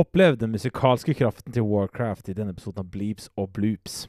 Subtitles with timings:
[0.00, 4.06] Opplev den musikalske kraften til Warcraft i denne episoden av Bleeps og Bloops.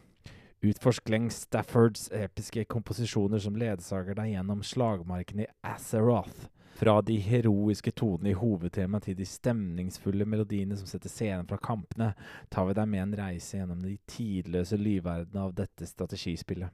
[0.64, 6.48] Utforsk Glenn Staffords episke komposisjoner som ledsager deg gjennom slagmarken i Azeroth.
[6.80, 12.14] Fra de heroiske tonene i hovedtemaet til de stemningsfulle melodiene som setter scenen fra kampene,
[12.48, 16.72] tar vi deg med en reise gjennom de tidløse lydverdenene av dette strategispillet.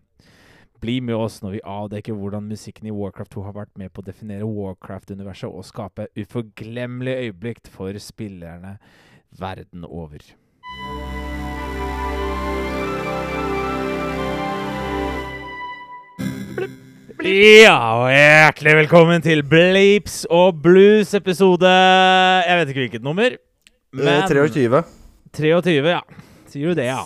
[0.79, 4.03] Bli med oss når vi avdekker hvordan musikken i Warcraft 2 har vært med på
[4.03, 8.75] å definere Warcraft-universet og skape uforglemmelige øyeblikk for spillerne
[9.39, 10.21] verden over.
[17.25, 21.73] Ja, og hjertelig velkommen til Bleeps og Blues-episode
[22.45, 23.33] Jeg vet ikke hvilket nummer.
[23.97, 24.85] Men 23.
[25.33, 26.03] 23, ja.
[26.47, 27.01] Sier du det, ja.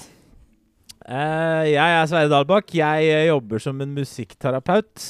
[1.11, 2.71] Eh, jeg er Sverre Dalbakk.
[2.77, 5.05] Jeg eh, jobber som en musikkterapeut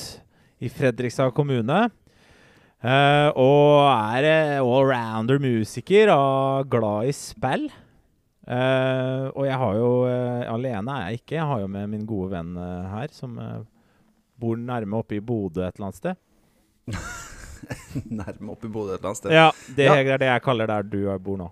[0.65, 1.83] i Fredrikstad kommune.
[2.81, 4.27] Eh, og er
[4.63, 7.67] allrounder musiker og glad i spill.
[8.51, 9.89] Og jeg har jo
[10.49, 11.35] Alene er jeg ikke.
[11.37, 12.55] Jeg har jo med min gode venn
[12.89, 13.37] her, som
[14.41, 16.17] bor nærme oppe i Bodø et eller annet sted.
[18.17, 19.35] Nærme oppe i Bodø et eller annet sted.
[19.37, 19.45] Ja,
[19.77, 19.93] det Ja.
[20.01, 21.51] er det jeg kaller der du bor nå.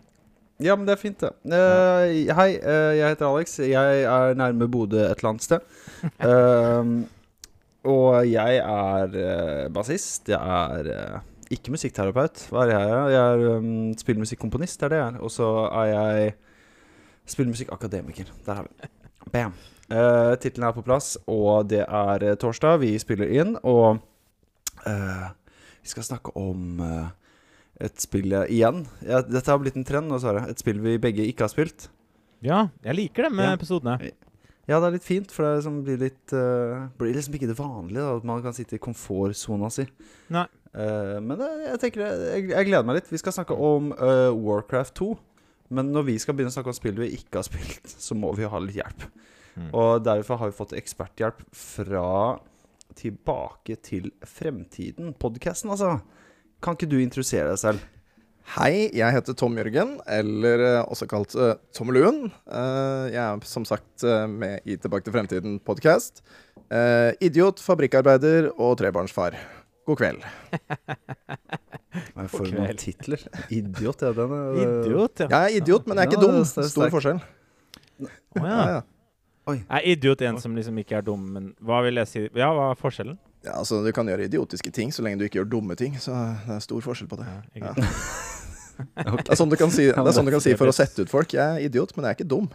[0.59, 1.31] Ja, men det er fint, det.
[1.55, 3.55] Eh, hei, uh, jeg heter Alex.
[3.63, 5.63] Jeg er nærme Bodø et eller annet sted.
[6.19, 7.07] Uh,
[7.93, 10.27] og jeg er uh, bassist.
[10.27, 11.21] Jeg er eh,
[11.55, 12.43] ikke musikkterapeut.
[12.51, 12.91] Hva er jeg?
[13.15, 15.19] Jeg er um, spillmusikkomponist, det er det jeg er.
[15.23, 16.33] Og så er jeg
[17.29, 18.33] spillmusikkakademiker.
[18.45, 18.89] Der har vi
[19.31, 19.53] Bam.
[19.89, 22.81] Uh, Tittelen er på plass, og det er eh, torsdag.
[22.83, 23.97] Vi spiller inn, og
[24.85, 25.29] eh,
[25.81, 27.07] vi skal snakke om eh,
[27.79, 28.85] et spill jeg- igjen.
[29.05, 30.49] Ja, dette har blitt en trend nå, Sverre.
[30.49, 31.87] Et spill vi begge ikke har spilt.
[32.41, 33.55] Ja, jeg liker det med Ja.
[33.55, 34.11] episodene.
[34.69, 37.57] Ja, det er litt fint, for det liksom blir litt uh, Blir liksom ikke det
[37.57, 39.87] vanlige, da, at man kan sitte i komfortsona si.
[40.29, 40.45] Nei.
[40.75, 43.09] Uh, men det, jeg tenker jeg, jeg gleder meg litt.
[43.09, 45.17] Vi skal snakke om uh, Warcraft 2.
[45.71, 48.35] Men når vi skal begynne å snakke om spill vi ikke har spilt, så må
[48.37, 49.07] vi ha litt hjelp.
[49.57, 49.71] Mm.
[49.73, 52.05] Og derfor har vi fått eksperthjelp fra
[52.99, 55.13] Tilbake til fremtiden.
[55.17, 55.99] Podkasten, altså.
[56.59, 57.83] Kan ikke du introdusere deg selv?
[58.55, 62.31] Hei, jeg heter Tom Jørgen, eller eh, også kalt uh, Tommeluen.
[62.49, 66.23] Uh, jeg er som sagt uh, med i Tilbake til fremtiden-podkast.
[67.21, 69.37] idiot, fabrikkarbeider og trebarnsfar.
[69.87, 70.25] God kveld.
[72.19, 73.21] Er for noen titler?
[73.49, 74.11] Idiot, ja.
[74.13, 75.27] Den er, Idiot, ja.
[75.31, 76.43] Jeg er idiot, men jeg er ikke dum.
[76.45, 77.21] Stor forskjell.
[77.99, 78.11] Oh,
[78.43, 78.43] ja.
[78.45, 78.81] Ja, ja.
[79.69, 82.71] Er idiot en som liksom ikke er dum, men hva vil jeg si Ja, hva
[82.73, 83.17] er forskjellen?
[83.45, 85.95] ja, altså Du kan gjøre idiotiske ting så lenge du ikke gjør dumme ting.
[85.99, 86.11] Så
[86.47, 87.27] det er stor forskjell på det.
[87.29, 87.71] Ja, Ja.
[87.71, 87.89] okay.
[89.27, 91.03] Det er sånn du kan si, det er sånn du kan si for å sette
[91.03, 91.33] ut folk.
[91.35, 92.45] Jeg er idiot, men jeg er ikke dum.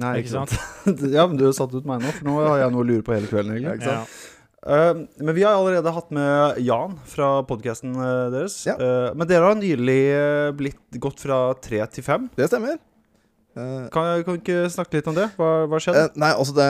[0.00, 0.52] Nei, Ikke sant?
[1.16, 3.04] ja, men du har satt ut meg nå, for nå har jeg noe å lure
[3.04, 3.54] på hele kvelden.
[3.56, 4.20] Egentlig ikke sant?
[4.60, 4.92] Eh,
[5.24, 7.94] Men vi har allerede hatt med Jan fra podkasten
[8.32, 8.58] deres.
[8.68, 8.76] Ja.
[8.80, 12.28] Uh, men dere har nylig eh, blitt gått fra tre til fem.
[12.36, 12.76] Det stemmer.
[13.56, 15.26] Eh, Kan, kan du ikke snakke litt om det?
[15.38, 16.04] Hva hva skjedde?
[16.12, 16.66] Uh, nei, altså det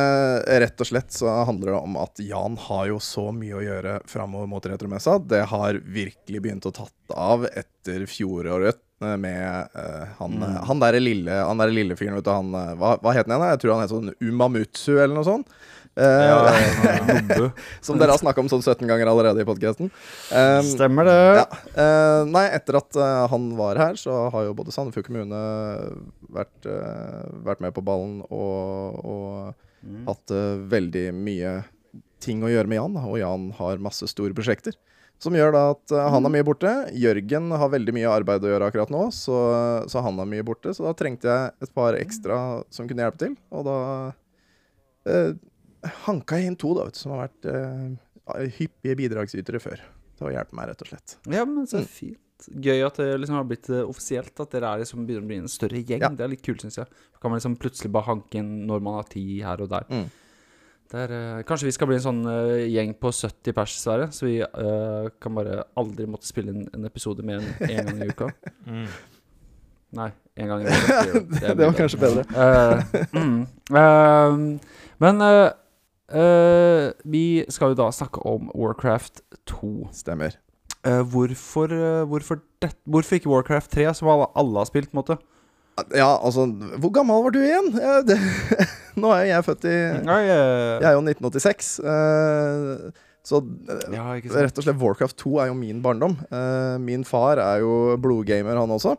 [0.64, 3.98] Rett og slett så handler det om at Jan har jo så mye å gjøre
[4.08, 5.18] framover mot retromessa.
[5.20, 10.56] Det har virkelig begynt å tatt av etter fjoråret eh, med uh, han, Mm.
[10.70, 12.32] han derre lille, han der lille fyren, vet du.
[12.32, 13.50] Han, hva, hva het han igjen?
[13.52, 15.52] Jeg tror han het sånn Umamutsu eller noe sånt.
[15.96, 17.48] Eh, Nobbu.
[17.84, 19.90] som dere har snakka om sånn 17 ganger allerede i podkasten.
[20.30, 21.16] Um, Stemmer det.
[21.40, 21.46] ja.
[21.74, 25.40] Uh, nei, etter at uh, han var her, så har jo både Sandefjord kommune
[26.30, 30.02] vært, uh, vært med på ballen og, og Mm.
[30.04, 30.28] hatt
[30.68, 31.50] veldig mye
[32.20, 32.96] ting å gjøre med Jan.
[33.00, 34.74] Og Jan har masse store prosjekter.
[35.16, 36.68] Som gjør da at han er mye borte.
[37.00, 39.38] Jørgen har veldig mye arbeid å gjøre akkurat nå, så,
[39.88, 40.74] så han er mye borte.
[40.76, 42.36] Så da trengte jeg et par ekstra
[42.68, 43.38] som kunne hjelpe til.
[43.56, 43.78] Og da
[45.08, 45.32] eh,
[46.06, 49.80] hanka jeg inn to da, vet du, som har vært uh, hyppige bidragsytere før.
[50.20, 51.16] Til å hjelpe meg, rett og slett.
[51.32, 51.86] Ja, men så Mm.
[51.88, 52.18] fint.
[52.64, 55.36] Gøy at det liksom har blitt eh, offisielt at dere er liksom begynner å bli
[55.42, 56.00] en større gjeng.
[56.00, 56.08] Ja.
[56.08, 56.86] Det er litt kult, syns jeg.
[56.88, 59.84] Da kan man liksom plutselig bare hanke inn når man har tid her og der.
[59.92, 60.06] Mm.
[60.90, 64.08] der er, eh, kanskje vi skal bli en sånn uh, gjeng på 70 pers, Sverre.
[64.16, 64.38] Så vi
[65.20, 68.30] kan bare aldri måtte spille inn en episode mer enn én gang i uka.
[68.70, 68.86] Mm.
[70.00, 71.02] Nei, én gang i uka.
[71.12, 72.24] Det, det var kanskje bedre.
[72.30, 72.80] Uh,
[73.12, 74.50] mm.
[75.04, 75.22] Men
[76.12, 79.90] eh, vi skal jo da snakke om Warcraft 2.
[79.96, 80.36] Stemmer.
[80.80, 84.88] Uh, hvorfor, uh, hvorfor, det, hvorfor ikke Warcraft 3, som alle, alle har spilt?
[84.90, 85.18] på en måte?
[85.96, 86.46] Ja, altså
[86.80, 87.68] Hvor gammel var du igjen?
[87.76, 88.16] Ja, det,
[89.00, 91.70] nå er jo jeg født i Nei, Jeg er jo 1986.
[91.84, 93.40] eh, så
[93.92, 96.16] ja, rett og slett Warcraft 2 er jo min barndom.
[96.80, 98.94] Min far er jo blodgamer, han også.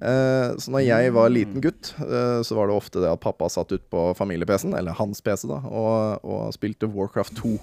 [0.00, 3.50] Eh, så når jeg var liten gutt, eh, så var det ofte det at pappa
[3.52, 7.54] satt ut på familie-PC-en, eller hans PC, da, og, og spilte Warcraft 2.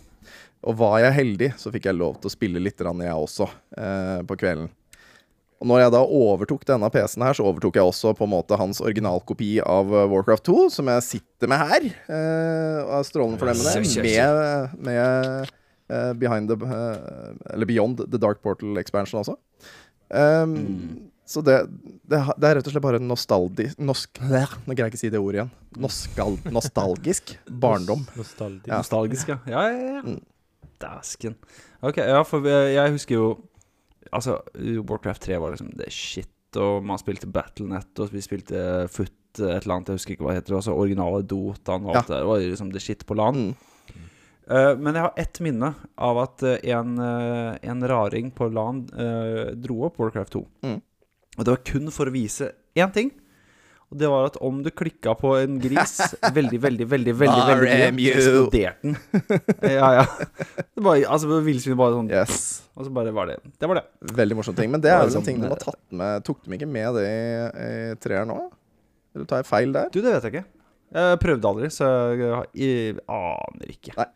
[0.67, 4.19] Og var jeg heldig, så fikk jeg lov til å spille litt, jeg også, eh,
[4.27, 4.69] på kvelden.
[5.57, 8.59] Og når jeg da overtok denne PC-en her, så overtok jeg også på en måte
[8.61, 11.87] hans originalkopi av Warcraft 2, som jeg sitter med her.
[12.83, 14.19] og er strålende fornøyd med det.
[14.77, 15.55] Med, med
[15.89, 19.37] eh, Behind the uh, Eller Beyond the Dark Portal expansion også.
[20.09, 21.57] Um, Så det,
[22.07, 25.19] det, det er rett og slett bare nostalgisk nosk, Nå greier jeg ikke si det
[25.19, 25.51] ordet igjen.
[25.83, 28.05] Noskal, nostalgisk barndom.
[28.15, 28.69] Nostalgisk.
[28.69, 28.79] Ja.
[28.79, 29.37] Nostalgisk, ja.
[29.51, 30.05] Ja, ja, ja.
[30.05, 30.21] Mm.
[30.79, 31.35] Dæsken.
[31.83, 33.27] Ok, ja, for jeg husker jo
[34.07, 34.37] Altså,
[34.87, 39.11] Warcraft 3 var liksom det shit, og man spilte Battlenet, og vi spilte Foot
[39.43, 40.55] et eller annet, jeg husker ikke hva det heter.
[40.57, 42.23] Altså originale Dotaen og alt det der.
[42.23, 43.49] Det var liksom det shit på LAN.
[43.51, 44.05] Mm.
[44.47, 48.85] Uh, men jeg har ett minne av at eh, en, eh, en raring på LAN
[48.95, 50.41] uh, dro opp Warcraft 2.
[50.63, 50.77] Mm.
[51.37, 53.13] Og det var kun for å vise én ting.
[53.87, 55.93] Og det var at om du klikka på en gris
[56.37, 58.97] veldig, veldig, veldig veldig, veldig mye, så eksploderte den.
[59.77, 60.03] ja, ja.
[60.67, 62.41] Det var, altså, villsvin bare sånn Yes.
[62.75, 63.85] Og så bare var det Det var det.
[64.19, 64.73] Veldig morsom ting.
[64.73, 66.69] Men det er vel var en ting de sånn, har tatt med Tok de ikke
[66.69, 67.23] med det i,
[67.63, 68.37] i treeren nå?
[69.15, 69.89] Eller tar jeg feil der?
[69.93, 70.45] Du, det vet jeg ikke.
[70.97, 71.87] Jeg prøvde aldri, så
[72.55, 73.95] jeg, aner ikke.
[73.97, 74.07] Nei.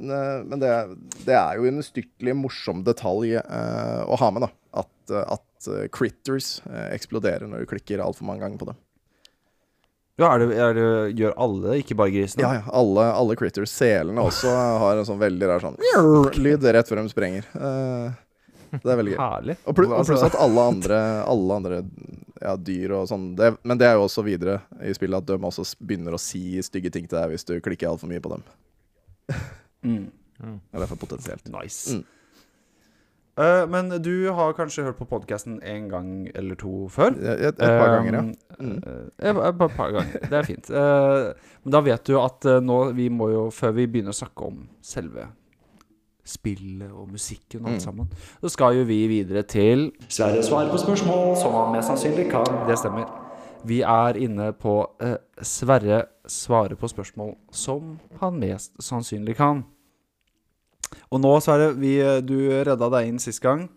[0.00, 0.70] Men det,
[1.26, 4.52] det er jo en ustyrtelig morsom detalj uh, å ha med, da.
[4.80, 5.24] At, eh,
[5.60, 8.78] at eh, critters eh, eksploderer når du klikker altfor mange ganger på dem.
[10.20, 10.86] Ja, er det, er det,
[11.16, 12.42] Gjør alle, ikke bare grisene?
[12.44, 12.64] Ja, ja.
[12.76, 13.72] Alle, alle critters.
[13.72, 15.78] Selene også har en sånn veldig rar sånn
[16.36, 17.46] lyd rett før de sprenger.
[17.56, 18.18] Eh,
[18.74, 19.20] det er veldig gøy.
[19.20, 19.56] Herlig.
[19.64, 21.80] Og og Altså- pluss at alle andre, alle andre
[22.40, 25.36] ja, dyr og sånn det, Men det er jo også videre i spillet at de
[25.38, 28.44] også begynner å si stygge ting til deg hvis du klikker altfor mye på dem.
[29.84, 30.06] Mm.
[30.74, 31.48] Eller for potensielt.
[31.48, 31.96] Nice.
[31.96, 32.04] Mm.
[33.40, 37.14] Eh, men du har kanskje hørt på podkasten en gang eller to før?
[37.16, 38.20] Et, et par ganger, ja.
[38.20, 38.82] Um, Mm.
[38.84, 40.18] eh, et par, par ganger.
[40.28, 40.66] Det er fint.
[40.68, 41.32] Uh,
[41.64, 44.44] men da vet du at eh, nå vi må jo, før vi begynner å snakke
[44.50, 45.24] om selve
[46.30, 47.84] spillet og musikken og alt Mm.
[47.86, 48.10] sammen,
[48.42, 52.44] så skal jo vi videre til Sverre svarer på spørsmål som han mest sannsynlig kan.
[52.68, 53.08] Det stemmer.
[53.64, 59.64] Vi er inne på uh, Sverre svarer på spørsmål som han mest sannsynlig kan.
[61.10, 63.68] Og nå, Sverre, vi, eh, du redda deg inn sist gang.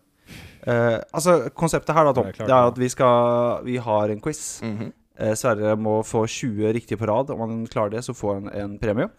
[0.65, 3.77] Eh, altså, konseptet her, da, Tom, Det er klart, det er at vi skal Vi
[3.77, 4.61] har en quiz.
[4.63, 4.91] Mhm.
[5.19, 7.29] Eh, Sverre må få 20 riktige på rad.
[7.29, 9.09] Om han klarer det, så får han en premie.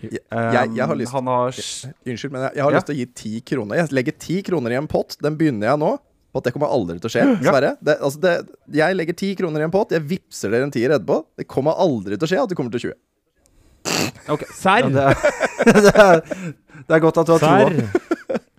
[0.00, 2.76] Jeg, Eh, jeg, jeg har lyst Han har Unnskyld, men jeg, jeg har Ja.
[2.76, 3.76] lyst til å gi ti kroner.
[3.76, 5.16] Jeg legger ti kroner i en pott.
[5.22, 5.98] Den begynner jeg nå.
[6.34, 7.24] På at det kommer aldri til å skje.
[7.44, 7.52] Ja.
[7.52, 7.76] Sverre.
[8.02, 8.44] Altså
[8.74, 9.90] jeg legger ti kroner i en pott.
[9.94, 11.24] Jeg vippser dere en tier etterpå.
[11.38, 12.94] Det kommer aldri til å skje at du kommer til 20.
[14.32, 14.44] Ok.
[14.56, 14.88] Serr!
[14.88, 16.20] Ja, det, er, det, er,
[16.88, 17.70] det er godt at du har troa.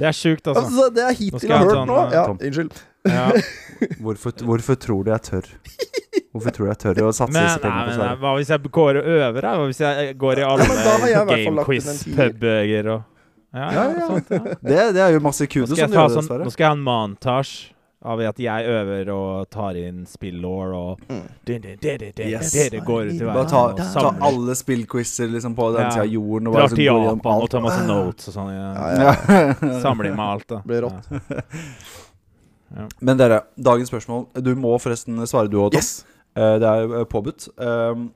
[0.00, 0.62] Det er sjukt, altså.
[0.64, 1.96] Altså, det er hittil jeg har hørt nå.
[2.10, 2.38] Ja, Tom.
[2.40, 2.78] unnskyld.
[3.06, 3.26] Ja.
[4.04, 5.46] Hvorfor, hvorfor tror du jeg tør?
[6.32, 8.16] Hvorfor tror du jeg tør å satse Men, disse pengene på Sverige?
[8.20, 9.38] hva hvis jeg går og øver?
[9.46, 9.52] Da?
[9.56, 10.66] Hva hvis jeg går i alle
[11.30, 13.00] gamequiz-puber og
[13.50, 14.06] ja, ja, Ja, ja.
[14.10, 14.40] Sånt, ja.
[14.60, 16.44] Det, det er jo masse kudos kudo som gjør det, sånn, Sverre.
[16.46, 17.72] nå skal jeg ha en montage
[18.02, 21.26] av at jeg øver og tar inn spill-law og Mm.
[21.44, 22.52] det, det, det, det, det, Yes.
[22.52, 25.82] det, det går ut i Bare verden ta, og ta alle spillquizer liksom, på den
[25.82, 25.90] Ja.
[25.90, 26.46] sida av jorden.
[26.48, 28.52] Og Drar til Japan og tar masse notes og sånn.
[28.54, 28.70] Ja.
[28.72, 29.80] Ja, ja.
[29.84, 30.62] Samler inn med alt, da.
[30.64, 31.10] Blir rått.
[33.00, 35.80] Men dere, dagens spørsmål Du må forresten svare, du òg, Tom.
[35.82, 36.04] Yes!
[36.38, 37.48] Eh, det er eh, påbudt.
[37.58, 38.12] Um,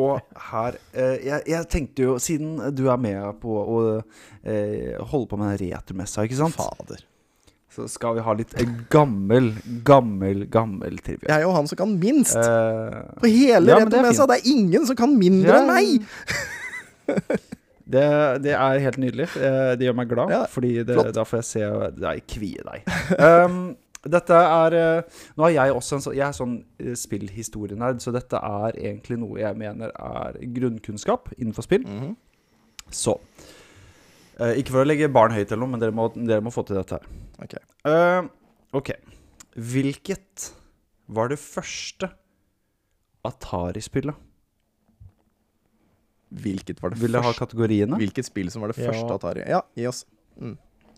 [0.00, 0.20] og
[0.52, 3.78] her eh, jeg, jeg tenkte jo, siden du er med på å
[4.44, 7.00] eh, holde på med den retromessa, ikke sant, Fader.
[7.70, 8.54] Så skal vi ha litt
[8.90, 9.52] gammel,
[9.86, 11.28] gammel, gammel trivia.
[11.28, 12.34] Jeg er jo han som kan minst.
[12.34, 14.26] Uh, På hele ja, Retromessa.
[14.26, 14.40] det.
[14.40, 15.60] Det er ingen som kan mindre Ja.
[15.60, 16.02] enn meg!
[17.90, 18.06] det,
[18.44, 19.28] det er helt nydelig.
[19.38, 22.90] Eh, det gjør meg glad, Ja, fordi det, da får jeg se deg kvie deg.
[23.18, 23.62] Um,
[24.00, 26.54] dette er eh, Nå er jeg også en sånn Jeg er sånn
[26.96, 31.84] spillhistorienerd, så dette er egentlig noe jeg mener er grunnkunnskap innenfor spill.
[31.86, 32.14] Mhm.
[32.90, 33.18] Så
[34.40, 36.64] eh, Ikke for å legge barn høyt eller noe, men dere må, dere må få
[36.66, 37.10] til dette her.
[37.40, 37.54] Ok.
[37.88, 38.22] Eh,
[38.76, 38.90] ok.
[39.56, 40.50] Hvilket
[41.10, 42.10] var det første
[43.26, 44.14] Atari-spillet?
[46.30, 47.96] Hvilket var det Vil dere ha første kategoriene?
[47.98, 48.92] Hvilket spill som var det Ja.
[48.92, 49.42] første Atari?
[49.50, 50.04] Ja, gi oss.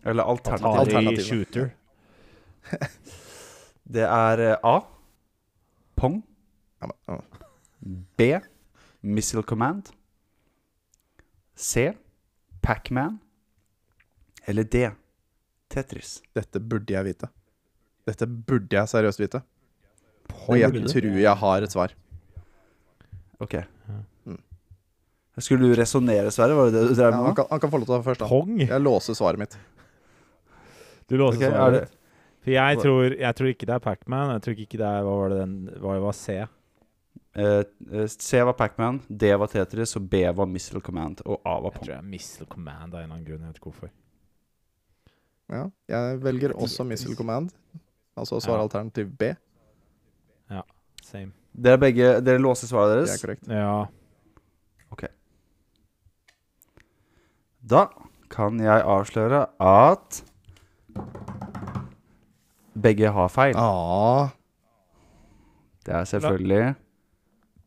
[0.05, 0.65] Eller alternativ?
[0.67, 1.25] Atari Alternativet.
[1.25, 1.71] shooter.
[3.93, 4.79] Det er eh, A.
[5.99, 6.21] Pong.
[6.81, 7.17] Ja, men, ja.
[8.17, 8.39] B.
[9.01, 9.89] Missile Command.
[11.55, 11.91] C.
[12.61, 13.19] Pacman.
[14.47, 14.89] Eller D.
[15.73, 16.17] Tetris.
[16.35, 17.29] Dette burde jeg vite.
[18.07, 19.43] Dette burde jeg seriøst vite.
[20.47, 21.93] Og jeg tror jeg har et svar.
[23.43, 23.57] Ok.
[24.27, 24.39] Mm.
[25.41, 26.55] Skulle du resonnere, Sverre?
[26.57, 27.25] Var det det du drev med?
[27.27, 28.23] han, kan, han kan få lov til å ta først.
[28.23, 28.55] da Pong?
[28.63, 29.57] Jeg låser svaret mitt.
[31.09, 31.99] Du låser Ok, er svaret ditt.
[32.43, 34.33] For jeg tror, jeg tror ikke det er Pacman.
[34.35, 36.41] Jeg tror ikke det er Hva var det den Hva var C?
[37.33, 41.55] Eh, eh, C var Pacman, D var Tetris, og B var Missile Command, og A
[41.63, 41.81] var Pong.
[41.81, 43.41] Jeg tror jeg er Missile Command av en eller annen grunn.
[43.41, 43.93] Jeg vet ikke hvorfor.
[45.51, 47.49] Ja, jeg velger også Missile Command.
[48.17, 48.39] Altså Ja.
[48.39, 49.23] svaralternativ B.
[50.49, 50.61] Ja,
[51.03, 51.31] Same.
[51.63, 53.23] Dere begge Dere låser svaret Det deres?
[53.23, 53.47] er korrekt.
[53.47, 53.85] Ja.
[57.69, 57.85] Da
[58.29, 60.17] kan jeg avsløre at
[62.83, 63.55] begge har feil.
[63.55, 64.29] Ah,
[65.85, 66.75] Det er selvfølgelig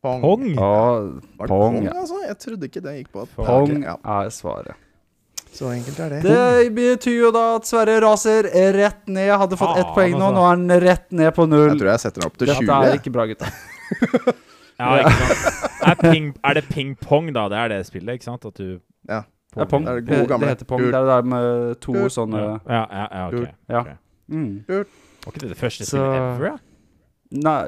[0.01, 0.21] pong.
[0.21, 0.59] Pong!
[0.59, 2.19] Og Pong, pong, altså?
[2.27, 4.75] Jeg trodde ikke det gikk på at pong Ja, er svaret.
[5.57, 6.19] Så enkelt er det.
[6.27, 9.31] Det betyr jo da at Sverre raser rett ned.
[9.41, 10.27] Hadde fått ett Faen, poeng nå.
[10.35, 11.71] Nå er han rett ned på null.
[11.73, 12.67] Jeg tror jeg setter den opp til 20.
[12.67, 13.49] Dette er ikke bra, gutta.
[14.77, 15.71] Ja, ikke sant.
[15.89, 17.47] Er, ping, er det ping-pong, da?
[17.49, 18.43] Det er det spillet, ikke sant?
[18.45, 18.75] At du
[19.09, 19.23] Ja.
[19.55, 19.85] Det er pong.
[19.87, 20.83] Det er Det, gode det heter pong.
[20.85, 22.13] Det er det der med to Gult.
[22.13, 23.47] sånne Ja, ja, ja, ok.
[23.73, 23.79] Ja.
[23.79, 23.87] ok.
[24.29, 24.51] mm.
[24.69, 26.45] Var ikke det det første Så- spillet ever?
[26.51, 26.57] Ja?
[27.41, 27.63] Nei,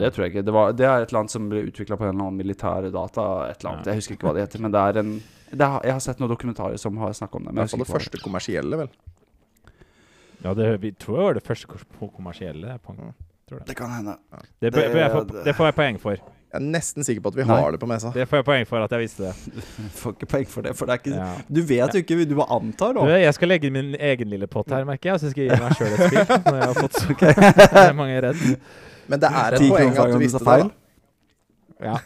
[0.00, 0.44] det tror jeg ikke.
[0.46, 2.88] Det, var, det er et eller annet som ble utvikla på en eller annen militær
[2.96, 3.26] data.
[3.50, 3.84] Et eller annet.
[3.86, 3.92] Ja.
[3.92, 5.12] Jeg husker ikke hva det heter, men det er en
[5.56, 7.54] har, Jeg har sett noen dokumentarer som har snakket om det.
[7.54, 8.88] Men det var det første kommersielle, vel.
[10.44, 11.66] Ja, det, vi tror jeg var det første
[11.98, 12.78] kommersielle.
[12.84, 12.94] På,
[13.48, 14.16] det Det kan hende.
[14.60, 16.10] Det, Det- jeg får, det får jeg poeng for.
[16.48, 17.56] Jeg er nesten sikker på at vi Nei.
[17.60, 18.10] har det på mesa.
[18.14, 19.34] Det får jeg poeng for at jeg visste det.
[19.52, 21.26] Du Får ikke poeng for det, for det er ikke Ja.
[21.52, 23.04] Du vet jo ikke, du bare antar nå.
[23.08, 25.14] jeg skal legge min egen lille pott her, merker jeg.
[25.14, 26.40] Og så skal jeg gi meg sjøl et spill.
[26.48, 27.92] Når jeg har fått så okay.
[28.00, 28.56] mange redd.
[29.08, 30.87] Men det er et poeng at du visste det, det.
[31.80, 31.96] Ja.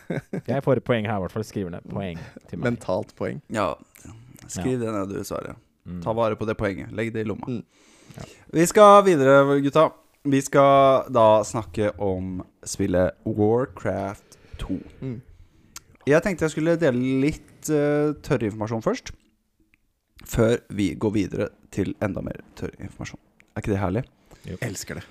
[0.47, 1.45] Jeg får et poeng her, i hvert fall.
[1.47, 2.67] Skriver ned poeng til meg.
[2.71, 3.41] Mentalt poeng.
[3.53, 3.73] Ja.
[4.47, 5.57] Skriv det ned, du, Sverre.
[5.89, 6.03] Mm.
[6.05, 6.93] Ta vare på det poenget.
[6.95, 7.49] Legg det i lomma.
[7.49, 7.63] Mm.
[8.17, 8.29] Ja.
[8.59, 9.89] Vi skal videre, gutta.
[10.23, 14.79] Vi skal da snakke om spillet Warcraft 2.
[15.01, 15.17] Mm.
[16.07, 19.13] Jeg tenkte jeg skulle dele litt uh, tørr informasjon først.
[20.29, 23.23] Før vi går videre til enda mer tørr informasjon.
[23.53, 24.05] Er ikke det herlig?
[24.63, 25.07] Elsker det.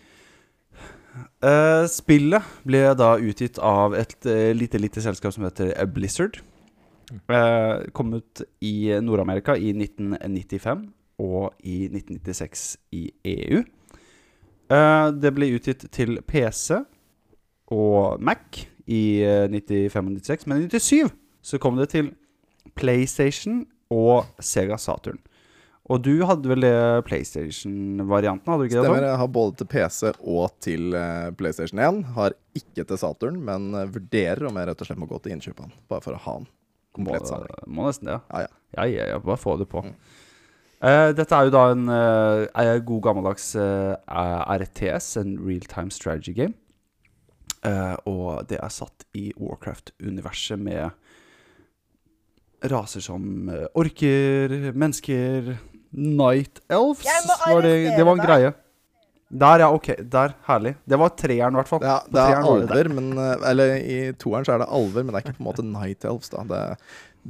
[1.43, 6.39] Eh, spillet ble da utgitt av et uh, lite, lite selskap som heter Blizzard.
[7.27, 10.87] Uh, kom ut i Nord-Amerika i 1995
[11.21, 12.65] og i 1996
[12.95, 13.61] i EU.
[14.71, 16.77] Det ble utgitt til PC
[17.75, 22.11] og Mac i eh, 95 og 96, men i 97 så kom det til
[22.75, 25.19] PlayStation og Sega Saturn.
[25.91, 28.85] Og du hadde vel det PlayStation-varianten, hadde du ikke det?
[28.85, 28.93] Tom?
[28.95, 29.07] Stemmer.
[29.09, 31.99] Jeg har både til PC og til eh, PlayStation 1.
[32.15, 35.35] Har ikke til Saturn, men eh, vurderer om jeg rett og slett må gå til
[35.35, 35.77] innkjøp av den.
[35.91, 37.67] Bare for å ha den Må, komplett samling.
[37.67, 38.57] må nesten det, Ja, ja.
[38.71, 39.81] Ja, ja, ja, bare få det på.
[39.83, 39.95] Mm.
[40.81, 43.99] Uh, dette er jo da en er god gammeldags uh,
[44.55, 46.55] RTS, en real time strategy game.
[48.07, 50.95] Og det er satt i Warcraft-universet med
[52.71, 55.51] raser som orker, mennesker,
[55.91, 57.05] night elves.
[57.47, 58.53] Var det, det var en greie.
[59.31, 59.69] Der, ja.
[59.71, 59.93] Ok.
[60.11, 60.33] Der.
[60.47, 60.73] Herlig.
[60.85, 61.85] Det var treeren, i hvert fall.
[61.87, 65.21] Ja, det er alver, men eh, Eller i toeren så er det alver, men det
[65.21, 66.43] er ikke på en måte Night Elves, da.
[66.49, 66.59] Det,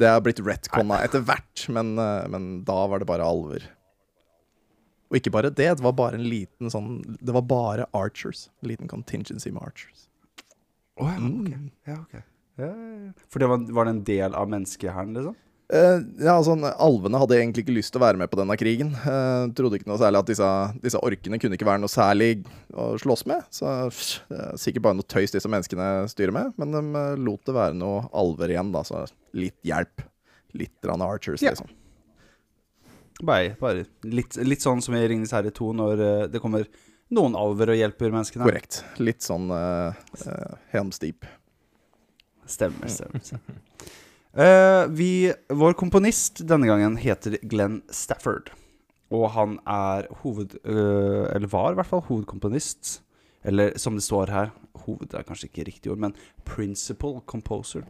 [0.02, 3.68] det er blitt retconna etter hvert, men, eh, men da var det bare alver.
[5.12, 8.46] Og ikke bare det, det var bare en liten sånn Det var bare archers.
[8.64, 10.08] En liten contingency med archers.
[10.98, 11.52] Å, ja, ok.
[11.52, 11.72] Mm.
[11.90, 12.20] Ja, ok.
[12.62, 13.14] Ja, ja, ja.
[13.32, 15.38] For det var, var det en del av menneskehæren, liksom?
[15.72, 18.90] Eh, ja, altså, Alvene hadde egentlig ikke lyst til å være med på denne krigen.
[19.06, 20.50] Uh, trodde ikke noe særlig at disse,
[20.84, 22.32] disse orkene kunne ikke være noe særlig
[22.76, 23.46] å slåss med.
[23.56, 26.52] Så er sikkert bare noe tøys disse menneskene styrer med.
[26.60, 28.84] Men de lot det være noe alver igjen, da.
[28.88, 29.06] Så
[29.38, 30.04] litt hjelp.
[30.60, 31.56] Litt rann archers, Ja.
[31.56, 31.72] liksom.
[33.24, 36.00] Bare, bare litt, litt sånn som i Ringenes herre 2, når
[36.34, 36.66] det kommer
[37.14, 38.44] noen alver og hjelper menneskene.
[38.48, 38.82] Korrekt.
[39.00, 39.94] Litt sånn uh,
[40.74, 41.28] Helmsteep.
[42.50, 43.24] Stemmer, stemmer.
[43.24, 43.60] stemmer.
[44.32, 48.52] Eh, vi, vår komponist denne gangen heter Glenn Stafford.
[49.12, 50.56] Og han er hoved...
[50.64, 53.02] eh, eller var i hvert fall hovedkomponist.
[53.44, 54.52] Eller som det står her
[54.86, 56.14] Hoved er kanskje ikke riktig ord, men
[56.46, 57.84] principal composer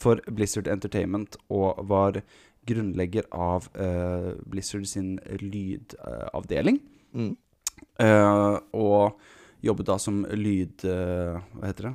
[0.00, 1.38] for Blizzard Entertainment.
[1.48, 2.18] Og var
[2.66, 6.80] grunnlegger av uh, Blizzard sin lydavdeling.
[7.14, 7.36] Mm.
[8.02, 9.20] uh, og
[9.62, 10.82] jobbet da som lyd...
[10.82, 11.94] hva heter det?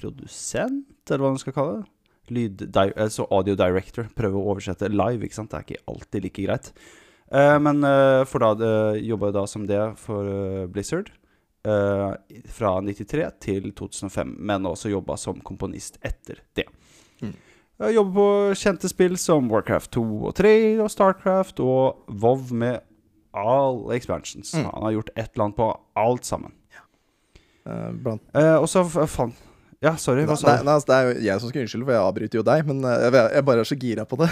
[0.00, 1.99] Produsent, eller hva man skal kalle det?
[2.30, 4.08] Lyd, altså audio director.
[4.16, 5.52] Prøve å oversette live, ikke sant.
[5.52, 6.72] Det er ikke alltid like greit.
[7.30, 11.12] Uh, men uh, for da uh, jobba jeg da som det for Blizzard.
[12.48, 16.64] fra 93 til 2005, men også jobba som komponist etter det.
[17.20, 17.34] Mm.
[17.92, 22.80] Jobber på kjente spill som Warcraft 2 og 3 og Starcraft og WoW med
[23.36, 24.54] alle expansions.
[24.56, 24.70] Mm.
[24.70, 25.68] Han har gjort et eller annet på
[26.00, 26.56] alt sammen.
[26.72, 26.86] Ja.
[27.92, 29.36] blant og så fant
[29.80, 30.64] Ja, sorry, hva sa du?
[30.68, 32.82] nei, altså, det er jo jeg som skal unnskylde, for jeg avbryter jo deg, men
[32.84, 34.26] eh, jeg, jeg bare er så gira på det.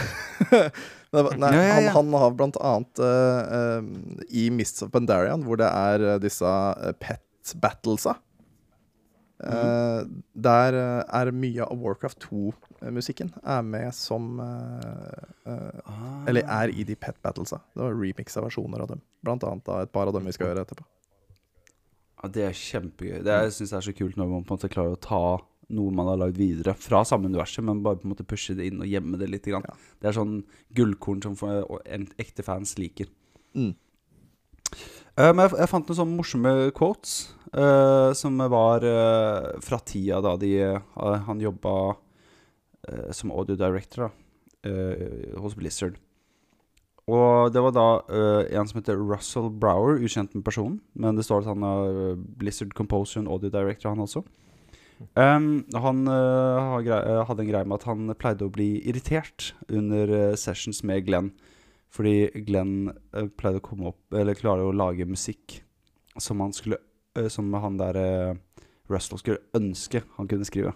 [1.09, 1.77] Nei, Ja, ja.
[1.79, 3.87] Han, han har blant annet uh, um,
[4.29, 6.51] i Mists of Pandarian, hvor det er disse
[7.01, 8.19] pet battlesa
[9.39, 9.55] Mhm.
[9.55, 10.01] eh,
[10.35, 16.25] Der eh, er mye av Warcraft 2-musikken er med som uh, Ah.
[16.29, 17.61] Eller er i de pet battlesa.
[17.73, 19.01] Det var remixa versjoner av dem.
[19.25, 20.85] Blant annet da et par av dem vi skal gjøre etterpå.
[22.19, 23.23] Ja, det er kjempegøy.
[23.23, 25.45] Det er- jeg syns er så kult når man på en måte klarer å ta
[25.71, 28.67] noe man har lagd videre fra samme universet, men bare på en måte pushe det
[28.71, 29.45] inn og gjemme det litt.
[29.45, 29.63] Grann.
[30.01, 30.45] Det er sånn
[30.75, 31.37] gullkorn som
[32.19, 33.07] ekte fans liker.
[33.55, 33.75] Mm.
[35.19, 40.21] Uh, men jeg, jeg fant noen sånne morsomme quotes uh, som var uh, fra tida
[40.23, 40.53] da de,
[40.97, 41.97] han jobba
[43.13, 44.71] som audio director da,
[45.43, 45.99] hos Blizzard.
[47.09, 50.77] Og det var da uh, en som heter Russell Brower, ukjent med personen.
[50.93, 54.25] Men det står at han er eh, Blizzard Composer og audio director, han også.
[55.15, 60.83] Um, han eh, hadde en greie med at han pleide å bli irritert under sessions
[60.83, 61.31] med Glenn.
[61.95, 65.63] Fordi Glenn uh, pleide å komme opp Eller klare å lage musikk
[66.21, 66.77] som han skulle
[67.33, 70.75] Som han der uh, Russell skulle ønske han kunne skrive.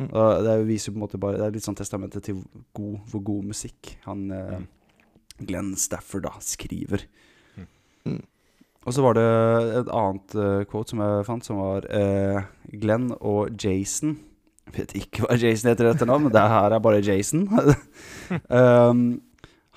[0.00, 0.08] Mm.
[0.42, 2.40] Det viser på en måte bare Det er litt sånn testamentet til
[2.74, 4.66] god, hvor god musikk han Mm.
[5.46, 7.06] Glenn Stafford da skriver.
[8.04, 8.22] Mm.
[8.88, 9.24] Og så var det
[9.82, 12.46] et annet uh, quote som jeg fant, som var uh,
[12.80, 14.14] Glenn og Jason
[14.70, 17.44] Jeg vet ikke hva Jason heter etter navn, men det her er bare Jason.
[18.48, 19.02] um,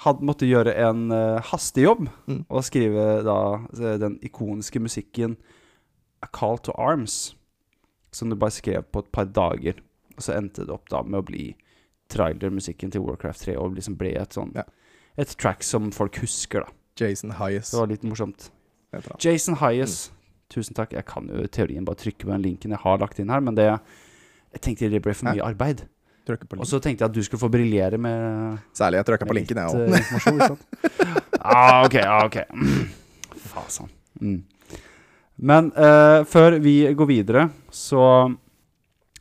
[0.05, 2.45] hadde måtte gjøre en uh, hastejobb Mm.
[2.47, 3.37] og skrive da
[3.99, 5.35] den ikoniske musikken
[6.23, 7.35] A Call to Arms,
[8.15, 9.81] som du bare skrev på et par dager.
[10.15, 11.49] Og så endte det opp da med å bli
[12.13, 14.63] trailermusikken til Warcraft 3 og liksom ble et sånn Ja.
[15.17, 16.73] Et track som folk husker, da.
[16.99, 17.71] Jason Hayes.
[17.71, 18.49] Det var litt morsomt.
[18.93, 19.17] Jason.
[19.21, 19.97] Jason Hayes.
[20.53, 20.93] Tusen takk.
[20.93, 23.41] Jeg kan jo i teorien bare trykke på den linken jeg har lagt inn her,
[23.41, 23.67] men det
[24.53, 25.87] jeg tenkte det ble for mye arbeid.
[26.23, 29.35] På Og så tenkte jeg at du skulle få briljere med, Særlig jeg trykka på
[29.35, 29.95] linken, jeg òg.
[29.97, 30.11] eh,
[30.47, 30.61] sant?
[31.41, 32.37] ah, ok, ah, ok.
[32.53, 32.85] Mm.
[33.51, 33.89] Fasan.
[34.21, 34.37] Mm.
[35.43, 38.03] Men eh, før vi går videre, så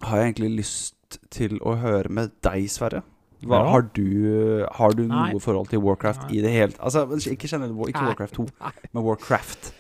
[0.05, 3.03] har jeg egentlig lyst til å høre med deg, Sverre.
[3.43, 3.71] Hva, Ja.
[3.73, 5.33] har, du, har du Nei.
[5.33, 6.39] noe forhold til Warcraft Nei.
[6.39, 8.47] i det hele Altså, ikke generelt, ikke Warcraft 2,
[8.93, 9.73] men Warcraft.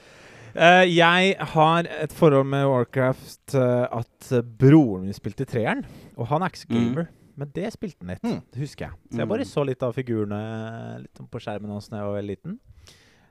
[0.52, 5.85] Uh, jeg har et forhold med Warcraft uh, at eh, broren min spilte treeren.
[6.19, 6.76] Og han er ikke så Mm.
[6.92, 8.22] gamer, men det spilte han litt.
[8.22, 8.42] Mm.
[8.53, 8.92] Det husker jeg.
[9.12, 9.31] Så jeg Mm.
[9.31, 10.42] bare så litt av figurene
[11.01, 12.59] litt på skjermen hans da jeg var veldig liten.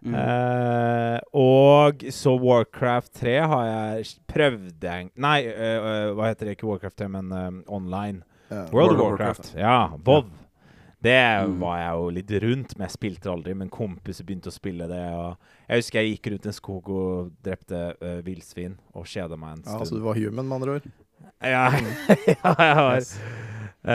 [0.03, 0.15] Mm.
[0.17, 5.43] Uh, og så Warcraft 3 har jeg prøvd Nei,
[6.17, 6.57] hva heter det?
[6.57, 8.23] Ikke Warcraft 3, men online.
[8.51, 8.65] Ja.
[8.71, 9.53] World of World of Warcraft.
[9.57, 10.25] Ja, WoW.
[11.01, 11.59] Det Mm.
[11.59, 13.55] var jeg jo litt rundt, men jeg spilte aldri.
[13.57, 14.99] Men kompiser begynte å spille det.
[15.17, 15.37] Og
[15.67, 19.63] jeg husker jeg gikk rundt en skog og drepte uh, villsvin og kjeda meg en
[19.63, 19.79] stund.
[19.79, 20.91] Ja, Så du var human, med andre ord.
[21.41, 21.71] Ja,
[22.27, 23.01] ja, jeg var
[23.81, 23.89] Uh,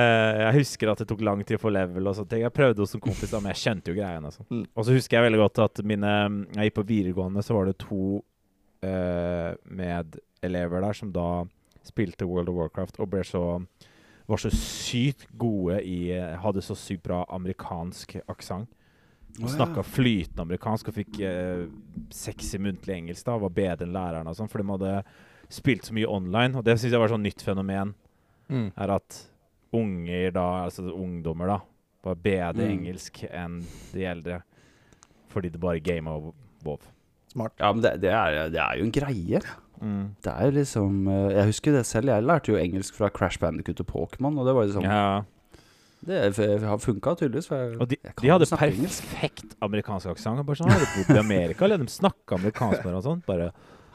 [0.50, 2.32] Jeg husker at det tok lang tid å få level og sånt.
[2.34, 4.26] Jeg prøvde hos en kompis, da, men jeg skjønte jo greiene.
[4.32, 4.42] Altså.
[4.50, 4.64] Mm.
[4.74, 6.10] Og så husker jeg veldig godt at mine
[6.56, 8.16] Jeg gikk på videregående, så var det to
[8.82, 11.44] uh, medelever der som da
[11.86, 13.44] spilte World of Warcraft og ble så
[14.26, 16.10] var så sykt gode i
[16.42, 18.68] Hadde så sykt bra amerikansk aksent.
[19.36, 21.66] Og snakka flytende amerikansk og fikk eh,
[22.10, 23.26] sexy muntlig engelsk.
[23.26, 24.92] da Var bedre enn læreren og sånn, for de hadde
[25.52, 26.56] spilt så mye online.
[26.56, 27.92] Og det syns jeg var et sånn nytt fenomen.
[28.48, 28.70] Mm.
[28.80, 29.18] Er at
[29.76, 31.58] unger da, altså ungdommer, da,
[32.06, 32.72] var bedre Mm.
[32.78, 33.60] engelsk enn
[33.92, 34.40] de eldre.
[35.28, 36.32] Fordi det bare gama og
[36.64, 36.80] WoW.
[37.34, 37.52] Smart.
[37.60, 39.40] Ja, men det, det, er, det er jo en greie.
[39.80, 40.02] Mm.
[40.24, 42.08] Det er jo liksom eh, Jeg husker det selv.
[42.12, 45.22] Jeg lærte jo engelsk fra Crash Bandicut og Pokémon, og det var liksom Ja.
[46.06, 47.48] Det har funka tydeligvis.
[47.48, 50.44] For jeg, Og de, jeg de hadde perfekt amerikansk aksent.
[50.46, 53.24] Bare sånn, Har de bodd i Amerika, eller de snakka amerikansk med og sånn?
[53.26, 53.50] Bare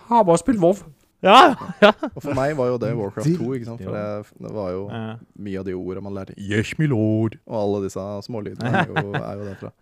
[0.09, 0.81] Har bare spilt WoW.
[1.21, 1.53] Ja!
[1.81, 1.91] ja.
[2.15, 3.83] Og for meg var jo det Warcraft 2, ikke sant?
[3.85, 6.33] For det, det var jo mye av de ordene man lærte.
[6.41, 7.37] Yes, my lord.
[7.45, 9.73] Og alle disse smålydene er jo, er jo derfra.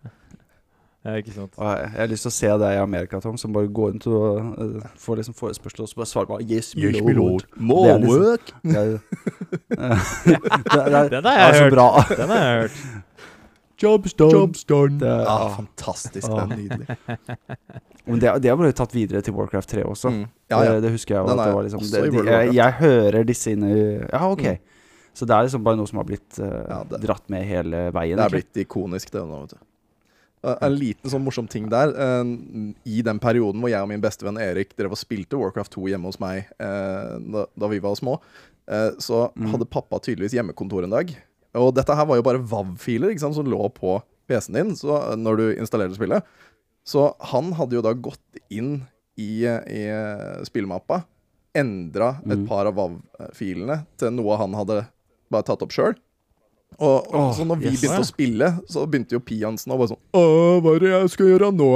[1.04, 1.54] Ja, ikke sant.
[1.56, 3.92] Og jeg, jeg har lyst til å se det i Amerika, Tom, som bare går
[3.94, 7.16] rundt og uh, får liksom forespørsel og så bare svarer bare Yes, my Yes, lord.
[7.16, 7.46] lord.
[7.56, 8.52] Det er liksom- Work.
[8.64, 8.98] Jeg-
[10.26, 10.40] det,
[10.74, 11.72] det, det, Den har jeg hørt.
[11.72, 11.86] bra.
[12.20, 13.06] Den har jeg hørt.
[13.80, 14.34] Job's done.
[14.36, 14.98] Job's done.
[15.00, 16.26] Det ja, ah, fantastisk.
[16.28, 16.96] Det er nydelig.
[18.04, 20.10] Men det, det har blitt tatt videre til Warcraft 3 også.
[20.12, 20.26] Mm.
[20.52, 20.74] Ja, ja.
[20.74, 21.24] Det, det husker jeg.
[21.30, 24.44] Den At det var liksom, det, de, jeg, jeg hører disse inne i Ja, ok.
[24.50, 24.60] Mm.
[25.16, 27.86] Så det er liksom bare noe som har blitt uh, Ja, det- dratt med hele
[27.96, 28.20] veien.
[28.20, 29.64] Det er blitt ikonisk, det nå, vet du.
[30.42, 31.90] Uh, En liten sånn morsom ting der.
[31.92, 32.24] uh,
[32.88, 36.08] I den perioden hvor jeg og min bestevenn Erik drev og spilte Warcraft 2 hjemme
[36.08, 38.18] hos meg uh, da, vi var små,
[39.02, 39.48] så Mm.
[39.50, 41.08] hadde pappa tydeligvis hjemmekontor en dag.
[41.58, 43.96] Og dette her var jo bare WAV-filer som lå på
[44.30, 46.22] PC-en din så, når du installerte spillet.
[46.86, 48.86] Så han hadde jo da gått inn
[49.18, 49.82] i, i
[50.46, 51.02] spillmappa,
[51.52, 52.46] endra et Mm.
[52.46, 54.86] par av WAV-filene til noe han hadde
[55.30, 55.96] bare tatt opp sjøl.
[56.78, 57.80] Og, Åh, så når vi yes.
[57.82, 61.12] begynte å spille, så begynte jo Piansen å bare sånn Åh, hva er det jeg
[61.16, 61.70] skal gjøre nå?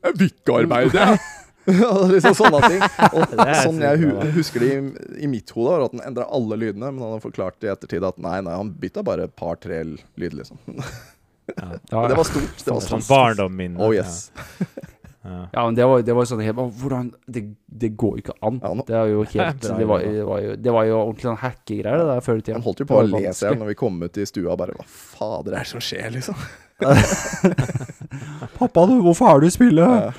[0.00, 1.06] Jeg vil ikke arbeide.
[2.14, 2.84] Liksom sånne ting.
[3.16, 4.06] Og sånn jeg hu
[4.38, 7.24] husker det i, i mitt hode, var at han endra alle lydene, men han har
[7.24, 10.62] forklart i ettertid at nei, nei, han bytta bare et par-tre lyd, liksom.
[10.70, 11.68] Ja,
[12.08, 12.64] Det var stort.
[12.64, 13.78] Det var Sånn barndommen min.
[13.82, 14.30] Oh yes.
[14.60, 14.88] Ja.
[15.20, 18.56] Ja, men det var, det var sånn helt Hvordan Det, det går jo ikke an.
[18.64, 21.40] Ja, Det er jo helt Det var, det var jo, det var jo ordentlig sånn
[21.42, 22.56] hackegreier, det der før i tida.
[22.56, 24.56] Han holdt jo på å le seg når vi kom ut i stua.
[24.56, 26.40] Bare hva fader er det som skjer, liksom?
[28.58, 30.14] Pappa, du, hvorfor er du i spillet?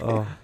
[0.00, 0.22] Ja.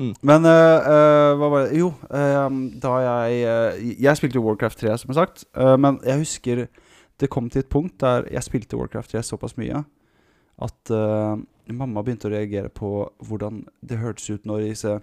[0.00, 0.12] Mm.
[0.22, 2.46] Men uh, uh, hva var det Jo, uh,
[2.80, 5.42] da jeg Jeg spilte jo Warcraft 3, som sagt.
[5.58, 6.60] eh, men jeg husker
[7.20, 9.82] det kom til et punkt der jeg spilte Warcraft 3 såpass mye
[10.62, 10.92] at
[11.76, 12.90] mamma begynte å reagere på
[13.28, 14.98] hvordan det hørtes ut når disse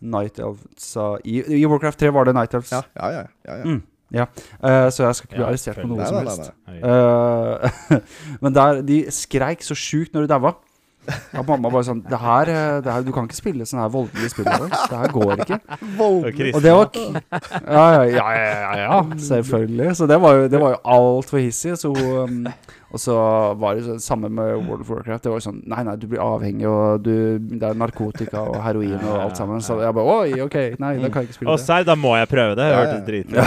[0.00, 2.70] Night Elfsa i, I Warcraft 3 var det Night Elves.
[2.72, 3.24] Ja, ja, ja.
[3.44, 3.64] ja, ja.
[3.68, 3.82] Mm,
[4.16, 4.24] ja.
[4.64, 6.52] uh, så jeg skal ikke bli Ja, arrestert på noe Nei, som nei, nei, helst.
[6.66, 6.80] nei.
[6.80, 8.00] Oi.
[8.00, 8.00] Eh,
[8.46, 10.54] men der, de skreik så sjukt når de daua.
[11.32, 13.92] Ja, mamma bare sånn det her, eh, det her, Du kan ikke spille sånne her
[13.94, 14.44] voldelige spill.
[14.46, 15.56] Det her går ikke.
[16.04, 17.06] Og Og det var k-
[17.64, 19.94] Ja, ja, ja, ja, ja, ja selvfølgelig.
[19.96, 21.76] Så det var jo, det var jo altfor hissig.
[21.80, 22.44] Så, um,
[22.90, 23.14] og så
[23.60, 25.22] var det sånn samme med World of Warcraft.
[25.22, 28.58] Det var jo sånn Nei, nei, du blir avhengig, og du, det er narkotika og
[28.64, 29.62] heroin og alt sammen.
[29.62, 31.54] Så jeg bare Oi, OK, nei, da kan jeg ikke spille det.
[31.54, 32.66] Og serr, da må jeg prøve det.
[32.66, 33.04] Jeg hørte ja.
[33.06, 33.44] dritbra.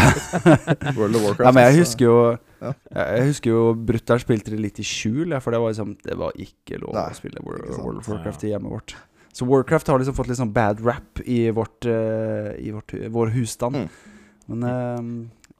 [0.99, 1.47] World of Warcraft.
[1.49, 2.17] Ja, men jeg husker jo
[2.63, 2.69] Ja.
[2.95, 6.37] Jeg husker jo brutter'n spilte det litt i skjul, for det var liksom Det var
[6.39, 7.67] ikke lov Nei, å spille World.
[7.81, 8.95] World of Warcraft i hjemmet vårt.
[9.35, 13.35] Så Warcraft har liksom fått litt sånn bad rap i vårt uh, I vårt, vår
[13.35, 13.83] husstand.
[13.83, 14.11] Mm.
[14.51, 15.03] Men eh,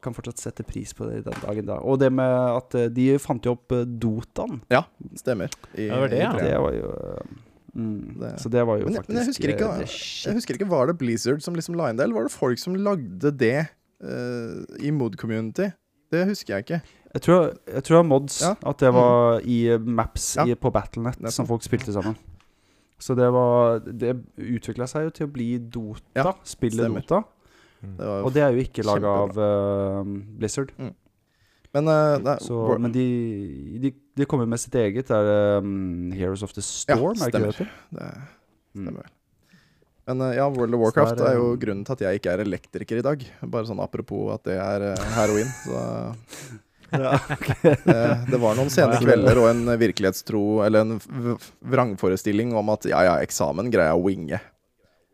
[0.03, 1.79] kan fortsatt sette pris på det i den dagen da.
[1.81, 4.59] Og det med at eh, de fant jo opp Dotaen.
[4.69, 5.17] Dotaen.
[5.19, 5.49] Stemmer.
[5.75, 6.31] I, Ja, det var det, ja.
[6.37, 7.37] Det var jo eh,
[7.75, 10.33] mm, Det- Så det var jo Men faktisk men jeg husker ikke- eh, det Jeg
[10.39, 12.75] husker ikke, Var det Blizzard som liksom la inn det, eller var det folk som
[12.75, 13.67] lagde det
[14.03, 15.69] uh, i Mood Community?
[16.11, 16.81] Det husker jeg ikke.
[17.13, 18.41] Jeg tror, jeg tror det var mods.
[18.41, 18.55] Ja.
[18.69, 20.43] At det var i eh, maps Ja.
[20.45, 22.15] i, på Battlenet som folk spilte sammen.
[22.99, 26.01] Så det var Det utvikla seg jo til å bli Dota.
[26.15, 27.01] Ja, spillet stemmer.
[27.01, 27.23] Dota.
[27.84, 30.04] Det var jo Og det er jo ikke laga av uh,
[30.39, 30.74] Blizzard.
[30.76, 31.00] Blizzard.
[31.74, 33.08] Men, uh, nei, Så, men de,
[33.82, 35.10] de, de kommer med sitt eget.
[35.10, 37.58] Det er um, Heroes of the Storm, er det ikke det stemmer.
[37.58, 37.76] det heter?
[38.00, 38.13] det
[38.74, 38.96] Mm.
[40.08, 42.41] Men uh, ja, World of Warcraft er, er jo grunnen til at jeg ikke er
[42.41, 43.26] elektriker i dag.
[43.46, 45.52] Bare sånn apropos at det er eh, heroin.
[45.62, 45.84] Så
[47.86, 48.00] det,
[48.32, 53.15] det var noen sene kvelder og en virkelighetstro Eller en vrangforestilling om at ja, ja,
[53.22, 54.41] eksamen greier jeg å winge.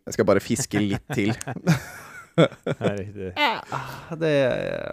[0.07, 1.35] Jeg skal bare fiske litt til.
[2.37, 3.33] Det er riktig.
[4.19, 4.29] Det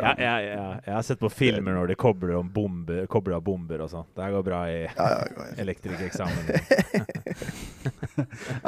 [0.03, 0.81] Ja, ja, ja.
[0.87, 4.07] Jeg har sett på filmer når de kobler, om bomber, kobler av bomber og sånn.
[4.17, 5.05] Det går bra i Ja, ja,
[5.37, 5.43] ja.
[5.63, 6.43] elektrikereksamen.
[6.47, 6.55] Det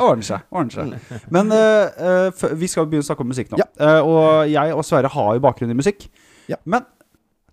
[0.05, 0.41] ordner seg.
[0.55, 0.87] ordner seg.
[1.35, 3.57] Men uh, eh, f- vi skal begynne å snakke om musikk nå.
[3.63, 3.67] Ja.
[3.81, 6.01] Eh, og jeg og Sverre har jo bakgrunn i musikk.
[6.51, 6.57] Ja.
[6.69, 6.83] Men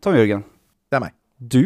[0.04, 0.44] Tom Jørgen,
[0.92, 1.14] Det er meg.
[1.40, 1.64] du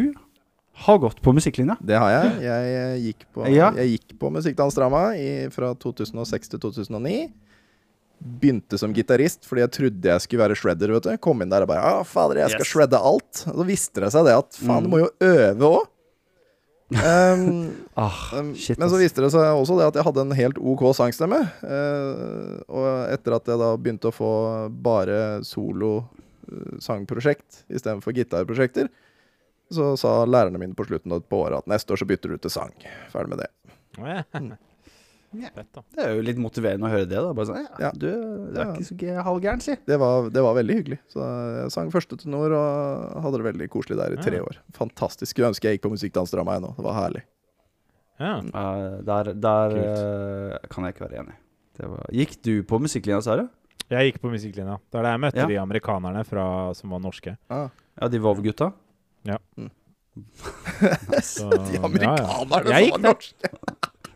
[0.86, 1.74] har gått på musikklinja.
[1.84, 2.26] Det har jeg.
[2.46, 2.60] Jeg,
[3.04, 3.68] gikk på, Ja.
[3.76, 5.02] jeg gikk på Musikkdansdrama
[5.52, 7.16] fra 2006 til 2009.
[8.20, 10.92] Begynte som gitarist fordi jeg trodde jeg skulle være shredder.
[10.92, 12.72] vet du Kom inn der og bare Ja, fader, jeg skal Yes.
[12.74, 13.44] shredde alt.
[13.48, 14.92] Og så viste det seg det at faen, du Mm.
[14.92, 15.86] må jo øve òg.
[16.90, 18.10] Um, Ah,
[18.54, 21.38] shit, men så viste det seg også det at jeg hadde en helt OK sangstemme.
[21.62, 24.30] Uh, og etter at jeg da begynte å få
[24.82, 26.08] bare solo
[26.50, 28.88] eh, sangprosjekt istedenfor gitarprosjekter,
[29.70, 32.38] så sa lærerne mine på slutten av- på året at neste år så bytter du
[32.38, 32.72] til sang.
[33.12, 34.58] Ferdig med det.
[35.32, 35.46] Ja.
[35.46, 35.54] Mm.
[35.54, 35.82] Fett, da.
[35.94, 37.18] Det er jo litt motiverende å høre det.
[37.22, 37.90] da Bare sånn, ja, Ja.
[37.94, 38.72] Du, du er Ja.
[38.74, 39.76] ikke så halvgæren, si.
[39.86, 40.98] Det var, det var veldig hyggelig.
[41.08, 41.20] Så
[41.62, 44.42] jeg sang første tenor og hadde det veldig koselig der i tre Ja.
[44.42, 44.58] år.
[44.74, 45.30] Fantastisk.
[45.34, 46.74] Skulle ønske jeg gikk på musikkdansdrama ennå.
[46.76, 47.22] Det var herlig.
[48.18, 48.38] Ja.
[48.42, 51.34] Eh, der der uh, kan jeg ikke være enig.
[51.78, 53.48] Det var, gikk du på musikklinja, Sara?
[53.88, 54.76] Jeg gikk på musikklinja.
[54.90, 55.46] Det er der jeg møtte Ja.
[55.46, 57.36] de amerikanerne fra, som var norske.
[57.48, 57.68] Ah.
[58.00, 58.72] Ja, de Vov-gutta?
[61.22, 61.84] Så, De ja, ja.
[61.86, 63.48] amerikanerne Jeg som var norske!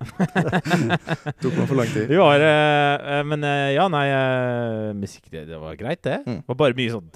[1.43, 2.13] Tok meg for lang tid.
[2.21, 6.21] Var eh, Men uh, ja, nei uh, Musikk, det, det var greit, det.
[6.27, 6.43] Mm.
[6.43, 7.11] Det var bare mye sånn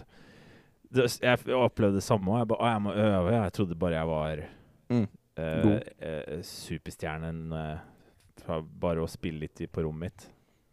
[0.88, 2.42] det, Jeg opplevde det samme òg.
[2.42, 3.36] Jeg jeg må øve.
[3.36, 4.46] Jeg trodde bare jeg var
[4.88, 5.04] Mm.
[6.48, 7.52] superstjernen
[8.40, 10.24] fra bare å spille litt på rommet mitt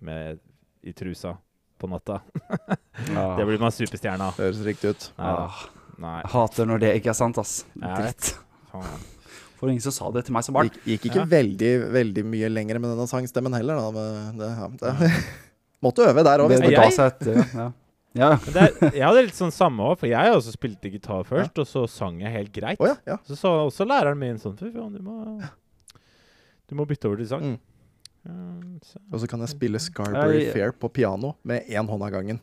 [0.08, 0.39] med,
[0.82, 1.36] i trusa
[1.78, 2.21] på natta.
[3.17, 3.36] ah.
[3.38, 4.39] Det blir man superstjerne av.
[4.39, 5.10] Høres riktig ut.
[5.19, 5.34] Nei.
[5.36, 7.60] Ah, hater når det ikke er sant, ass.
[7.75, 8.36] Dritt.
[8.71, 9.12] Faen.
[9.59, 10.69] For ingen som sa det til meg som barn.
[10.69, 11.25] Gikk, gikk ikke Ja.
[11.31, 13.91] veldig veldig mye lenger med denne sangstemmen heller, da.
[13.95, 15.11] Men det, ja, det,
[15.85, 17.67] måtte øve der òg, hvis det det ga Jeg- seg etter, ja.
[18.15, 18.29] ja.
[18.45, 21.67] Det, er- jeg hadde litt sånn samme òg, for jeg også spilte gitar først, og
[21.67, 22.79] så sang jeg helt greit.
[22.79, 23.17] Oh, ja, ja.
[23.27, 25.39] Så sa også læreren min sånn Fy faen, du må
[26.67, 27.41] Du må bytte over til sang.
[27.45, 27.59] Mm.
[28.25, 32.09] Ja, så- Og så kan jeg spille Scarberry Fair på piano med én hånd av
[32.11, 32.39] gangen.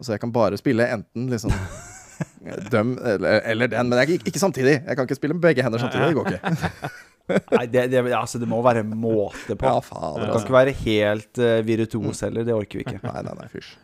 [0.00, 1.50] Så jeg kan bare spille enten liksom
[2.72, 4.78] Døm eller, eller den, men jeg, ikke, samtidig.
[4.80, 6.12] Jeg kan ikke spille med begge hender samtidig.
[6.12, 6.92] Det går ikke.
[7.56, 9.66] Nei, det, det, altså, det må være måte på.
[9.66, 10.44] Ja, Det kan altså.
[10.44, 12.46] ikke være helt uh, virtuos heller.
[12.46, 13.00] Det orker vi ikke.
[13.02, 13.74] Nei, nei, nei, fysj.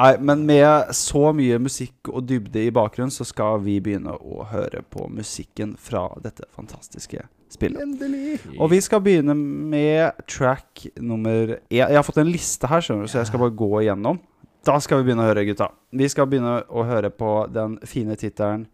[0.00, 4.46] Nei, men med så mye musikk og dybde i bakgrunnen, så skal vi begynne å
[4.52, 7.82] høre på musikken fra dette fantastiske spillet.
[7.82, 8.38] Endelig.
[8.56, 11.82] Og vi skal begynne med track nummer én.
[11.82, 14.20] Jeg har fått en liste her, skjønner du, så jeg skal bare gå igjennom.
[14.60, 15.70] Da skal vi begynne å høre, gutta.
[15.96, 18.66] Vi skal begynne å høre på den fine tittelen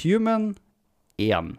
[0.00, 0.54] Human
[1.20, 1.58] 1.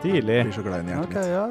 [0.00, 0.36] Stilig.
[0.36, 1.32] Jeg blir så glad i hjertet okay, mitt.
[1.32, 1.48] ja,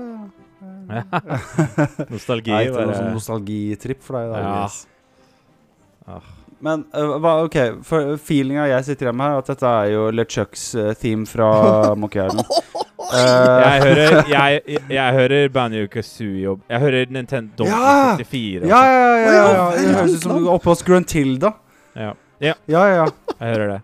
[0.93, 2.05] ja.
[2.13, 2.53] Nostalgi.
[2.53, 3.01] Nei, ikke noe bare.
[3.01, 4.31] sånn nostalgitripp for deg.
[4.37, 4.63] Da, Ja.
[6.09, 6.21] Ah.
[6.59, 7.55] Men uh, hva, ok,
[7.87, 11.47] for feelinga jeg sitter igjen med her, at dette er jo LeChucks uh, theme fra
[12.01, 12.49] Monkey Island.
[13.09, 18.17] Eh, Jeg hører, jeg, jeg, jeg hører Banjo Kazooie og Jeg hører Nintendo Ja!
[18.19, 18.67] 64.
[18.69, 19.45] ja, ja, ja, ja, ja.
[19.55, 21.53] Ja, Det høres ut som oppe hos Gruntilda.
[21.95, 22.11] ja.
[22.39, 23.05] Ja, ja, ja.
[23.39, 23.79] Jeg hører det.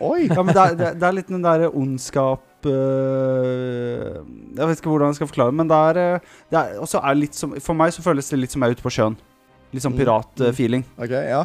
[0.00, 0.26] Oi!
[0.30, 4.92] ja men det er, det, er- det er litt den derre ondskap Jeg vet ikke
[4.92, 7.76] hvordan jeg skal forklare men det er, øh, det er også er litt som For
[7.76, 9.16] meg så føles det litt som jeg er ute på sjøen.
[9.72, 10.84] Litt sånn Mm, piratfeeling.
[10.98, 11.44] OK, ja.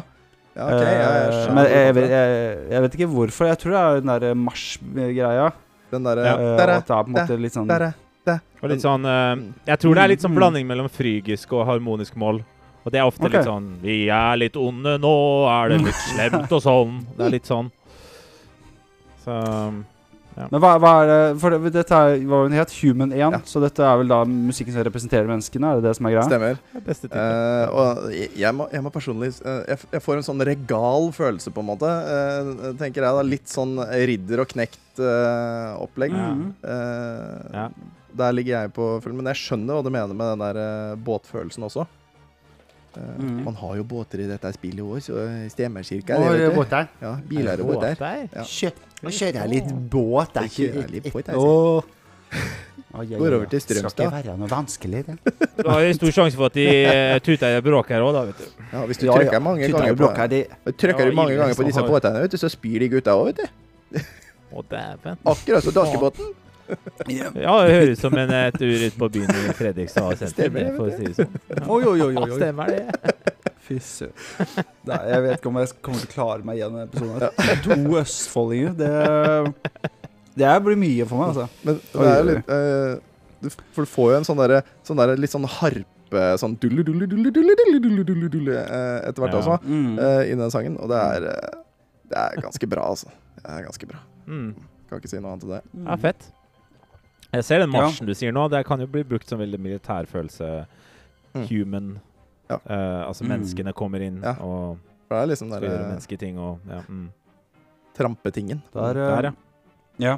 [0.56, 3.46] ja ok, jeg, Eh, skjønner men jeg, jeg, jeg, jeg vet ikke hvorfor.
[3.52, 5.52] Jeg tror det er den derre marsj-greia.
[5.92, 6.34] Den derre Ja.
[6.34, 7.94] eh, Der er at det er på en måte litt sånn Der er
[8.62, 10.40] Og litt sånn eh, Jeg tror det er litt sånn Mm.
[10.40, 12.42] blanding mellom frygisk og harmonisk mål.
[12.84, 13.38] Og det er ofte okay.
[13.38, 15.14] litt sånn Vi er litt onde, nå
[15.50, 17.06] er det litt slemt og sånn.
[17.16, 17.70] Det er litt sånn.
[19.24, 19.34] Så
[20.36, 22.74] Men hva, hva er det For det, dette er, hva var den het?
[22.82, 23.20] Human 1?
[23.22, 23.40] Ja.
[23.48, 25.70] Så dette er vel da musikken som representerer menneskene?
[25.70, 26.26] Er det det som er greia?
[26.28, 26.60] Stemmer.
[26.76, 26.84] er
[27.16, 31.52] Eh, og jeg, må, jeg må personlig uh, jeg, jeg får en sånn regal følelse,
[31.54, 31.88] på en måte.
[31.88, 36.16] Uh, tenker jeg da Litt sånn ridder og knekt-opplegg.
[36.16, 36.32] Ja.
[36.32, 36.48] Mhm.
[37.56, 37.68] Ja.
[38.16, 39.12] Der ligger jeg på full.
[39.16, 41.84] Men jeg skjønner hva du mener med den der båtfølelsen også.
[42.96, 43.44] Eh, Mhm.
[43.44, 45.12] Man har jo båter i dette spillet òg, så
[45.52, 45.84] stemmer
[46.32, 46.88] er det, vet båter.
[47.02, 47.96] Ja, biler og båter.
[48.34, 48.42] Ja.
[48.42, 50.32] Kjø- Nå kjører jeg litt båt.
[50.32, 51.82] Det Jeg kjører litt båt, jeg, Åh.
[52.96, 54.06] Oi, oi, Går over til Skal Strømstad.
[54.06, 55.18] ikke være noe vanskelig, det.
[55.56, 58.38] Det var jo stor sjanse for at de tuter i bråk her òg, da, vet
[58.38, 58.64] du.
[58.72, 59.38] Ja, hvis du Ja, trykker ja.
[59.44, 60.48] mange Tytta ganger på, det-
[60.80, 63.12] trykker Ja, du mange ganger på disse har- båtene, vet du, så spyr de gutta
[63.12, 64.00] òg, vet du.
[64.56, 65.18] Å, dæven.
[65.26, 66.32] Akkurat som danskebåten.
[67.08, 67.30] Ja.
[67.34, 70.88] Det høres ut som en tur ut på byen i Fredrikstad senter, Stemmer det, for
[70.88, 71.36] å si det sånn.
[71.66, 72.38] Oi, oi, oi, oi, oi.
[72.40, 73.14] Stemmer det.
[73.66, 74.14] Fy søren.
[74.86, 77.64] Jeg vet ikke om jeg kommer til å klare meg gjennom denne episoden.
[77.66, 78.92] To østfoldinger, det
[80.36, 81.46] Det blir mye for meg, altså.
[81.66, 82.94] Men det er jo litt uh,
[83.42, 86.84] du, For du får jo en sånn derre sånn der, litt sånn harpe Sånn dulle,
[86.86, 89.40] dulle, dulle, dulle, dulle, dulle, dulle, eh, etter hvert Ja.
[89.40, 89.96] også, Mm.
[89.98, 90.76] uh, i den sangen.
[90.78, 91.56] Og det er eh,
[92.12, 93.08] Det er ganske bra, altså.
[93.40, 93.98] Det er ganske bra.
[94.30, 94.52] Mm.
[94.86, 95.62] Kan ikke si noe annet til det.
[95.82, 96.28] Ja, fett.
[97.32, 97.80] Jeg ser den Ja.
[97.82, 98.48] marsjen du sier nå.
[98.50, 100.66] Det kan jo bli brukt som veldig militærfølelse.
[101.34, 101.46] Mm.
[101.48, 102.00] Human.
[102.48, 102.56] Ja.
[102.70, 103.28] Uh, altså Mm.
[103.34, 104.32] menneskene kommer inn Ja.
[104.40, 104.78] og
[105.10, 106.80] det er liksom skal gjøre der, mennesketing og ja.
[106.88, 107.08] Mm.
[107.96, 108.62] trampetingen.
[108.74, 109.32] Der, Der, ja.
[109.98, 110.16] Ja.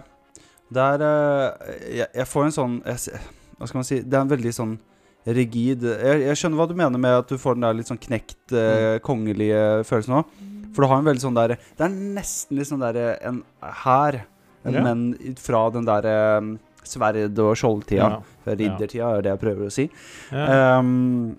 [0.73, 3.21] Der uh, jeg, jeg får en sånn jeg,
[3.59, 4.79] Hva skal man si Det er en veldig sånn
[5.27, 7.99] rigid jeg, jeg skjønner hva du mener med at du får den der litt sånn
[8.01, 10.25] knekt, eh, kongelige følelsen òg.
[10.73, 14.23] For du har en veldig sånn der Det er nesten litt sånn der en hær,
[14.65, 14.83] en Ja.
[14.83, 18.09] men fra den derre sverd- og skjoldtida.
[18.09, 18.55] Ja.
[18.55, 19.89] Riddertida er det jeg prøver å si.
[20.33, 20.79] Ja.
[20.79, 21.37] Um,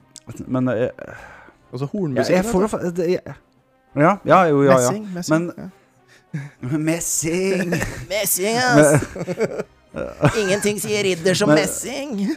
[0.48, 0.90] men uh,
[1.74, 2.36] Og så jeg, hornmusikk.
[2.36, 3.36] jeg får det, det jeg,
[3.98, 4.92] Ja, ja, jo, ja, ja.
[4.92, 5.48] Messing, messing.
[5.50, 5.70] Men- ja.
[6.90, 7.72] Messing!
[8.12, 10.36] Messing, Men- ass!
[10.44, 12.36] Ingenting sier ridder som Men- messing.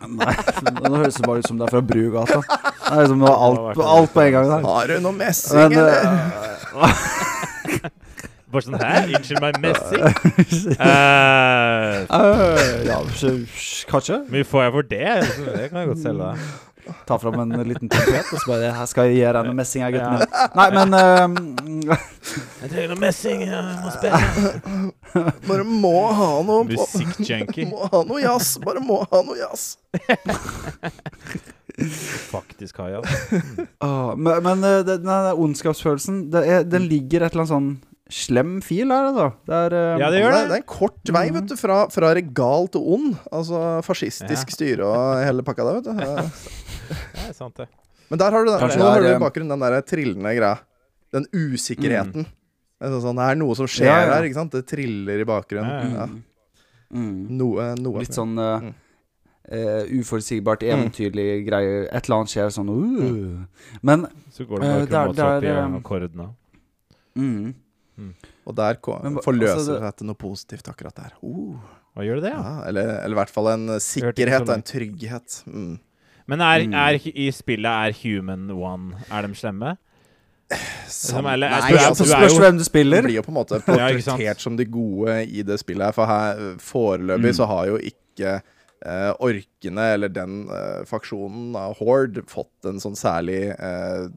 [0.00, 0.32] Nei,
[0.80, 2.38] nå høres det bare ut som det er fra Brugata.
[2.40, 4.62] Det er liksom alt, på- alt på en gang der.
[4.68, 6.00] Har du noe messing, Men eller?
[8.50, 8.94] Bare sånn Hæ?
[9.14, 10.02] Unnskyld meg, messing?
[10.80, 12.96] Eh, øh, Ja,
[13.90, 14.16] kanskje.
[14.24, 15.12] Hvor mye får jeg for det?
[15.54, 16.32] Det kan jeg godt selge.
[17.06, 19.84] Ta fram en liten trompet og så bare Her skal jeg gi deg noe messing
[19.84, 20.24] jeg, gutten min.
[20.58, 21.98] Nei, men eh,
[22.64, 23.44] Jeg trenger noe messing.
[23.46, 24.20] Jeg må spille.
[25.50, 27.68] Bare må ha noe på- Musikkjunkie.
[27.70, 28.56] Må ha noe jazz.
[28.64, 29.68] Bare må ha noe jazz.
[32.30, 33.02] Faktisk har jeg.
[33.30, 33.68] Mm.
[33.86, 37.70] ah, Men, men den ondskapsfølelsen, det er, den ligger et eller annet sånn
[38.10, 39.26] slem fil her, altså.
[39.46, 40.48] Det er eh, Ja, det Det gjør er, det.
[40.50, 43.14] det er en kort vei vet du, fra, fra regal til ond.
[43.32, 44.56] Altså fascistisk Ja.
[44.56, 45.94] styre og hele pakka der, vet du.
[46.90, 47.68] Det er sant, det.
[48.10, 48.58] Men der har du den.
[48.58, 50.56] Kanskje Nå hører er, du i eh, bakgrunnen den der trillende greia.
[51.14, 52.26] Den usikkerheten.
[52.80, 54.10] Altså, sånn, det er noe som skjer Ja, ja.
[54.14, 54.52] der, ikke sant?
[54.56, 55.94] Det triller i bakgrunnen.
[55.94, 56.22] Mm,
[56.90, 57.16] mm.
[57.38, 58.02] Noe, noe.
[58.02, 58.74] Litt sånn uh, Mm.
[59.50, 60.90] eh, uforutsigbart, Mm.
[61.46, 61.86] greie.
[61.90, 63.46] Et eller annet skjer sånn uh.
[63.82, 66.28] Men Så går det bare bare der- kromat opp i der, akkordene.
[67.16, 67.54] mm.
[68.46, 71.12] Og der Men forløser altså, det- seg til noe positivt akkurat der.
[71.22, 71.56] Uh,
[71.96, 72.42] Hva gjør det det, ja?
[72.42, 75.42] ja, eller, eller i hvert fall en så sikkerhet og en trygghet.
[75.46, 75.78] Mm.
[76.30, 76.74] Men er, Mm.
[76.74, 79.76] er, i spillet er Human One Er de slemme?
[80.90, 83.02] Som, eller, Nei, du altså, du Spørs hvem du spiller.
[83.06, 85.92] blir jo på en måte Ja, portrettert som de gode i det spillet her.
[85.94, 87.36] For her foreløpig Mm.
[87.38, 88.32] så har jo ikke
[88.86, 94.08] eh, orkene, eller den eh, faksjonen av Horde, fått en sånn særlig eh,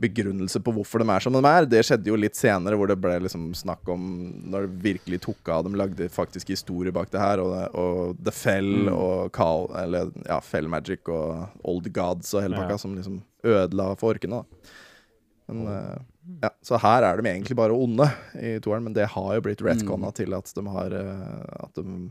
[0.00, 1.66] begrunnelse på hvorfor de er som de er.
[1.70, 4.02] Det skjedde jo litt senere, hvor det ble liksom snakk om
[4.50, 5.64] Når det virkelig tok av.
[5.68, 8.92] De lagde faktisk historie bak det her, og, og The Fell Mm.
[8.96, 12.64] og Cal, eller ja, Fell Magic og Old Gods og hele Ja.
[12.64, 14.42] pakka, som liksom ødela for orkene.
[14.42, 15.98] da men, uh,
[16.42, 18.06] ja, så her er de egentlig bare onde
[18.40, 20.14] i toeren, men det har jo blitt retconna Mm.
[20.14, 22.10] til at de har eh, At de,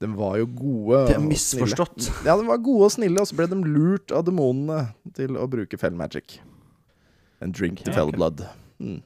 [0.00, 2.10] de var jo gode Det er misforstått.
[2.26, 5.46] Ja, de var gode og snille, og så ble de lurt av demonene til å
[5.48, 6.40] bruke fell magic.
[7.40, 8.40] And drink the fell blood.
[8.80, 9.02] Mm.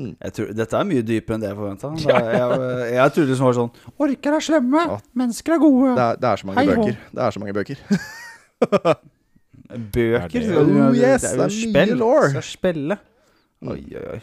[0.00, 1.90] Jeg tror, dette er mye dypere enn det jeg forventa.
[2.08, 4.98] Jeg, jeg trodde det var sånn Orker er slemme, Ja.
[5.20, 5.90] mennesker er gode.
[5.98, 6.96] Det, er, det er så mange Hei, bøker.
[7.18, 7.76] Det er så mange bøker.
[9.70, 10.28] Bøker.
[10.28, 12.04] det- Oh, yes, jo det er mye spill.
[12.30, 12.96] Skal spille.
[13.60, 13.68] Mm.
[13.74, 14.20] Oi, oi, oi.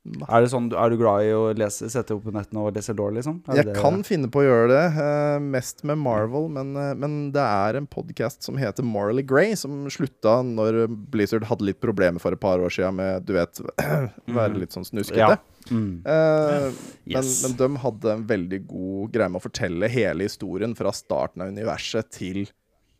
[0.00, 2.94] Er, det sånn, er du glad i å lese, sette opp på nettene og lese
[2.96, 3.42] law, liksom?
[3.52, 6.94] Er Jeg det- kan finne på å gjøre det, uh, mest med Marvel, men, uh,
[6.94, 11.80] men det er en podkast som heter Morally Grey, som slutta når Blizzard hadde litt
[11.82, 13.60] problemer for et par år siden med, du vet,
[14.26, 15.18] være litt sånn snuskete.
[15.18, 15.36] Ja.
[15.70, 16.00] Mm.
[16.06, 16.72] Uh,
[17.10, 17.42] Yes.
[17.44, 21.42] men, men de hadde en veldig god greie med å fortelle hele historien fra starten
[21.44, 22.46] av universet til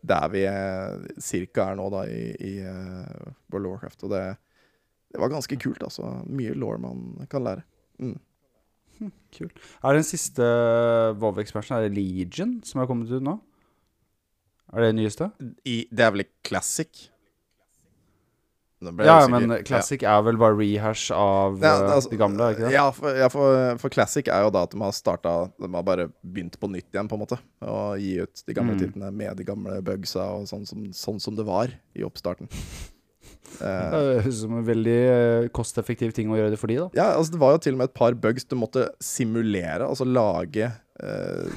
[0.03, 4.05] der vi eh, cirka er nå, da, i, i eh, World of Warcraft.
[4.05, 4.23] Og det,
[5.11, 6.07] det var ganske kult, altså.
[6.31, 7.63] Mye law man kan lære.
[7.99, 8.19] Mm.
[9.37, 9.57] Kult.
[9.83, 10.45] Er den siste
[11.21, 13.39] WoW-expansionen Er det Legion som er kommet ut nå?
[14.75, 15.31] Er det den nyeste?
[15.67, 17.09] I, det er vel ikke classic?
[18.81, 22.71] Ja, men Classic er vel bare rehash av Ja, eh, altså, de gamle, ikke det?
[22.73, 25.85] Ja, for, ja for, for Classic er jo da at de har starta De har
[25.85, 27.37] bare begynt på nytt igjen, på en måte.
[27.61, 28.81] Og gi ut de gamle Mm.
[28.81, 32.49] titlene med de gamle bugsa og sånn som, sånn som det var i oppstarten.
[33.61, 33.91] Det Eh,
[34.23, 36.89] høres ut som en veldig eh, kosteffektiv ting å gjøre det for de, da.
[36.95, 40.07] ja, altså det var jo til og med et par bugs du måtte simulere, altså
[40.07, 40.71] lage
[41.03, 41.51] uh,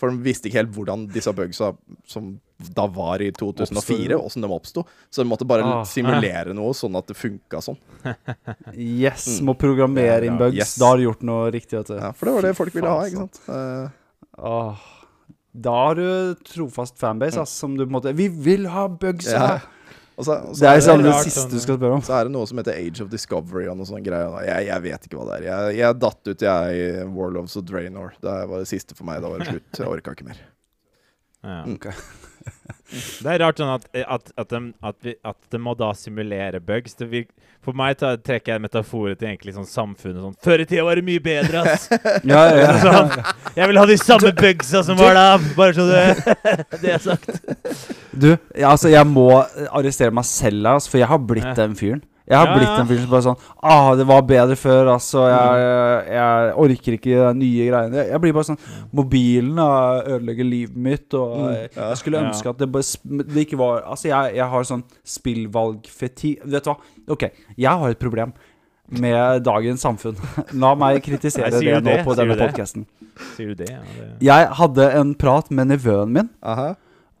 [0.00, 1.72] For de visste ikke helt hvordan disse bugsa
[2.10, 2.32] som
[2.74, 4.84] da var i 2004, åssen de oppsto.
[5.10, 5.84] Så de måtte bare Ah.
[5.84, 7.78] simulere noe sånn at det funka sånn.
[8.74, 9.46] Yes, Mm.
[9.50, 10.56] må programmere inn Ja, bugs.
[10.56, 10.74] yes.
[10.80, 11.78] Da har du gjort noe riktig.
[11.78, 11.94] Vet du.
[11.98, 13.40] Ja, for det var det folk ville ha, ikke sant.
[13.48, 13.88] Uh,
[14.38, 14.76] oh.
[15.54, 19.26] Da har du trofast fanbase, ass, som du på en måte Vi vil ha bugs!
[19.30, 19.60] Ja.
[20.14, 21.98] Her!» og så, og så Det er er det, det siste sånn, du skal spørre
[21.98, 22.04] om.
[22.06, 24.46] Så er det noe som heter Age of Discovery og noe sånn greie.
[24.46, 25.46] Jeg, jeg vet ikke hva det er.
[25.50, 28.14] Jeg, jeg datt ut, jeg, i Warloves og Draenor.
[28.22, 29.22] Det var det siste for meg.
[29.24, 29.80] Da var det slutt.
[29.80, 30.42] Jeg orka ikke mer.
[31.44, 31.62] Ja.
[31.74, 31.92] Okay.
[32.94, 36.60] Det er rart sånn at, at, at, de, at, vi, at de må da simulere
[36.62, 36.94] bugs.
[36.98, 37.30] Det virk,
[37.64, 41.00] for meg ta, trekker jeg metaforet til egentlig sånn samfunnet sånn Før i tida var
[41.00, 41.88] det mye bedre, ass!
[42.30, 42.74] Ja, ja, ja.
[42.84, 43.12] sånn,
[43.56, 45.26] jeg vil ha de samme bugsa som var da!
[45.56, 46.04] Bare så det,
[46.84, 47.32] det er sagt.
[48.12, 49.30] Du, ja, altså, jeg må
[49.70, 51.56] arrestere meg selv her, altså, for jeg har blitt Ja.
[51.64, 52.04] den fyren.
[52.24, 55.26] Jeg har Ja, blitt en fyr som bare sånn Ah, det var bedre før, altså.
[55.28, 57.98] Jeg, jeg orker ikke de nye greiene.
[58.00, 58.60] Jeg, jeg blir bare sånn
[58.96, 61.88] Mobilen ah, ødelegger livet mitt, og Mm, jeg, ja.
[61.90, 62.30] jeg skulle Ja.
[62.30, 66.34] ønske at det, bare, det ikke var Altså, jeg, jeg har sånn spillvalgfeti...
[66.48, 66.76] Vet du hva?
[67.12, 67.26] OK,
[67.60, 68.32] jeg har et problem
[69.00, 70.16] med dagens samfunn.
[70.60, 72.84] La meg kritisere Nei, det, det nå på denne podkasten.
[73.34, 73.70] Sier du det?
[73.72, 74.08] Ja, det.
[74.26, 76.74] Jeg hadde en prat med nevøen min Aha.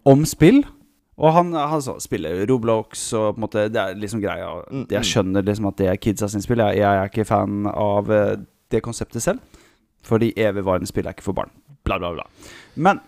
[0.04, 0.62] om spill.
[1.14, 4.48] Og han, han så, spiller Roblox og på en måte Det er liksom greia.
[4.66, 5.08] Mm, Jeg mm.
[5.10, 6.62] skjønner liksom at det er kidsa sin spill.
[6.64, 8.32] Jeg, jeg er ikke fan av eh,
[8.74, 9.62] det konseptet selv.
[10.04, 11.52] Fordi evigvarende spill er ikke for barn.
[11.86, 12.26] Bla, bla, bla.
[12.74, 13.00] Men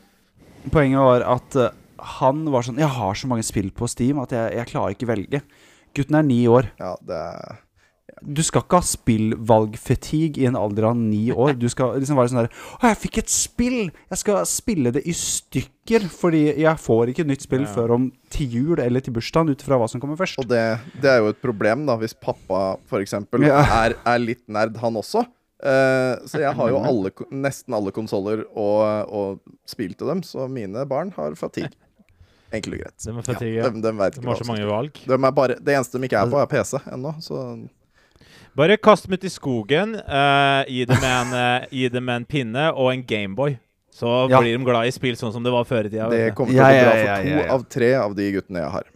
[0.72, 1.74] poenget var at eh,
[2.16, 5.10] han var sånn Jeg har så mange spill på Steam at jeg, jeg klarer ikke
[5.10, 5.42] velge.
[5.96, 6.70] Gutten er ni år.
[6.78, 7.62] Ja, det er
[8.24, 11.52] Du skal ikke ha spillvalgfatigue i en alder av ni år.
[11.60, 12.48] Du skal liksom være sånn der
[12.78, 13.78] Å, jeg fikk et spill!
[14.08, 17.72] Jeg skal spille det i stykker, fordi jeg får ikke nytt spill Ja.
[17.74, 20.40] før om til jul eller til bursdagen, ut fra hva som kommer først.
[20.40, 20.64] Og det,
[21.02, 23.18] det er jo et problem, da, hvis pappa f.eks.
[23.44, 23.60] Ja.
[23.84, 25.26] Er, er litt nerd, han også.
[25.56, 30.48] Uh, så jeg har jo alle, nesten alle konsoller og, og spill til dem, så
[30.48, 31.72] mine barn har fatigue.
[32.54, 33.00] Enkelt og greit.
[33.02, 33.68] De, fatigue, ja.
[33.68, 35.00] De, de de, De ikke har hva så som mange valg.
[35.04, 37.12] de er bare, Det eneste de ikke er på, er PC ennå.
[37.24, 37.40] Så
[38.56, 39.94] Bare kast dem ut i skogen.
[40.00, 43.58] uh, gi, dem en, uh, gi dem en pinne og en Gameboy.
[43.92, 44.40] Så Ja.
[44.40, 46.08] blir de glad i spill sånn som det var før i tida.
[46.12, 47.52] det kommer til å gå ja, bra ja, for to ja, ja.
[47.54, 48.84] av tre av de guttene jeg har.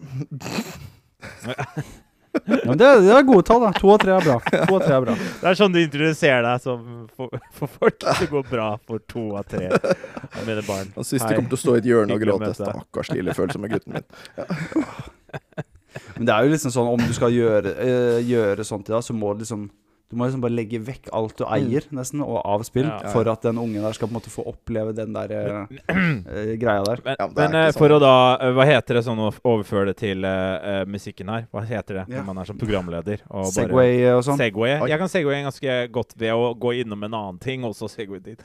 [2.47, 3.73] Ja, men det, det er gode tall, da.
[3.75, 4.37] To av tre er bra.
[4.69, 5.15] To av tre er bra.
[5.19, 6.85] Det er sånn du introduserer deg som
[7.17, 7.97] for, for folk.
[8.21, 10.93] Det går bra for to av tre av mine barn.
[10.95, 11.41] Han siste Hei.
[11.41, 12.53] kommer til å stå i et hjørne og gråte.
[12.55, 14.07] Stakkars lille følsomme gutten min.
[16.17, 19.03] Men det er jo liksom sånn om du skal gjøre, eh, gjøre sånt i dag,
[19.03, 19.71] så må du liksom
[20.11, 23.13] Du må liksom bare legge vekk alt du eier, nesten, og av spill, Ja.
[23.13, 25.67] for at den ungen der skal på en måte få oppleve den der eh,
[26.59, 26.99] greia der.
[27.05, 27.79] Men, Ja, men det men ikke sånn.
[27.79, 31.47] for å da Hva heter det sånn å overføre det til eh, musikken her?
[31.55, 32.17] Hva heter det Ja.
[32.19, 33.21] når man er som programleder?
[33.31, 34.37] og bare- Segway og sånn.
[34.43, 34.89] Segway.
[34.89, 38.19] Jeg kan segway ganske godt ved å gå innom en annen ting, og så segway
[38.21, 38.41] dit.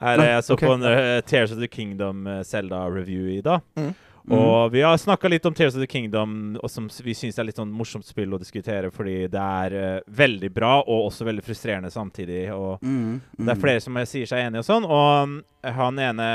[0.00, 0.68] Her, jeg så okay.
[0.68, 3.60] på en Tears of the Kingdom Zelda-review i dag.
[3.76, 3.94] Mm.
[4.30, 7.44] Og vi har snakka litt om Tears of the Kingdom, og som vi syns er
[7.48, 11.42] litt sånn morsomt spill å diskutere, fordi det er uh, veldig bra, og også veldig
[11.46, 12.50] frustrerende samtidig.
[12.54, 13.60] Og Mm, det er mm.
[13.62, 14.84] flere som sier seg enige og sånn.
[14.84, 16.28] Og um, han ene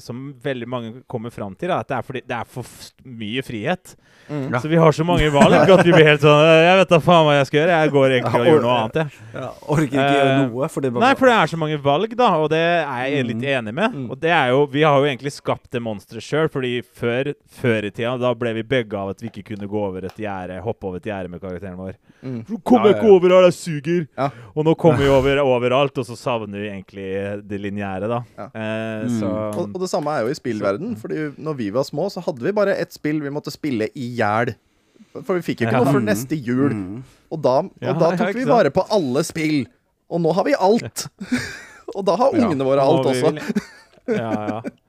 [0.00, 2.64] som veldig mange kommer fram til, er at det er fordi det er for
[3.04, 3.94] mye frihet.
[4.28, 4.52] Mm.
[4.52, 4.60] Ja.
[4.60, 6.98] Så vi har så mange valg at vi blir helt sånn «Øh, Jeg vet da
[7.00, 7.76] faen hva jeg skal gjøre.
[7.80, 9.22] Jeg går egentlig og gjør noe annet, jeg.
[9.38, 11.78] Ja, orker ikke gjøre Eh, noe, for det bare Nei, for det er så mange
[11.88, 13.48] valg, da, og det er jeg litt Mm.
[13.56, 13.94] enig med.
[13.94, 14.10] Mm.
[14.12, 17.27] Og det er jo Vi har jo egentlig skapt det monsteret sjøl, fordi før,
[17.60, 20.16] før i tida da ble vi begge av at vi ikke kunne gå over et
[20.16, 21.94] gjerde, hoppe over et gjerde med karakteren vår.
[22.22, 22.38] Mm.
[22.48, 24.06] Så kommer Ja, jeg ja, ikke over her, jeg suger!
[24.18, 24.28] Ja.
[24.54, 27.08] Og nå kommer vi over overalt, og så savner vi egentlig
[27.48, 28.22] det lineære, da.
[28.38, 28.48] Ja.
[28.54, 29.18] Eh, Mm.
[29.20, 30.96] Så Og, og det samme er jo i spillverden.
[30.98, 34.08] Fordi når vi var små, så hadde vi bare ett spill vi måtte spille i
[34.18, 34.54] hjel.
[35.24, 35.84] For vi fikk jo ikke Ja.
[35.84, 36.08] noe før Mm.
[36.10, 36.72] neste jul.
[36.74, 37.02] Mm.
[37.30, 39.66] Og da, Ja, og da tok vi vare på alle spill.
[40.10, 41.06] Og nå har vi alt.
[41.96, 43.32] og da har ungene våre alt også.
[44.08, 44.60] Ja, ja.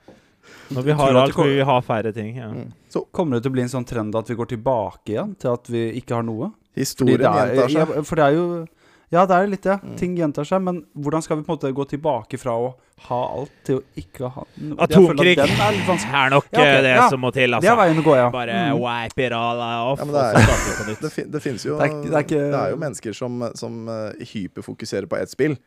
[0.71, 2.35] Når vi har alt, kommer- vil vi ha færre ting.
[2.37, 2.47] Ja.
[2.49, 2.71] Mm.
[2.89, 5.53] Så Kommer det til å bli en sånn trend at vi går tilbake igjen til
[5.53, 6.51] at vi ikke har noe?
[6.75, 7.71] Historien gjentar seg.
[7.95, 8.67] ja, for det er jo
[9.11, 9.81] Ja, det er litt det.
[9.81, 9.95] Mm.
[9.97, 10.61] Ting gjentar seg.
[10.61, 12.75] Men hvordan skal vi på en måte gå tilbake fra å
[13.07, 14.77] ha alt til å ikke ha noe?
[14.77, 17.09] Jeg føler at Atomkrig er er nok Ja, ok, eh, det ja.
[17.09, 17.77] som må til, Det er altså.
[17.81, 18.29] veien å gå, ja.
[18.29, 18.79] Bare Mm.
[18.83, 21.01] wipe it all off, Ja, men og det så er- starter vi på nytt.
[21.07, 23.51] Det, fin det finnes jo Det er det er ikke- det er jo mennesker som,
[23.55, 25.57] som eh, hyperfokuserer på ett spill.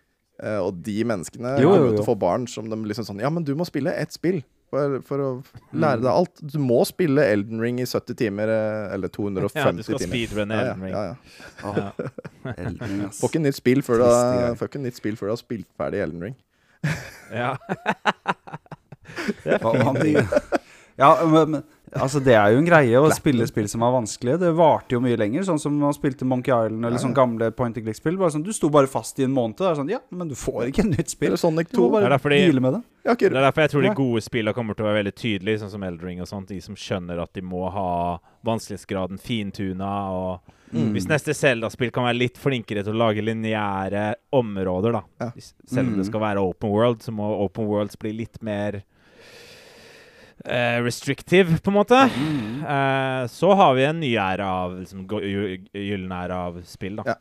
[0.42, 2.02] Uh, og de menneskene Jo, jo, kommer jo til jo.
[2.02, 4.42] å få barn som de liksom sånn Ja, men du må spille ett spill
[4.72, 5.26] for, for å
[5.76, 6.02] lære Mm.
[6.02, 6.40] deg alt.
[6.54, 9.68] Du må spille Elden Ring i 70 timer, eh, eller 250 timer.
[9.68, 10.94] Ja, du skal speedrunne Ja, ja, Elden Ring.
[10.96, 11.74] ja, ja.
[11.76, 12.54] ja.
[12.56, 13.20] Elden, ass.
[13.20, 14.06] Får ikke nytt spill før du
[15.36, 16.36] har, spilt ferdig Elden Ring.
[17.32, 17.52] Ja.
[19.44, 19.62] det er
[20.02, 20.34] fint.
[20.98, 21.62] Ja, men, men
[21.94, 24.38] altså det er jo en greie å spille spill som er vanskelige.
[24.40, 27.04] Det varte jo mye lenger, sånn som man spilte Monkey Island eller Ja, ja.
[27.06, 28.16] sånn gamle point and click-spill.
[28.16, 29.56] Bare sånn, Du sto bare fast i en måned.
[29.56, 31.32] Det er sånn, ja, men du får ikke et nytt spill.
[31.32, 32.82] Sånn, Sonic Du må bare deale med det.
[33.04, 35.58] Ja, Det er derfor jeg tror de gode spillene kommer til å være veldig tydelige,
[35.60, 36.46] sånn som Eldring og sånt.
[36.48, 40.10] De som skjønner at de må ha vanskelighetsgraden fintuna.
[40.12, 40.40] Og
[40.72, 40.94] Mm.
[40.94, 45.02] hvis neste Zelda-spill kan være litt flinkere til å lage lineære områder, da.
[45.20, 45.30] Ja.
[45.66, 46.10] Selv om det Mm.
[46.10, 48.82] skal være open world, så må open worlds bli litt mer
[50.44, 51.98] eh, restrictive, på en måte.
[52.16, 52.62] Mm.
[52.62, 57.06] Uh, så har vi en ny æra av liksom, gyllen æra av spill, da.
[57.14, 57.18] Ja.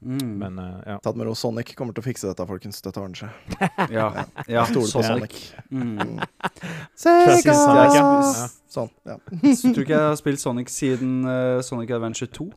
[0.00, 0.30] Mm.
[0.40, 0.96] Men uh, ja.
[1.04, 1.34] tatt med ro.
[1.36, 2.80] Sonic kommer til å fikse dette, folkens.
[2.84, 3.58] Dette ordner seg.
[3.98, 4.08] ja.
[4.48, 5.36] ja, Stole på Sonic.
[5.68, 5.74] Sonic.
[5.74, 6.22] Mm.
[7.02, 7.36] Sega!
[7.44, 7.92] Sega!
[7.98, 8.48] Ja.
[8.70, 8.90] Sånn.
[9.08, 9.18] Ja.
[9.50, 11.22] Så tror ikke jeg har spilt Sonic siden
[11.66, 12.50] Sonic Adventure 2.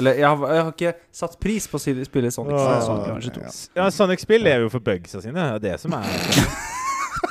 [0.00, 2.80] Eller jeg har, jeg har ikke satt pris på å spille Sonic Åh.
[2.86, 3.44] Sonic Adventure 2.
[3.44, 3.82] Ja.
[3.82, 5.36] ja, Sonic-spill lever jo for bugsa sine.
[5.36, 6.08] Det er det som er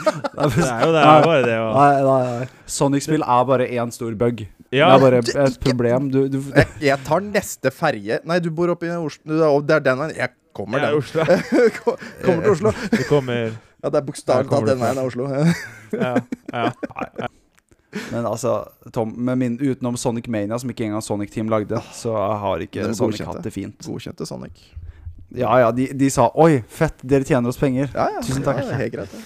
[0.07, 1.73] Det er jo det er bare det Og...
[1.75, 2.47] nei, nei.
[2.65, 4.45] Sonic-spill er bare én stor bug.
[4.71, 6.09] Ja, Det er bare et problem.
[6.11, 9.37] Du, du, Jeg, jeg tar neste ferje Nei, du bor oppe i Oslo.
[9.37, 10.15] Er- Det er den veien.
[10.17, 11.01] Jeg kommer er den.
[12.25, 12.73] Kommer til Oslo.
[12.91, 13.41] Du kommer
[13.83, 15.27] Ja, det er bokstavelig Ja, talt den veien av Oslo.
[15.93, 16.15] Ja.
[16.53, 16.71] ja.
[18.11, 22.11] Men altså, Tom, med min, utenom Sonic Mania, som ikke engang Sonic Team lagde, så
[22.13, 23.29] har ikke Sonic godkjente.
[23.31, 23.77] hatt det fint.
[23.87, 24.59] Godkjente Sonic.
[25.35, 27.89] Ja ja, de, de sa 'oi, fett, dere tjener oss penger'.
[27.95, 28.21] Ja, ja.
[28.23, 28.61] Tusen takk.
[28.61, 29.15] Ja, det er helt greit.
[29.15, 29.23] Ja.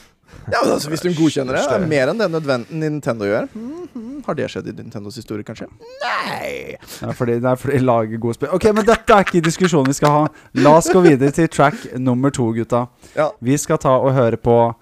[0.52, 3.88] Ja, men altså, Hvis de godkjenner det, er mer enn det nødvendig Nintendo gjør Mm
[3.94, 4.26] -hmm.
[4.26, 5.68] Har det skjedd i Nintendos historie, kanskje?
[6.04, 6.76] Nei!
[7.02, 8.50] Ja, fordi, det er fordi de lager gode spill.
[8.54, 10.28] Ok, men dette er ikke diskusjonen vi skal ha.
[10.54, 12.86] La oss gå videre til track nummer to, gutta.
[13.16, 13.30] Ja.
[13.42, 14.74] Vi skal ta og høre på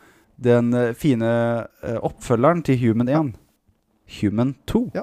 [0.44, 1.30] den eh, fine
[1.84, 3.34] eh, oppfølgeren til Human 1.
[4.22, 4.92] Human 2.
[4.96, 5.02] Ja.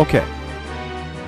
[0.00, 0.14] Ok.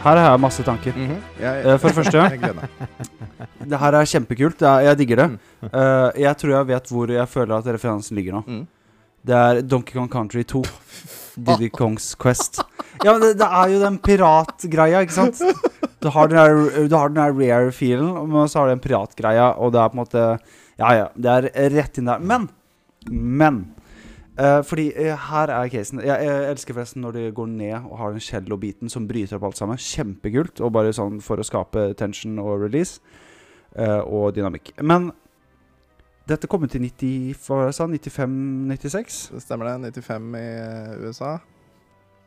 [0.05, 0.93] Her har jeg masse tanker.
[0.97, 1.19] Mhm.
[1.41, 4.59] jeg, Eh, For det første, jeg det her er kjempekult.
[4.61, 5.27] Det er, jeg digger det.
[5.71, 8.43] Eh, jeg tror jeg vet hvor jeg føler at referansen ligger nå.
[8.47, 8.67] Mm.
[9.25, 10.63] Det er Donkey Kong Country 2.
[11.47, 12.61] Diddy Kongs Quest.
[13.05, 15.41] Ja, men det, det er jo den piratgreia, ikke sant?
[16.01, 19.49] Du har den der, du har den der rare-feelen, men så har du den piratgreia,
[19.59, 20.27] og det er på en måte
[20.79, 21.09] Ja, ja.
[21.17, 22.21] Det er rett inn der.
[22.21, 22.49] Men
[23.11, 23.74] Men
[24.39, 26.01] eh, fordi uh, her er casen.
[26.05, 29.51] Jeg, jeg elsker forresten når de går ned og har den cello-biten som bryter opp
[29.51, 29.81] alt sammen.
[29.81, 30.63] Kjempekult.
[30.65, 33.01] Og bare sånn for å skape tension og release.
[33.75, 34.75] Uh, og dynamikk.
[34.83, 35.13] Men
[36.25, 39.17] Dette kom ut i 90, hva var det jeg sa, 95-96?
[39.35, 39.91] Det stemmer det.
[39.99, 40.47] 95 i
[41.05, 41.35] USA.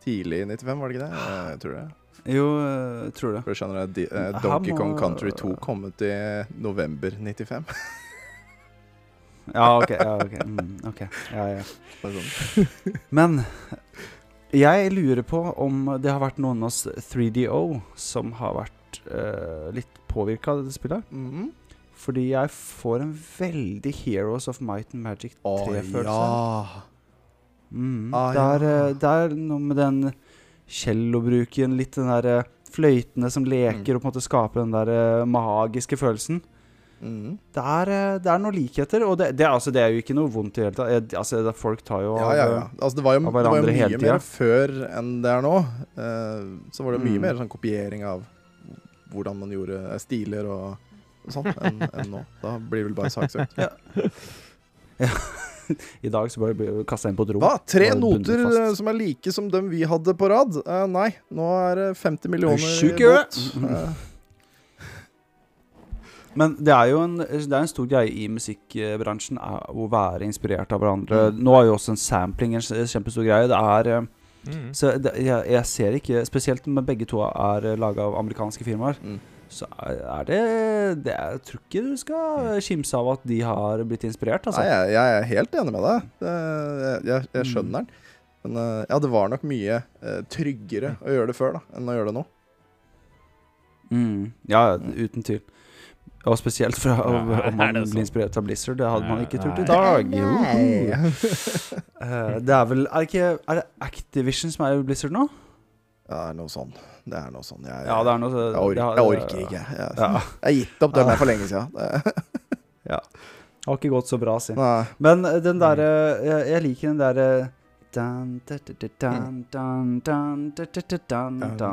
[0.03, 1.23] Tidlig i 95, var det ikke det?
[1.47, 1.85] Jeg tror det.
[2.27, 2.45] Jo,
[3.07, 3.41] jeg tror det.
[3.47, 6.13] For skjønner, Her Donkey Kong Country 2 kom ut i
[6.61, 7.65] november 95.
[9.53, 9.91] Ja, ok.
[9.95, 10.39] Ja, okay.
[10.45, 11.07] mm, okay.
[11.33, 11.63] Ja, ja.
[12.01, 12.67] Sånn.
[13.09, 13.39] Men
[14.55, 17.61] jeg lurer på om det har vært noen av oss 3DO
[17.99, 21.07] som har vært uh, litt påvirka av dette spillet.
[21.11, 21.49] Mhm.
[21.97, 26.05] Fordi jeg får en veldig Heroes of Might and Magic 3-følelse.
[26.05, 26.83] ja.
[27.73, 28.13] Mm.
[28.15, 29.97] Ah, det, er, eh, det er noe med den
[30.71, 33.97] cellobruken, litt den der eh, fløytene som leker Mm.
[33.97, 36.41] og på en måte skaper den der magiske følelsen.
[37.01, 37.37] Mhm.
[37.53, 40.15] Det er, eh, det er noen likheter, og det, det, altså, det er jo ikke
[40.17, 41.13] noe vondt i det hele tatt.
[41.13, 42.63] Eh, Altså, folk tar jo av ja, ja, ja.
[42.81, 45.53] Altså, det var jo, det var jo mye mer før enn det er nå.
[45.93, 47.21] Uh, så var det mye Mm.
[47.27, 48.23] mer sånn kopiering av
[49.13, 50.77] hvordan man gjorde eh, stiler og,
[51.27, 52.23] og sånn, enn en nå.
[52.41, 53.53] Da blir det vel bare saksøkt.
[56.01, 57.43] I dag så bare blir kasta inn på et rom.
[57.43, 57.57] Hva?
[57.67, 60.55] Tre noter eh, som er like som dem vi hadde på rad?
[60.63, 63.35] Uh, nei, nå er det 50 millioner sjuk bot.
[63.59, 64.13] huet.
[66.37, 69.87] Eh, Men det er jo en, det er en stor greie i musikkbransjen er å
[69.89, 71.31] være inspirert av hverandre.
[71.33, 71.41] Mm.
[71.43, 73.49] Nå er jo også en sampling en kjempestor greie.
[73.49, 74.07] Det er eh,
[74.47, 74.69] Mm.
[74.71, 78.95] Så det, jeg, jeg ser ikke Spesielt når begge to er laga av amerikanske firmaer,
[79.03, 79.17] Mm.
[79.51, 80.37] så er det,
[81.03, 84.61] det Jeg tror ikke du skal kimse av at de har blitt inspirert, altså.
[84.61, 86.07] Nei, jeg, jeg er helt enig med deg.
[86.21, 86.35] Det,
[87.09, 87.49] jeg, jeg, Mm.
[87.51, 87.89] skjønner den.
[88.45, 91.91] Men eh, ja, det var nok mye eh, tryggere å gjøre det før da, enn
[91.91, 92.25] å gjøre det nå.
[93.91, 94.31] Mm.
[94.47, 95.41] Ja, uten tvil.
[96.27, 98.01] Og spesielt fra Ja, om man blir sånn?
[98.03, 98.77] inspirert av Blizzard.
[98.81, 100.11] Det hadde man ikke turt i dag.
[101.97, 105.23] Eh, det er vel Er det ikke Er det Activision som er i Blizzard nå?
[106.07, 106.69] Ja, noe sånn.
[107.09, 107.65] Det er noe sånn.
[107.67, 109.63] Jeg, Ja, det er noe så- jeg, orker, jeg orker ikke.
[109.75, 110.21] Jeg, Ja.
[110.43, 111.67] har gitt opp den der for lenge siden.
[112.87, 112.99] Ja.
[113.01, 114.53] Det har ikke gått så bra, si.
[114.55, 114.85] Nei.
[115.03, 115.89] Men eh, den derre
[116.23, 117.27] jeg, jeg liker den derre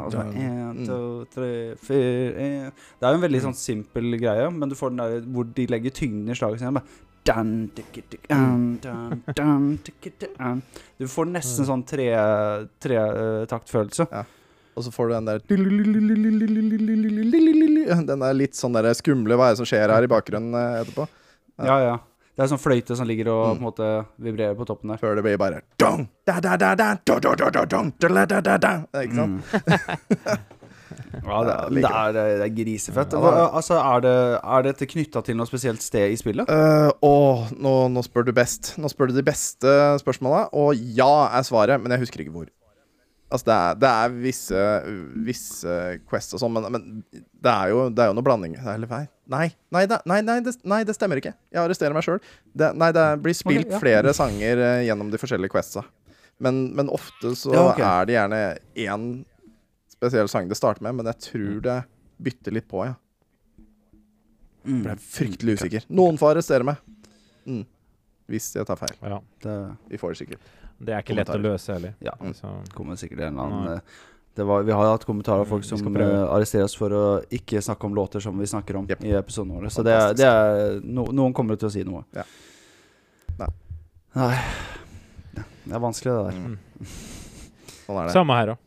[0.07, 0.25] og så
[0.75, 0.87] Mm.
[0.89, 0.99] to,
[1.35, 2.73] tre, fire.
[3.01, 3.47] Det er jo en veldig Mm.
[3.49, 6.83] sånn simpel greie, men du får den der hvor de legger tyngden i slaget.
[10.99, 12.09] Du får nesten sånn Tre,
[14.13, 14.25] ja.
[14.77, 15.39] Og så får du den der
[18.07, 20.83] Den der litt sånn der skumle Hva er det som skjer her i bakgrunnen eh,
[20.83, 21.07] etterpå?
[21.63, 21.99] Ja, ja.
[22.35, 23.59] Det er sånn fløyte som ligger og Mm.
[23.59, 24.99] på en måte vibrerer på toppen der.
[24.99, 28.09] Før det blir bare dong, da, da, da, da, da, da, da, da, dong, da,
[28.09, 29.03] da, da, da, da.
[29.05, 29.45] Ikke sant?
[29.53, 30.39] Mm.
[31.25, 33.13] ja, det, er- det, er, det er grisefett.
[33.15, 36.51] Ja, det er- altså, er, det, er dette knytta til noe spesielt sted i spillet?
[36.51, 37.13] Uh, å,
[37.55, 38.75] nå, nå spør du best.
[38.83, 40.49] Nå spør du de beste spørsmåla.
[40.59, 42.51] Og ja er svaret, men jeg husker ikke hvor.
[43.35, 44.65] Altså, det er, det er visse,
[45.27, 45.73] visse
[46.07, 48.55] quests og sånn, men, men det, er jo, det er jo noe blanding.
[48.63, 49.01] Eller nei,
[49.35, 51.33] nei, nei, nei, nei, det, nei, det stemmer ikke.
[51.51, 52.21] Jeg arresterer meg sjøl.
[52.55, 53.83] Nei, det blir spilt okay, ja.
[53.83, 55.83] flere sanger eh, gjennom de forskjellige questsa.
[56.45, 57.87] Men, men ofte så Ja, okay.
[57.89, 58.41] er det gjerne
[58.87, 59.09] én
[59.91, 61.79] spesiell sang det starter med, men jeg tror det
[62.23, 62.95] bytter litt på, ja.
[64.65, 64.81] Mm.
[64.87, 65.91] Ble fryktelig usikker.
[65.91, 66.79] Noen får arrestere meg.
[67.45, 67.65] Mm.
[68.31, 68.95] Hvis jeg tar feil.
[69.03, 69.19] Ja.
[69.45, 69.55] Det
[69.91, 70.51] Vi får det sikkert.
[70.85, 71.95] Det er ikke lett å løse heller.
[72.03, 72.15] Ja.
[72.35, 73.81] Så, kommer sikkert en eller annen eh,
[74.35, 77.03] det var, Vi har hatt kommentarer av folk Mm, som skal eh, arresteres for å
[77.31, 79.05] ikke snakke om låter som vi snakker om yep.
[79.07, 79.71] i episodene våre.
[79.71, 82.03] Så det, er- det er no, Noen kommer til å si noe.
[82.17, 82.25] Ja.
[83.39, 83.51] Nei.
[84.17, 84.35] Nei.
[85.35, 86.41] Det er vanskelig, det der.
[86.41, 86.59] Mm.
[87.85, 88.13] Sånn er det.
[88.17, 88.64] Samme her òg.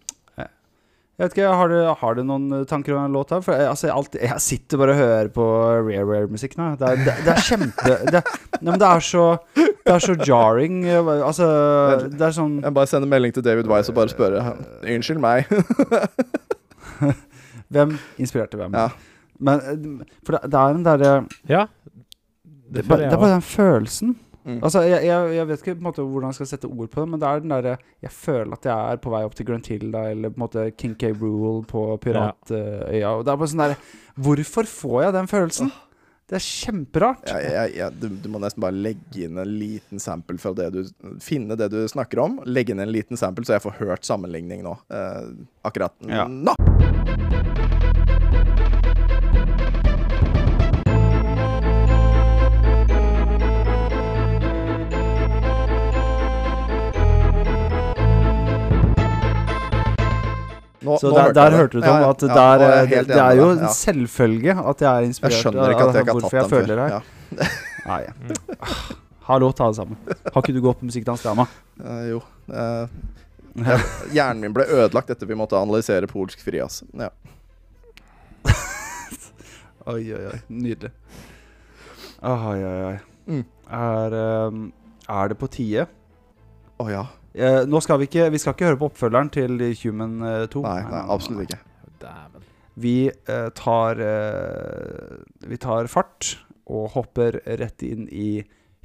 [1.18, 3.40] Jeg vet ikke, Har du, har du noen eh, tanker om en låt her?
[3.42, 5.46] For jeg, altså, jeg, alltid, jeg sitter bare og hører på
[5.88, 6.68] Rare Rare-musikk nå.
[6.78, 8.22] Det er, det, det er kjempe det,
[8.62, 9.24] nei, men det er så
[9.58, 10.76] Det er så jarring.
[10.86, 11.48] eh, Altså
[12.12, 14.44] Det er sånn Jeg bare sender melding til David Wise og bare spørre
[14.94, 15.50] Unnskyld meg.
[17.74, 18.78] Hvem inspirerte hvem?
[18.78, 18.86] Ja.
[19.44, 21.12] Men eh, For det, det er den derre
[21.50, 21.66] Ja.
[22.70, 24.14] det, det er bare den følelsen.
[24.48, 24.62] Mm.
[24.64, 27.02] Altså, jeg, jeg, jeg vet ikke på en måte hvordan jeg skal sette ord på
[27.04, 27.74] det, men det er den derre
[28.06, 30.94] Jeg føler at jeg er på vei opp til Gruntilda eller på en måte King
[30.96, 31.10] K.
[31.20, 33.12] Rule på Piratøya.
[33.18, 33.78] og det er bare sånn derre
[34.16, 35.74] Hvorfor får jeg den følelsen?
[36.28, 37.30] Det er kjemperart.
[37.32, 40.82] Ja, ja, du, du må nesten bare legge inn en liten sample fra det du
[41.24, 42.42] Finne det du snakker om.
[42.44, 44.76] Legge inn en liten sample, så jeg får hørt sammenligning nå.
[44.92, 45.32] Uh,
[45.64, 46.28] akkurat Ja.
[46.28, 46.58] nå.
[60.88, 62.90] Nå, Så nå der, der hørte du, Tom, Ja, ja, at ja, der, er eh,
[62.92, 66.06] det, det er jo en selvfølge at jeg er Jeg inspirert skjønner ikke at jeg
[66.06, 66.88] ikke har jeg tatt den føler Ja.
[66.88, 66.88] før.
[66.88, 66.92] her.
[66.96, 67.48] Ja.
[67.88, 68.02] Nei.
[69.28, 69.98] Hallo, ta det sammen.
[70.08, 71.48] Har ikke du gått på musikkdansdrama?
[71.82, 72.22] Uh, jo.
[72.48, 72.88] Uh,
[73.68, 73.84] jeg,
[74.16, 76.84] hjernen min ble ødelagt etter vi måtte analysere polsk frijazz.
[76.96, 77.10] Ja.
[79.88, 80.40] Oi, oi, oi.
[80.52, 80.92] Nydelig.
[82.28, 82.98] Oi, oi, oi.
[83.28, 83.44] Mm.
[83.76, 84.16] er
[84.48, 84.62] um,
[85.12, 85.88] Er det på tide?
[86.80, 87.04] Å ja.
[87.38, 90.64] Eh, nå skal vi ikke Vi skal ikke høre på oppfølgeren til Human eh, 2.
[90.66, 91.60] Nei, nei, absolutt ikke.
[92.02, 92.46] Dæven.
[92.78, 95.18] Vi uh, tar uh,
[95.50, 96.36] Vi tar fart
[96.70, 98.44] og hopper rett inn i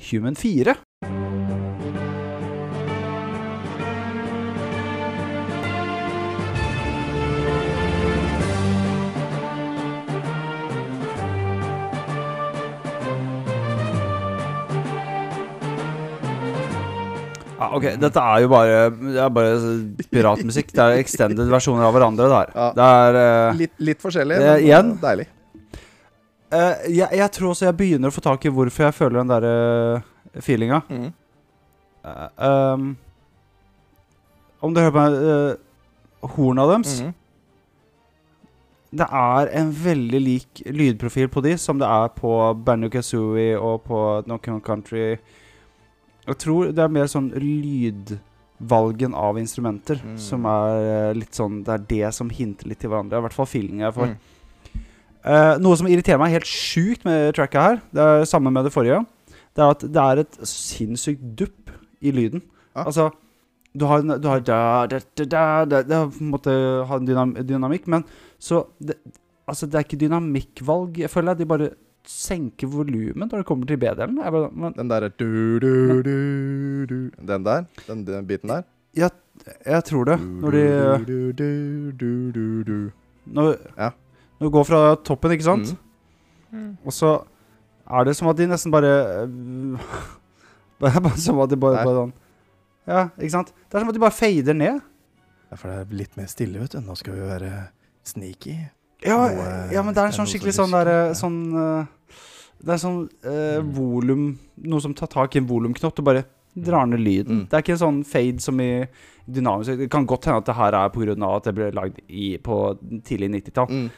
[0.09, 0.77] Human 4.
[17.63, 19.53] Ja, ok, Dette er jo bare, det er bare
[20.11, 20.73] piratmusikk.
[20.75, 22.27] Det er extended versjoner av hverandre.
[22.33, 22.51] Der.
[22.57, 22.67] Ja.
[22.75, 24.93] det er uh, Litt, litt forskjellig, det, men igjen?
[24.97, 25.29] eh, deilig.
[26.53, 29.33] Uh, jeg, jeg tror også jeg begynner å få tak i hvorfor jeg føler den
[29.33, 30.83] der uh, feelinga.
[30.91, 31.11] Mm.
[32.03, 32.87] Um,
[34.63, 37.13] om du hører på uh, horna deres mm.
[38.93, 42.33] Det er en veldig lik lydprofil på de som det er på
[42.67, 45.15] Banjo Kazooie og på Knockout Country.
[46.27, 50.18] Jeg tror det er mer sånn lydvalgen av instrumenter Mm.
[50.18, 53.18] som er eh, litt sånn Det er det som hinter litt til hverandre.
[53.18, 54.12] I hvert fall feelingen jeg får.
[54.12, 54.18] Mm.
[55.23, 58.73] Uh, noe som irriterer meg helt sjukt med tracket her, det er samme med det
[58.75, 59.05] forrige,
[59.55, 61.70] det er at det er et sinnssykt dupp
[62.03, 62.43] i lyden.
[62.75, 62.87] Ah.
[62.87, 63.12] Altså
[63.73, 66.51] du har, du har da, da, da, da, Det på en måte
[66.89, 68.05] har en dynam dynamikk, men
[68.39, 68.99] så det,
[69.49, 71.39] Altså, det er ikke dynamikkvalg, jeg føler jeg.
[71.39, 71.70] De bare
[72.09, 74.19] senker volumet når det kommer til B-delen.
[74.77, 76.97] Den der du, du, du, du.
[77.21, 78.63] Den der, den, den biten der.
[78.95, 80.19] jeg tror det.
[80.21, 80.65] Når de
[81.07, 82.91] du, du, du, du, du.
[83.27, 83.91] Når, Ja.
[84.41, 85.77] når du går fra toppen, ikke sant?
[86.53, 86.77] Mm.
[86.85, 87.13] Og så
[87.89, 88.91] er det som at de nesten bare
[90.83, 92.13] Det er bare Som at de bare, bare sånn
[92.89, 93.53] Ja, ikke sant?
[93.71, 94.81] Det er som at de bare fader ned.
[95.53, 96.81] Ja, for det er litt mer stille, vet du.
[96.83, 97.51] Nå skal vi være
[98.09, 98.57] sneaky.
[99.05, 101.87] Ja, Noe- ja men det er en sånn skikkelig sånn derre Sånn øh,
[102.63, 103.73] Det er sånn øh, Mm.
[103.75, 106.25] volum Noe som tar tak i en volumknott og bare
[106.55, 107.43] drar ned lyden.
[107.43, 107.49] Mm.
[107.49, 108.85] Det er ikke en sånn fade som i
[109.27, 111.37] dynamisk Det kan godt hende at det her er pga.
[111.37, 113.69] at det ble lagd i, på tidlig 90-tall.
[113.71, 113.91] Mm.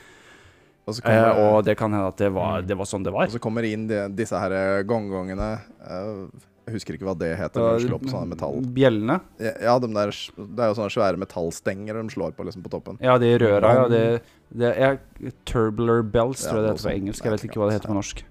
[0.87, 2.67] Og Eh, og det kan hende at det var, Mm.
[2.69, 3.25] det var sånn det var.
[3.25, 5.61] og så kommer inn de, disse her eh, gongongene.
[5.83, 6.27] Eh,
[6.65, 8.61] Jeg husker ikke hva det heter når de slår på sånne metall.
[8.77, 9.19] Bjellene.
[9.43, 12.97] Ja, de der, det er jo sånne svære metallstenger de slår på liksom på toppen.
[13.05, 13.73] Ja, de røra.
[13.77, 14.05] Ja, det,
[14.49, 14.97] det er
[15.45, 17.27] Turbular bells, tror jeg det heter på engelsk.
[17.29, 18.23] Jeg vet ikke hva det heter på norsk.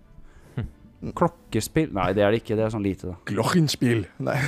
[1.03, 1.11] Mm.
[1.19, 1.91] Klokkespill?
[1.93, 2.57] Nei, det er det ikke.
[2.57, 3.19] Det er sånn lite, da.
[3.29, 4.07] Glockenspiel.
[4.23, 4.39] Nei,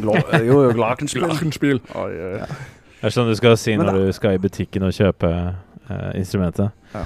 [0.00, 1.80] Glo jo, jo, Glockenspiel.
[1.86, 6.74] Det er sånn du skal si når du skal i butikken og kjøpe uh, instrumentet.
[6.94, 7.04] Ja.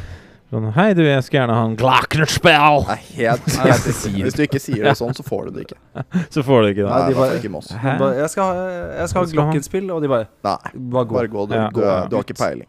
[0.51, 2.81] Sånn, Hei, du, jeg skulle gjerne ha en glockenspiel!
[2.89, 5.79] Nei, helt, helt Hvis du ikke sier det sånn, så får du det ikke.
[6.35, 6.91] Så får du ikke det.
[6.91, 7.79] Nei, de bare- ikke.
[7.85, 7.93] Hæ?
[8.01, 8.65] Bare, Jeg skal ha,
[8.99, 10.57] jeg skal ha Glockenspill, og de bare Nei,
[10.97, 11.15] Bare gå.
[11.21, 11.47] bare gå.
[11.47, 11.69] Du, Ja.
[11.71, 12.67] du, er- du har ikke peiling.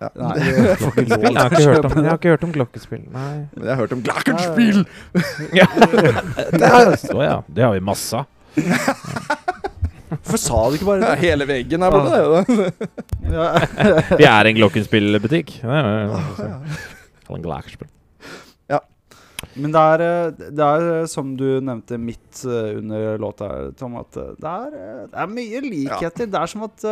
[0.00, 0.08] Ja.
[0.16, 0.32] Nei,
[0.70, 3.04] jeg får ikke lov Jeg har ikke hørt om, jeg har ikke hørt om glockespill.
[3.12, 3.34] Nei.
[3.54, 4.80] Men jeg har hørt om Glockenspiel!
[5.60, 5.68] Ja.
[5.76, 7.36] det, er, så, ja.
[7.52, 8.26] det har vi masse av.
[10.14, 11.14] Hvorfor sa du ikke bare det?
[11.24, 12.16] hele veggen her borte.
[12.48, 12.98] det.
[13.34, 13.46] Ja.
[14.20, 15.56] Vi er en glockenspillbutikk.
[15.60, 16.64] Det er jo-
[17.34, 17.88] Kall Glaxman.
[18.70, 18.80] Ja.
[19.56, 23.96] Men det er, eh, det er eh, som du nevnte midt eh, under låta, Tom,
[24.00, 24.70] at det er,
[25.10, 26.26] det er mye likheter.
[26.30, 26.86] Det er som at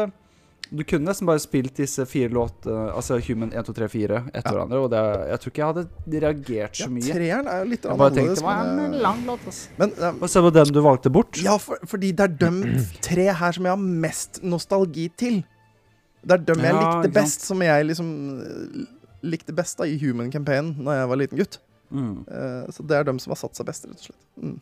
[0.73, 4.41] du kunne nesten bare spilt disse fire låtene, altså Human 1, 2, 3, 4, etter
[4.47, 4.53] Ja.
[4.55, 4.79] hverandre.
[4.81, 7.13] Og det, jeg tror ikke jeg hadde reagert så Ja, mye.
[7.13, 9.69] treeren er jo litt Jeg bare tenkte det var en lang låt, ass.
[9.79, 11.37] Men Og se på den du valgte bort.
[11.45, 12.53] Ja, for, fordi det er de
[13.09, 15.43] tre her som jeg har mest nostalgi til.
[16.25, 17.15] Det er dem jeg Ja, likte ikke sant.
[17.21, 18.09] best, som jeg liksom
[19.23, 21.59] likte best da i Human Campaign da jeg var liten gutt.
[21.93, 22.25] Mm.
[22.27, 24.23] Uh, så det er dem som har satt seg best, rett og slett.
[24.43, 24.57] Mm.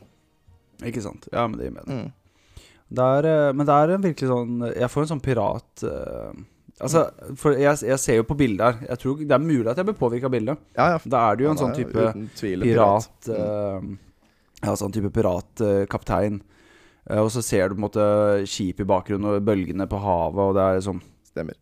[0.90, 1.28] Ikke sant.
[1.32, 2.00] Ja, men det gir mening.
[2.06, 2.64] Mm.
[2.90, 6.32] Det er, eh, men det er en virkelig sånn Jeg får en sånn pirat uh,
[6.82, 7.04] Altså,
[7.38, 8.80] for jeg, jeg ser jo på bildet her.
[8.88, 10.62] Jeg tror Det er mulig at jeg blir påvirka av bildet.
[10.74, 10.98] Ja, ja.
[11.12, 13.92] Da er det jo en sånn type uten tvil en pirat Mm.
[13.92, 16.40] eh, Ja, sånn type piratkaptein.
[17.06, 18.08] Uh, og så ser du på en måte
[18.50, 20.98] skip i bakgrunnen og bølgene på havet, og det er liksom
[21.30, 21.54] Stemmer.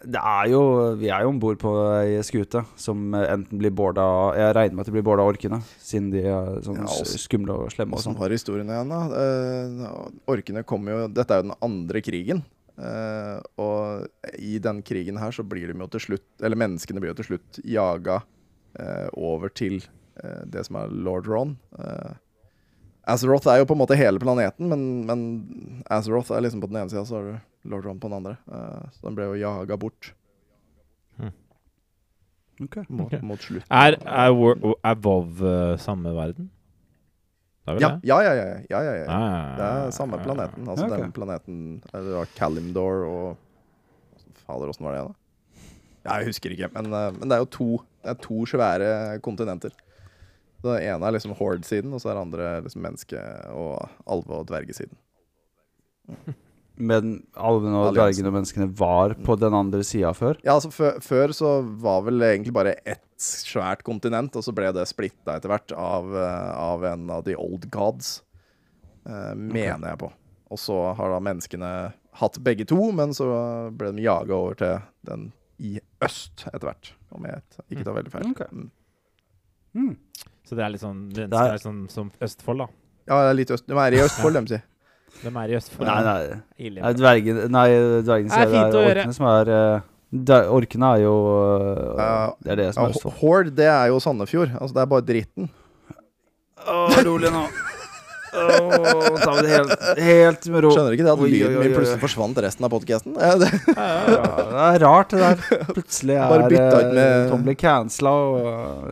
[0.00, 0.60] Det er jo
[0.96, 1.70] Vi er jo om bord på
[2.00, 4.04] ei skute som eh, enten blir borda
[4.38, 7.20] Jeg regner med at de blir borda av orkene, siden de er sånn Ja, også-
[7.26, 8.16] skumle og slemme og sånn.
[8.16, 9.00] har historien igjen, da?
[9.20, 12.42] Eh, orkene kommer jo Dette er jo den andre krigen.
[12.80, 17.12] Eh, og i den krigen her så blir de jo til slutt Eller menneskene blir
[17.12, 18.22] jo til slutt jaga
[18.78, 19.82] eh, over til
[20.24, 21.58] eh, det som er lord Ron.
[21.76, 22.14] Uh,
[23.10, 25.24] Azeroth er jo på en måte hele planeten, men, men
[25.90, 28.36] Azeroth er liksom på den ene sida, så har du lord Ron på den andre.
[28.46, 30.12] Uh, så den ble jo jaga bort
[32.60, 32.74] Ok.
[32.88, 33.20] mot, okay.
[33.24, 33.68] mot slutten.
[33.72, 36.50] Er, er, War- er Vov uh, samme verden?
[37.68, 39.06] Er ja, ja, ja, ja, ja, ja, ja.
[39.08, 40.68] Ah, Det er samme planeten.
[40.68, 40.98] Altså okay.
[41.00, 41.56] den planeten
[41.92, 43.36] Det var Kalimdor og
[44.44, 45.16] Fader, åssen var det igjen, da?
[46.10, 46.70] Jeg husker ikke.
[46.74, 47.68] Men, eh, men det er jo to,
[48.02, 48.92] det er to svære
[49.24, 49.72] kontinenter.
[50.60, 54.46] Det ene er liksom horde-siden, og så er det andre liksom menneske- og alve- og
[54.50, 54.96] dvergesiden.
[56.80, 60.38] Men alvene og dvergene og menneskene var på den andre sida før.
[60.46, 61.50] Ja, altså før, så
[61.82, 66.08] var vel egentlig bare ett svært kontinent, og så ble det splitta etter hvert av,
[66.16, 68.22] eh, av en av de old gods,
[69.04, 70.08] eh, mener jeg på.
[70.50, 71.72] Og så har da menneskene
[72.20, 73.28] hatt begge to, men så
[73.76, 75.28] ble de jaga over til den
[75.60, 78.30] i øst etter hvert, om jeg ikke tar veldig feil.
[78.32, 78.64] Okay.
[79.76, 79.92] Mm.
[80.50, 82.66] Så det er litt sånn det Det er- sånn som Østfold, da.
[83.06, 83.66] Ja, det er litt øst.
[83.70, 84.64] De er i Østfold, de sier.
[85.22, 85.86] De er i Østfold.
[85.86, 89.80] Nei, nei, nei dvergen, Nei, er sier det er orkene som er eh,
[90.50, 91.14] Orkene er jo
[91.94, 93.14] eh, Det er det som er Østfold.
[93.22, 94.56] Horde, det er jo Sandefjord.
[94.58, 95.50] Altså, det er bare dritten.
[96.66, 97.44] Å, rolig nå.
[98.30, 100.70] Oh, ta det helt, helt med ro.
[100.70, 101.74] Skjønner ikke det at lyden oi, min oi.
[101.74, 103.16] plutselig forsvant resten av podkasten?
[103.18, 105.40] Ja, det- Ja, det er rart, det der.
[105.74, 108.38] Plutselig er eh, Tom blir cancela og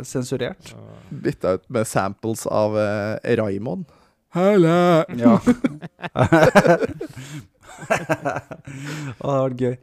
[0.02, 0.59] sensurert.
[0.72, 0.88] sensurert.
[1.11, 3.86] Bytta ut med samples av uh, Raymond.
[4.36, 5.04] Halla!
[5.16, 5.38] Ja.
[7.78, 9.74] Å, det har vært gøy.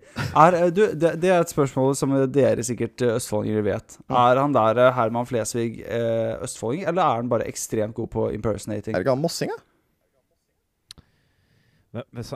[0.42, 3.98] Er, eh, du, det, det er et spørsmål som dere sikkert eh, østfoldinger vet.
[4.12, 8.28] Er han der eh, Herman Flesvig eh, østfolding, eller er han bare ekstremt god på
[8.36, 8.94] impersonating?
[8.94, 9.62] Er det ikke han Mossing, da?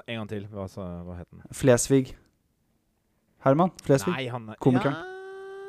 [0.08, 0.48] En gang til.
[0.54, 1.44] Hva, så, hva het han?
[1.52, 2.14] Flesvig.
[3.44, 4.16] Herman Flesvig?
[4.16, 4.96] Nei, han er Komikeren?
[4.96, 5.19] Ja,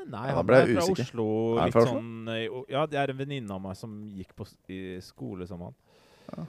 [0.08, 1.02] nei, Ja, han ble er fra usikker.
[1.08, 1.26] Oslo.
[1.56, 1.94] Er han fra Oslo?
[2.00, 5.60] sånn eh, Ja, det er en venninne av meg som gikk på i skole som
[5.60, 5.74] han.
[6.30, 6.44] Ja.
[6.44, 6.48] Sånn,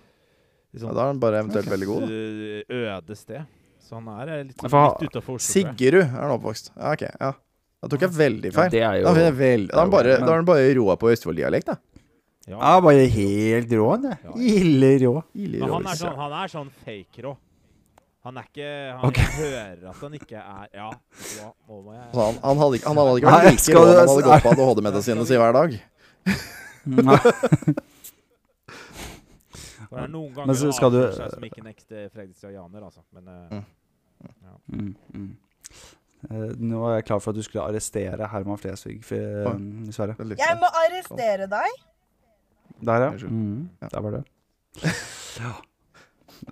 [0.73, 2.97] Ja, sånn da er han bare eventuelt veldig god, da.
[2.97, 3.45] øde sted.
[3.81, 4.71] Så han er eh, litt, sånn,
[5.01, 5.51] litt utafor Oslo.
[5.51, 6.71] Siggerud er han oppvokst.
[6.77, 7.01] Ja, ok.
[7.19, 7.31] Ja.
[7.81, 8.69] Da tok jeg veldig Ja, feil.
[8.71, 11.09] det er jo Da er, vel, da er han bare, men- han bare roa på
[11.11, 11.75] Østfold-dialekt, da.
[12.47, 12.57] Ja.
[12.57, 14.03] Ja, bare helt rå, han.
[14.23, 14.31] Ja.
[14.37, 15.23] Ille rå.
[15.33, 17.35] Men han er sånn, han er sånn fake rå.
[18.23, 18.69] Han er ikke
[19.01, 19.27] Han okay.
[19.41, 23.15] hører at han ikke er Ja, hva, må jeg Så han, han, hadde han hadde
[23.17, 25.69] ikke Nei, vært like skal rå om han hadde gått på ADHD-medisinen sin hver dag.
[26.85, 27.19] Nei.
[29.91, 33.01] For det er noen ganger Men skal du- seg som ikke en ekte fredrikstadianer, altså.
[33.17, 33.61] Men eh,
[34.21, 34.35] Mm.
[34.69, 35.29] Mm, mm.
[36.29, 38.99] Eh, nå er jeg klar for at du skulle arrestere Herman Flesvig
[39.49, 40.13] um, i Sverige.
[40.21, 41.79] Er Jeg må arrestere deg.
[42.85, 43.09] Der, ja.
[43.25, 44.23] Mm, Der var det.
[45.39, 45.55] Ja.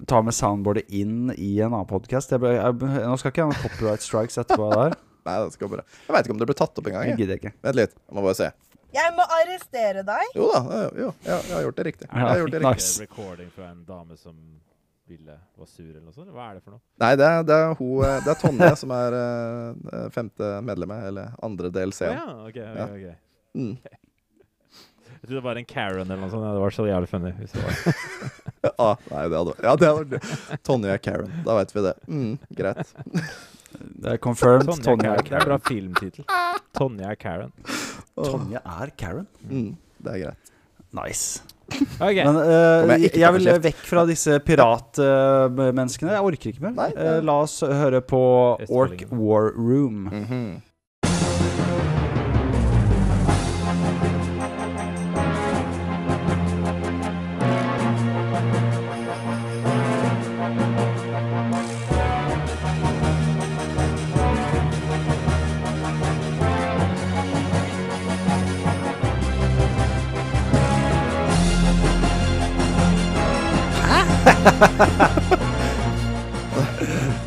[0.10, 2.32] Ta med soundboardet inn i en annen podkast.
[2.36, 4.96] Nå skal ikke jeg ha copyright strikes etterpå der.
[5.28, 7.12] Nei, det skal bare Jeg veit ikke om det ble tatt opp engang.
[7.20, 8.50] Vent litt, jeg må bare se.
[8.96, 10.32] Jeg må arrestere deg.
[10.34, 10.62] Jo da,
[10.98, 12.08] jo, jeg, jeg har gjort det riktig.
[12.10, 12.80] Jeg har gjort det riktig.
[12.80, 13.04] Nice.
[13.04, 14.34] recording fra en dame som
[15.10, 16.30] ville var sur, eller noe sånt?
[16.34, 16.82] Hva er det for noe?
[17.02, 21.06] Nei, det er, det er, hun, eh, det er Tonje som er eh, femte medlemmet,
[21.10, 22.14] eller andre del C-en.
[22.18, 22.86] ja, ok, ok, Ja.
[22.94, 23.26] ok.
[23.60, 23.72] Mm.
[25.20, 26.46] Jeg trodde det var en Karen eller noe sånt.
[26.48, 27.32] Ja, det var så jævlig funny.
[27.40, 27.74] Hvis det var.
[28.80, 31.30] Ah, nei, det hadde Ja, det hadde vært Tonje er Karen.
[31.46, 31.94] Da veit vi det.
[32.12, 32.90] Mm, greit.
[34.04, 34.68] Det er confirmed.
[34.84, 35.30] Tonje er Karen.
[35.30, 36.26] Det er bra filmtittel.
[36.76, 37.54] Tonje er Karen.
[38.18, 39.28] Tonje er Karen.
[39.48, 39.70] Mm,
[40.04, 40.52] det er greit.
[41.00, 41.44] Nice.
[42.02, 42.18] Ok.
[42.18, 46.16] Men uh, jeg jeg vil vekk fra disse piratmenneskene.
[46.18, 46.74] jeg orker ikke mer.
[46.80, 47.06] Nei, nei.
[47.06, 48.22] Uh, la oss høre på
[48.68, 50.08] Ork War Room.
[50.10, 50.44] Mhm.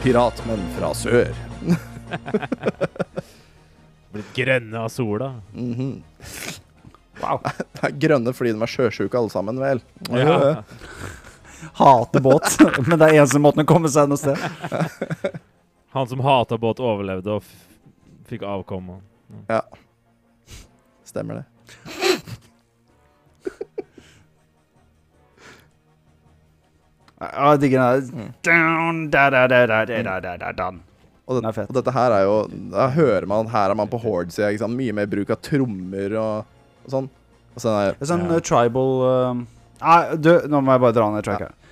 [0.02, 1.30] Piratmenn fra sør.
[4.12, 5.34] Blitt grønne av sola.
[5.54, 5.92] Mhm.
[7.22, 7.38] Wow.
[7.44, 9.80] Det er grønne fordi de er sjøsjuke alle sammen, vel.
[10.10, 10.62] Ja.
[11.78, 12.48] Hater båt,
[12.88, 14.38] men det er eneste måten å komme seg noe sted.
[15.94, 17.52] Han som hata båt, overlevde og f
[18.32, 18.88] fikk avkom.
[19.52, 19.60] Ja.
[21.06, 21.46] Stemmer det.
[27.22, 28.00] Jeg digger den der.
[28.12, 28.30] Mm.
[30.02, 30.80] Mm.
[31.22, 34.68] Og, det, og dette her er jo Da hører man Her er man på Horde-sida.
[34.68, 37.08] Mye mer bruk av trommer og, og sånn.
[37.52, 38.38] Og sånn er, sånn ja.
[38.38, 39.42] Uh, tribal um,
[39.82, 41.52] Nei, uh, du, nå må jeg bare dra ned tracket.
[41.52, 41.62] Ja.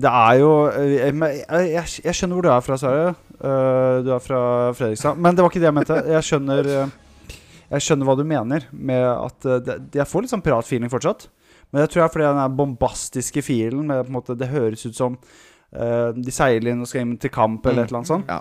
[0.00, 1.14] Det er jo eh, jeg,
[1.74, 3.14] jeg, jeg, skjønner hvor du er fra, Sverre.
[3.40, 4.42] Uh, du er fra
[4.78, 5.18] Fredrikstad.
[5.18, 5.98] Men det var ikke det jeg mente.
[6.14, 7.34] Jeg skjønner, eh,
[7.74, 11.26] jeg skjønner hva du mener med at det, Jeg får litt sånn piratfeeling fortsatt.
[11.70, 16.10] Men det tror jeg fordi den bombastiske filen med måte Det høres ut som uh,
[16.16, 17.84] de seiler inn og skal inn til kamp eller Mm.
[17.84, 18.28] et eller annet sånt.
[18.30, 18.40] Ja.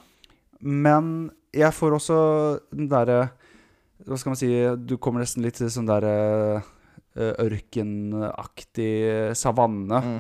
[0.62, 2.18] Men jeg får også
[2.76, 3.30] den derre
[4.06, 4.50] Hva skal man si
[4.86, 8.92] Du kommer nesten litt til sånn derre uh, ørkenaktig
[9.38, 10.20] savanne mm.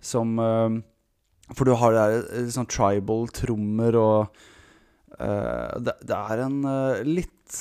[0.00, 0.78] som uh,
[1.54, 4.46] For du har det der sånn tribal trommer og
[5.20, 6.62] det, det er en
[7.04, 7.58] litt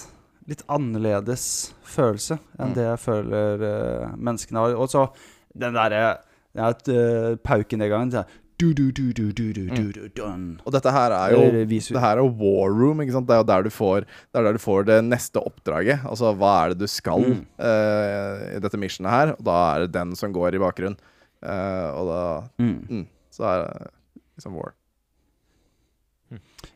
[0.50, 1.45] litt annerledes
[1.86, 2.76] følelse enn Mm.
[2.76, 4.76] det jeg føler uh, menneskene har.
[4.76, 5.08] Og så
[5.56, 6.18] den derre
[6.56, 8.12] den der, uh, paukenedgangen.
[8.12, 8.26] sånn,
[8.60, 10.60] Du, du, du, du, du, du, du, du, dun.
[10.68, 13.28] Og dette her er jo Det her er war room, ikke sant.
[13.30, 16.04] Det er jo der du får Det er der du får det neste oppdraget.
[16.04, 17.45] Altså hva er det du skal Mm.
[17.56, 19.32] uh, i dette missionet her?
[19.38, 20.97] Og da er det den som går i bakgrunnen.
[21.39, 22.20] Uh, og da
[22.60, 22.76] Mm.
[22.89, 23.88] mm, Så er det
[24.36, 24.74] liksom war.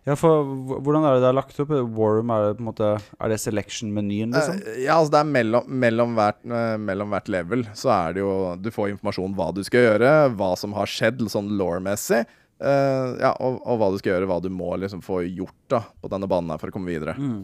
[0.03, 0.43] Ja, for
[0.83, 1.71] hvordan er det det er lagt opp?
[1.71, 2.87] Warroom, er det på en måte
[3.23, 4.59] Er det selection-menyen, liksom?
[4.59, 8.23] Eh, ja, altså det er mellom, mellom, hvert, eh, mellom hvert level så er det
[8.23, 12.23] jo Du får informasjon hva du skal gjøre, hva som har skjedd sånn law-messig.
[12.63, 15.81] Uh, ja, og, og hva du skal gjøre, hva du må liksom få gjort da
[15.99, 17.15] på denne banen her for å komme videre.
[17.19, 17.41] Mm.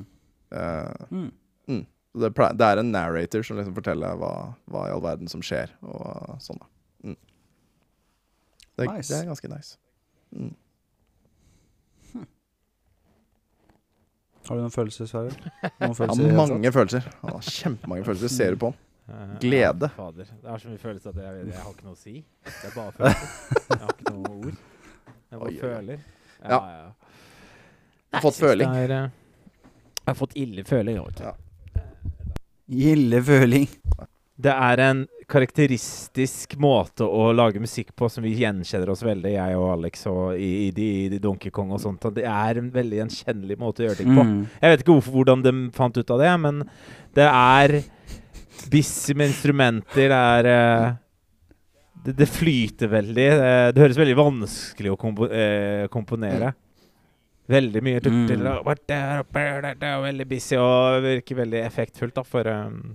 [0.53, 1.31] Uh, Mm.
[1.67, 1.81] mm.
[2.19, 4.31] Det, det er en narrator som liksom forteller hva,
[4.71, 6.69] hva i all verden som skjer, og sånn da.
[7.09, 7.17] Mm.
[8.79, 9.09] Det, Nice.
[9.11, 9.75] det er ganske nice.
[10.31, 10.53] Mm.
[14.49, 15.51] Har du noen følelser, Sverre?
[15.77, 17.09] Noen følelser ja, har mange følelser.
[17.21, 18.31] Han har kjempemange følelser.
[18.33, 18.79] Ser du på han?
[19.09, 19.89] Eh, Glede.
[19.91, 20.31] ja, fader.
[20.41, 22.13] Det er så mye følelser at jeg, jeg har ikke noe å si.
[22.47, 23.67] Det er bare følelser.
[23.69, 24.57] Jeg har ikke noe ord.
[25.29, 26.01] Jeg bare Oi, føler.
[26.39, 26.57] Ja.
[26.57, 27.13] ja.
[28.17, 28.73] Har fått føling.
[28.81, 29.53] er, eh,
[29.99, 30.97] Jeg har fått ille føling.
[31.21, 31.35] Ja.
[32.79, 33.69] Gilde føling.
[34.39, 39.57] Det er en karakteristisk måte å lage musikk på som vi gjenkjenner oss veldig, jeg
[39.59, 42.07] og Alex, og i, i, de, i de Donkey Kong og sånt.
[42.15, 44.25] Det er en veldig gjenkjennelig måte å gjøre ting på.
[44.25, 44.39] Mm.
[44.61, 46.63] Jeg vet ikke hvorfor, hvordan de fant ut av det, men
[47.17, 47.75] det er
[48.71, 50.09] busy med instrumenter.
[50.09, 50.97] Det er uh,
[52.05, 53.27] det, det flyter veldig.
[53.41, 56.53] Det, det høres veldig vanskelig å kompo, uh, komponere.
[57.49, 60.03] Veldig mye Mm.
[60.05, 62.91] Veldig busy og virker veldig effektfullt da, for um,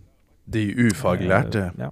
[0.50, 1.56] De ufaglærte.
[1.72, 1.90] eh, ja.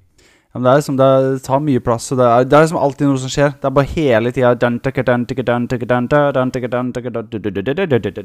[0.55, 2.65] Ja, men det er liksom, det er- tar mye plass, og det er, det er
[2.67, 3.55] liksom alltid noe som skjer.
[3.57, 4.51] Det er bare hele tida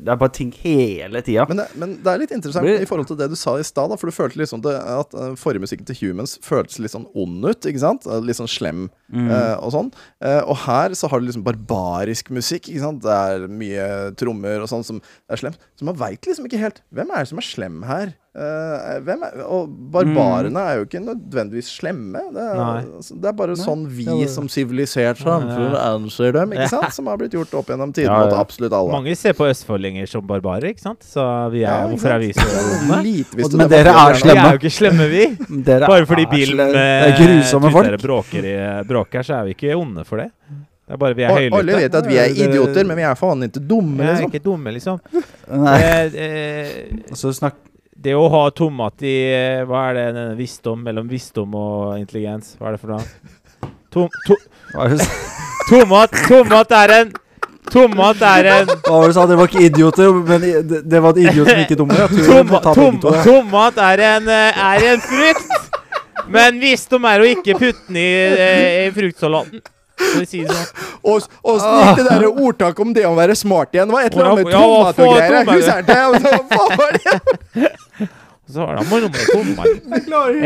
[0.03, 1.45] Det er bare ting hele tida.
[1.47, 3.95] Men det, men det er litt interessant i forhold til det du sa i stad,
[3.99, 7.45] for du følte liksom det, at uh, forrige musikken til Humans føltes litt sånn ond
[7.47, 8.05] ut, ikke sant?
[8.05, 9.30] Eh, Litt sånn slem Mm.
[9.32, 9.88] uh, og sånn.
[10.19, 13.01] Uh, og her så har du liksom barbarisk musikk, ikke sant?
[13.05, 14.99] Det er mye trommer og sånn som
[15.32, 15.55] er slemt.
[15.80, 18.11] Så man veit liksom ikke helt hvem er det som er slem her.
[18.38, 22.20] Eh, hvem er, og barbarene er jo ikke nødvendigvis slemme.
[22.36, 22.60] Det er,
[23.00, 26.94] altså, det er bare Nei, sånn vi ja, som sivilisert samfunn anser dem, ikke sant?
[26.94, 28.94] Som har blitt gjort opp gjennom tidene Ja, mot absolutt alle.
[28.94, 31.02] Mange ser på østfoldinger som barbarer, ikke sant?
[31.08, 31.26] Så
[31.56, 32.46] vi er, Ja, hvorfor er vi så
[33.50, 34.38] du men dere er slemme.
[34.38, 35.26] Vi er jo ikke slemme, vi.
[35.66, 37.88] Dere Bare fordi bilen med folk.
[37.88, 40.30] tutere bråker, i, bråker, så er vi ikke onde for det.
[40.88, 41.58] Det er bare vi er Og høylytte.
[41.58, 44.30] alle vet at vi er idioter, men vi er faen ikke dumme, Vi er liksom.
[44.30, 45.02] ikke dumme, liksom.
[45.66, 45.80] Nei.
[45.82, 47.58] Eh, eh, så snakk
[48.04, 50.06] det å ha tomat i eh, Hva er det?
[50.16, 52.56] denne Visdom mellom visdom og intelligens?
[52.60, 53.72] Hva er det for noe?
[53.93, 54.38] Tom, to,
[54.91, 55.08] det
[55.70, 57.16] tomat Tomat er en
[57.68, 59.26] Tomat er en Hva var det du sa?
[59.28, 61.98] Dere var ikke idioter, men det, det var et idiot som ikke dumme.
[62.30, 63.24] Toma, tom, to, ja.
[63.28, 65.74] tomat er en, eh, er en frukt.
[66.32, 68.08] Men visdom er å ikke putte den i,
[68.39, 69.60] eh, i fruktsalaten.
[69.98, 70.68] For å si det sånn.
[71.12, 73.88] Åssen gikk det der ordtaket om det å være smart igjen?
[73.89, 75.32] Det var et eller annet med Ja, tomat og greier.
[75.34, 76.00] Jeg husker det.
[76.22, 77.14] så- Hva var det?
[78.48, 79.68] Så har de noe med tomat.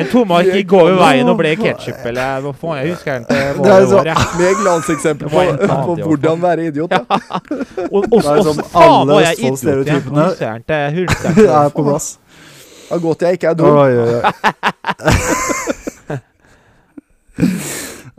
[0.02, 2.80] En tomat gikk over veien og ble ketsjup, eller hva faen?
[2.80, 4.06] Jeg husker ikke Det hva er det så- var.
[4.64, 6.90] glanseksempel Det på, var en annen, på hvordan være idiot.
[6.90, 6.98] Da.
[7.92, 9.54] Og og- Det er og som faen alle var jeg idiot igjen.
[9.54, 10.24] Østfold-stereotypene.
[10.32, 10.66] Husker ikke,
[11.36, 12.08] Det er på plass.
[12.90, 13.70] Det er godt jeg ikke er dum.
[13.78, 14.22] Oi, oi, oi.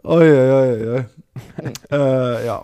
[0.05, 1.03] oi, oi, oi,
[1.93, 2.59] Eh, ja.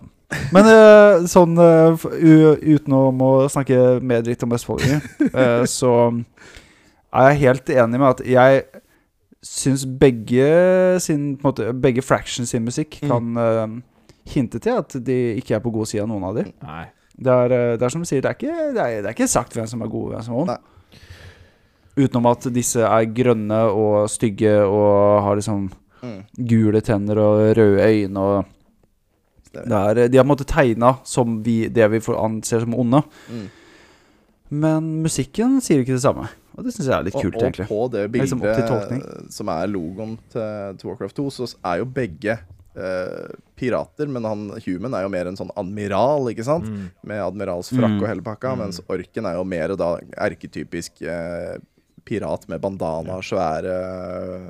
[0.53, 5.01] Men uh, sånn uh, f- utenom å snakke mer dritt om østfoldinger,
[5.33, 5.93] uh, så
[7.17, 8.63] er jeg helt enig med at jeg
[9.49, 10.51] syns begge
[11.01, 13.09] sin på måte, Begge fractions sin musikk Mm.
[13.09, 13.77] kan eh,
[14.35, 16.51] hinte til at de ikke er på god side av noen av dem.
[16.67, 16.83] Nei.
[17.17, 19.15] Det er, eh, det er som du sier, det er, ikke, det, er, det er
[19.17, 21.01] ikke sagt hvem som er god og hvem som er ond.
[21.99, 26.21] Utenom at disse er grønne og stygge og har liksom Mm.
[26.47, 28.45] gule tenner og røde øyne og
[29.55, 33.03] er, De har på en måte tegna som vi, det vi anser som onde.
[33.31, 33.47] Mm.
[34.51, 36.29] Men musikken sier ikke det samme.
[36.59, 37.67] Og det syns jeg er litt Og, kult, og egentlig.
[37.69, 41.79] på det Det er bildet liksom som er logoen til, til Warcraft 2, så er
[41.79, 42.35] jo begge
[42.79, 43.29] eh,
[43.59, 46.65] pirater, men han human er jo mer en sånn admiral, ikke sant?
[46.67, 46.91] Mm.
[47.07, 48.03] Med admiralsfrakk Mm.
[48.03, 48.59] og hele pakka, Mm.
[48.59, 51.59] mens orken er jo mer da erketypisk eh,
[52.09, 53.75] pirat med bandana, svære,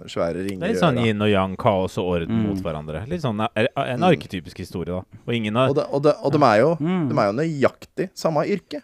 [0.06, 2.46] svære Det er litt sånn yin og yang, kaos og orden Mm.
[2.48, 3.02] mot hverandre.
[3.10, 4.04] Litt sånn En Mm.
[4.12, 5.02] arketypisk historie, da.
[5.26, 7.08] Og ingen har Og, de, og, de, og de er jo Mm.
[7.08, 8.82] De er jo nøyaktig samme yrke.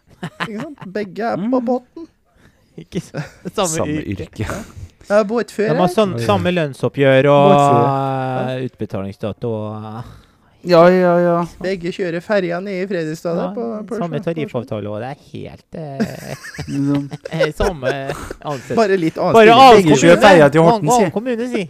[0.48, 0.78] Ikke sant?
[0.92, 1.64] Begge er på Mm.
[1.66, 2.08] båten.
[2.76, 3.00] ikke
[3.54, 4.26] samme, Samme yrke.
[4.26, 4.64] yrke.
[5.04, 5.24] Jeg er
[5.68, 8.56] De har sånn, samme lønnsoppgjør og Båtfører.
[8.56, 10.02] eh, utbetalingsdato og eh,
[10.64, 11.34] Ja, ja, ja.
[11.60, 15.78] Begge kjører ferja nede i Fredrikstad Ja, på, på samme tariffavtale, og det er helt
[15.80, 16.36] eh,
[16.68, 17.08] Liksom.
[17.36, 17.92] eh, Samme
[18.40, 18.76] ansett.
[18.78, 19.36] Bare litt annet.
[19.36, 20.48] Bare annen kommune.
[20.54, 21.10] til Horten, Annen si.
[21.18, 21.66] kommune, si.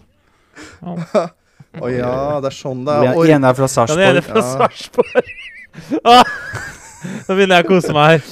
[1.74, 3.18] Å ja, det er sånn det er.
[3.18, 4.48] Den ene er fra Den ene er fra Ja.
[4.54, 5.34] Sarpsborg.
[7.28, 8.22] Nå begynner jeg å kose meg her.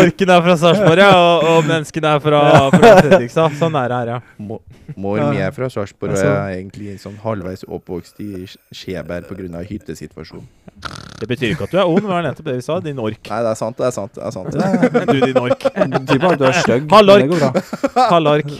[0.00, 2.40] Orken er fra Sarpsborg, ja, og, og menneskene er fra,
[2.72, 3.56] fra Fredrikstad.
[3.60, 4.20] Sånn er det her, ja.
[4.40, 4.60] Mo-
[4.96, 9.28] Mor mi er fra Sarpsborg, og jeg er egentlig sånn halvveis oppvokst i Sk- Skjeberg
[9.28, 9.62] pga.
[9.68, 10.46] hyttesituasjonen.
[11.20, 12.78] Det betyr ikke at du er ond, det var nettopp det vi sa.
[12.84, 13.20] Din ork.
[13.30, 14.12] Nei, det er sant, det er sant.
[14.14, 14.50] det er sant
[15.12, 15.62] Du, din ork.
[15.64, 16.88] Du, at du er stygg.
[16.92, 17.36] Halvork.
[17.96, 18.50] Halvork.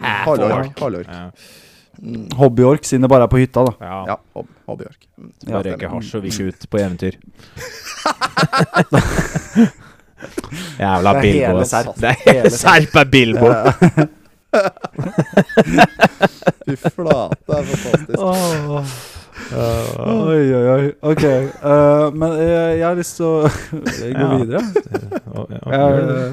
[0.00, 0.78] Halvork.
[0.80, 1.10] halvork.
[2.36, 3.72] Hobbyork, siden det bare er på hytta, da.
[3.84, 3.98] ja.
[4.08, 4.96] Ja, hob hobbyork.
[5.18, 5.30] Mm.
[5.50, 7.14] Bare røyke hasj og vikke ut på eventyr.
[10.80, 11.46] Jævla Det er Bilbo.
[11.46, 11.64] hele.
[11.66, 11.94] Serp.
[12.00, 13.48] Det Hele er Serp er Bilbo.
[16.66, 18.18] Fy flate, det er fantastisk.
[19.50, 20.86] Oi, oi, oi.
[21.02, 21.22] Ok.
[21.24, 23.28] Uh, men jeg, jeg har lyst til å
[24.20, 24.62] gå videre.
[25.70, 26.28] Ja, Eh,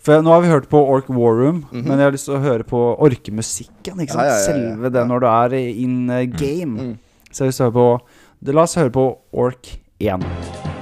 [0.00, 1.84] for nå har vi hørt på Ork War Room, Mhm.
[1.86, 4.00] men jeg har lyst til å høre på orkemusikken.
[4.00, 4.26] Ikke sant?
[4.26, 4.46] Ja, ja.
[4.46, 6.76] Selve det når du er in eh, game.
[6.80, 6.98] Mm.
[7.30, 10.79] Så jeg har lyst til å høre på La oss høre på Ork 1.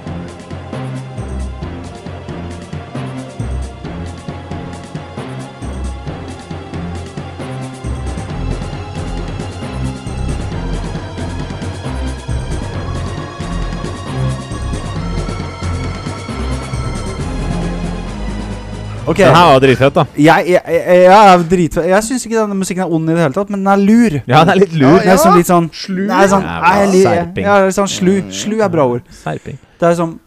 [19.09, 20.05] Ok, Den her var dritfett, da.
[20.21, 21.89] jeg, jeg, jeg, jeg er dritfett.
[21.89, 24.17] Jeg syns ikke denne musikken er ond i det hele tatt, men den er lur.
[24.29, 24.99] Ja, den er litt lur.
[25.01, 26.01] Den er sånn litt sånn Slu.
[26.05, 27.47] Er sånn ja, jeg jeg, serping.
[27.49, 28.13] Ja, sånn slu.
[28.43, 29.07] Slu er bra ord.
[29.23, 29.57] Serping.
[29.81, 30.17] Det er sånn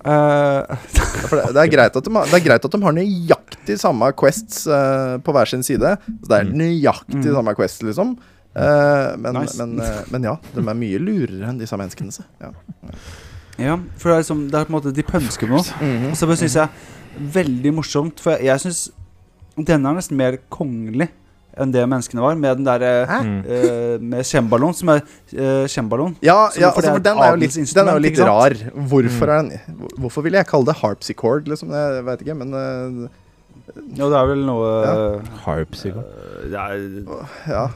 [0.00, 0.64] Uh,
[0.96, 4.06] det, det, er greit at de har, det er greit at de har nøyaktig samme
[4.16, 5.90] quests uh, på hver sin side.
[6.22, 7.34] Så det er nøyaktig Mm.
[7.36, 8.14] samme quest, liksom.
[8.56, 9.58] Uh, men, Nice.
[9.60, 12.16] men, eh, men ja, de er mye lurere enn disse menneskene.
[12.16, 12.24] Så.
[12.40, 12.48] Ja.
[13.60, 15.60] Ja, for det er, liksom, det er på en måte De pønsker noe.
[16.08, 16.68] Og så syns jeg
[17.18, 18.82] veldig morsomt, for jeg, jeg syns
[19.56, 21.10] denne er nesten mer kongelig
[21.60, 22.82] enn det menneskene var, med den der
[23.20, 23.40] Mm.
[23.44, 25.00] eh, med cembaloen, som er
[25.34, 26.14] uh, cembaloen.
[26.22, 28.54] Ja, ja for altså, for den er jo litt, den er jo litt rar.
[28.92, 31.74] Hvorfor, er den, hvorfor vil jeg kalle det harpsichord, liksom?
[31.74, 33.08] Jeg veit ikke, men uh,
[33.98, 34.94] Ja, det er vel noe Ja.
[35.44, 36.06] Harpsichord.
[36.06, 37.66] Uh, det er, ja.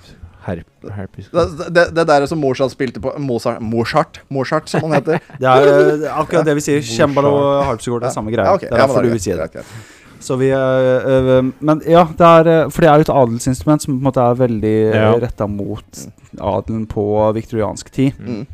[0.45, 1.29] Herp, herpes.
[1.33, 5.21] Det, det, det der som Mozart spilte på Mozart, Mozart, Mozart som han heter.
[5.41, 6.83] det er det er akkurat det vi sier.
[6.85, 8.45] Cembalo og harpsichord er samme greie.
[8.47, 8.69] Ja, okay.
[8.69, 9.51] Det er derfor du vil si det.
[9.55, 9.77] greit.
[10.25, 13.99] Så vi eh, Men ja, det er For det er jo et adelsinstrument som på
[13.99, 15.09] en måte er veldig uh, Ja.
[15.21, 16.05] retta mot
[16.41, 17.05] adelen på
[17.37, 18.17] viktoriansk tid.
[18.19, 18.47] Mm.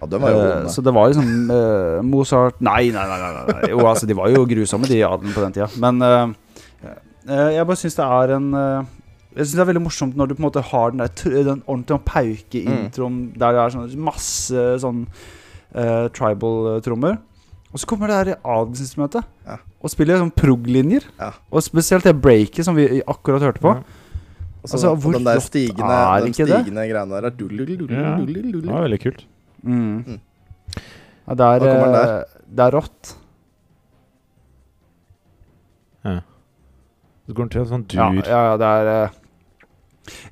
[0.00, 3.18] Ja, den var jo uh, så det var liksom uh, Mozart Nei, nei, nei.
[3.20, 3.70] nei, nei.
[3.72, 5.68] Jo, altså, de var jo grusomme, de adelen på den tida.
[5.82, 6.94] Men uh,
[7.28, 8.48] eh, jeg bare syns det er en
[9.30, 11.62] Jeg synes det er veldig morsomt når du på en måte har den der Den
[11.70, 15.04] ordentlige pauke-introen der det er sånn masse sånn
[15.76, 17.18] uh, tribal-trommer.
[17.70, 19.56] Og så kommer det her adelsinstrumentet Ja.
[19.80, 21.04] og spiller sånn prog-linjer.
[21.20, 21.30] Ja.
[21.52, 23.76] Og spesielt det breaket som vi akkurat hørte på.
[23.78, 23.82] Ja.
[24.64, 26.58] Også, altså, hvor den der flott stigende, er den ikke det?
[26.64, 27.94] stigende greiene der er dull-dull-dull-dull.
[27.94, 28.16] Ja.
[28.60, 29.22] Det var veldig kult.
[29.62, 30.04] Mm.
[30.04, 30.18] Mm.
[31.28, 33.14] Ja, det er, den eh, det er rått.
[36.04, 36.18] Ja.
[37.26, 38.22] Så går den til en sånn Ja, dur.
[38.26, 39.16] ja, ja, det er eh,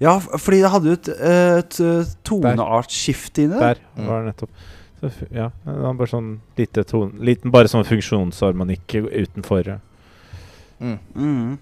[0.02, 3.80] Ja, fordi det hadde jo et, eh, et eh, toneartsskifte inni der.
[3.96, 4.66] Der var det nettopp.
[4.98, 9.76] Så, ja, det var bare sånn lite ton, liten bare sånn funksjonsharmonikk utenfor.
[10.82, 10.98] Mm.
[11.14, 11.52] Mm.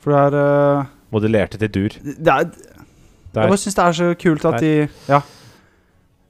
[0.00, 1.96] For det er uh, Modellerte til dur.
[2.02, 2.46] Det er
[3.30, 3.44] Der.
[3.44, 5.20] Jeg bare syns det er så kult at de Ja.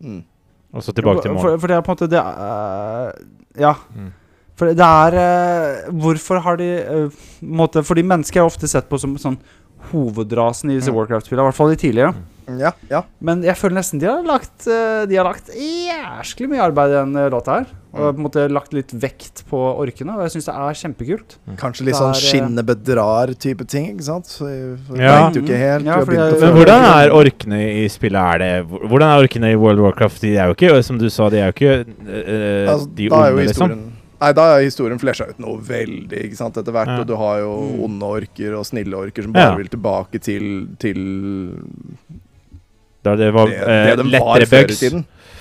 [0.01, 0.25] Mm.
[0.73, 1.61] Og så tilbake til for, morgen.
[1.61, 3.13] for det er på en måte det er,
[3.59, 3.75] Ja.
[3.95, 4.11] Mm.
[4.57, 8.99] For det er eh, Hvorfor har de uh, måte, Fordi mennesker er ofte sett på
[9.01, 9.39] som sånn
[9.93, 10.97] hovedrasen i disse Mm.
[11.01, 11.47] Warcraft-spillene.
[11.47, 12.15] I hvert fall de tidligere.
[12.59, 13.05] Ja, ja.
[13.23, 16.97] Men jeg føler nesten de har lagt eh, De har lagt jæsklig mye arbeid i
[16.97, 17.67] den eh, låta her.
[17.93, 20.17] Og på en måte lagt litt vekt på orkene.
[20.17, 21.37] Og jeg syns det er kjempekult.
[21.59, 24.27] Kanskje litt sånn eh, skinne bedrar-type ting, ikke sant?
[24.31, 24.47] Så
[24.97, 25.29] Ja.
[25.29, 25.85] vet jo ikke helt.
[25.87, 28.35] Ja, fordi jeg- Men hvordan er orkene i spillet?
[28.35, 30.21] Er det, hvordan er orkene i World of Warcraft?
[30.21, 33.17] De er jo ikke, som du sa, de er jo ikke eh, Altså, de da
[33.17, 33.90] er jo onde, liksom.
[34.21, 36.89] Nei, da er historien flesja ut noe veldig ikke sant, etter hvert.
[36.93, 36.99] Ja.
[37.01, 37.85] Og du har jo Mm.
[37.87, 39.57] onde orker og snille orker som bare Ja.
[39.57, 41.57] vil tilbake til, til
[43.03, 44.83] Da det var det, eh, det de lettere var bugs.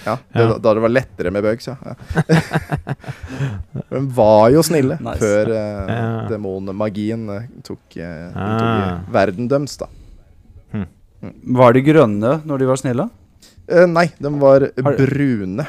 [0.06, 0.58] Ja, det, Ja.
[0.64, 1.76] Da det var lettere med bugs, ja.
[1.86, 1.94] ja.
[3.90, 5.20] de var jo snille Nice.
[5.20, 6.28] før eh, Ja.
[6.30, 9.02] demonmagien eh, tok, eh, Ah.
[9.04, 9.88] tok verden deres, da.
[11.44, 13.10] Var de grønne når de var snille?
[13.68, 15.68] Eh, nei, de var Har- brune.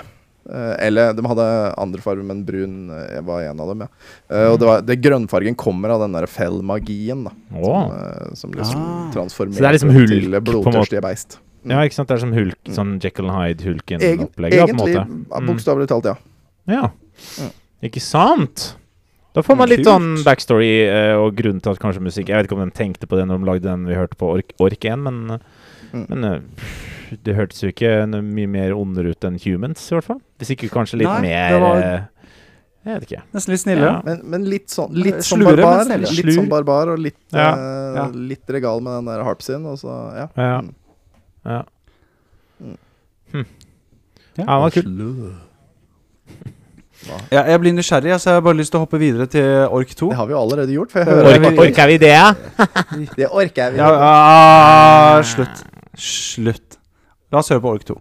[0.50, 1.44] Eh, eller de hadde
[1.78, 3.88] andre farger, men brun eh, var en av dem, ja.
[4.30, 7.30] Eh, og det, var, det grønnfargen kommer av den der fell-magien, da.
[7.54, 7.86] Oh.
[8.34, 9.10] Som, som liksom Ah.
[9.14, 11.38] transformerer Så det er liksom Hulk, til på blodtørstige beist.
[11.68, 12.08] Ja, ikke sant?
[12.08, 12.74] Det er som hulk, Mm.
[12.74, 15.28] sånn Jekyll and Hyde-Hulken-opplegg, ja, på en egentlig, måte.
[15.30, 15.46] ja, Mm.
[15.52, 16.14] bokstavelig talt, ja.
[16.66, 16.90] Ja.
[17.38, 17.50] Mm.
[17.82, 18.74] Ikke sant?
[19.34, 20.70] Da får man Mm, litt sånn backstory
[21.16, 23.38] og grunn til at kanskje musikk Jeg vet ikke om de tenkte på det når
[23.38, 25.38] de lagde den vi hørte på Ork, Ork 1, men,
[25.92, 26.06] Mm.
[26.08, 26.40] men eh,
[27.24, 30.20] det hørtes jo ikke mye mer ondere ut enn Humans, i hvert fall.
[30.38, 32.00] Hvis ikke kanskje litt Nei, mer det var- eh,
[32.86, 33.22] Jeg vet ikke.
[33.34, 33.90] Nesten litt snillere.
[33.92, 34.02] Ja.
[34.06, 35.98] Men, men litt sånn Litt som Slure, barbar.
[36.00, 37.50] Litt som barbar og litt, Ja.
[37.52, 38.06] eh, Ja.
[38.14, 40.28] litt regal med den der harp sin, og så Ja.
[40.36, 40.60] Ja.
[40.62, 40.74] Mm.
[41.44, 41.62] ja.
[42.62, 42.76] Mm.
[43.32, 43.44] Hm.
[44.38, 44.44] Ja.
[44.44, 45.34] Ja, han var kul.
[47.32, 49.88] Ja, jeg blir nysgjerrig, så jeg har bare lyst til å hoppe videre til Ork
[49.96, 50.10] 2.
[50.10, 52.36] Det har vi jo allerede gjort, for jeg hører vi- Ork, orker vi det?
[53.16, 53.76] Det orker jeg.
[53.80, 55.62] Ja, ah, slutt.
[55.98, 56.78] Slutt.
[57.30, 57.98] La oss høre på Ork 2.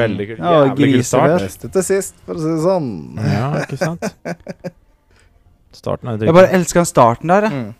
[0.00, 0.40] Veldig kult.
[0.44, 1.72] Ja, start.
[1.76, 2.88] til sist, for å si det sånn.
[3.24, 4.08] Ja, ikke sant?
[5.80, 7.52] Starten er Jeg bare elsker starten der, jeg.
[7.54, 7.70] Mm.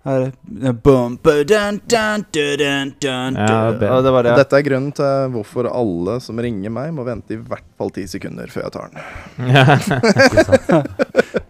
[0.00, 0.32] Her,
[0.80, 4.34] bum, dun, dun, dun, dun, dun, Ja, det- Ja, det var det.
[4.36, 8.06] Dette er grunnen til hvorfor alle som ringer meg, må vente i hvert fall ti
[8.06, 8.98] sekunder før jeg tar den.
[10.24, 10.88] ikke sant.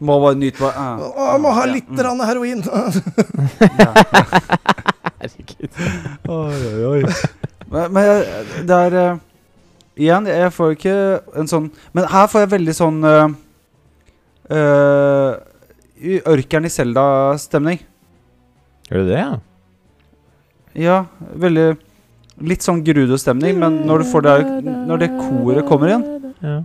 [0.00, 1.96] Må bare nyte bare uh, Å, jeg må ha Ja, litt mm.
[1.96, 2.62] grann heroin!
[5.20, 5.70] Herregud.
[6.28, 7.02] Oi, oi, oi.
[7.70, 9.18] Men, men det er eh,
[9.98, 10.96] Igjen, jeg får ikke
[11.40, 13.28] en sånn Men her får jeg veldig sånn uh,
[16.00, 17.82] Ørkeren i Selda-stemning.
[18.88, 19.38] Gjør du det, ja?
[20.80, 21.68] Ja, veldig
[22.40, 26.06] Litt sånn Gerudo-stemning, men når du får det Når det koret kommer igjen
[26.40, 26.60] Ja.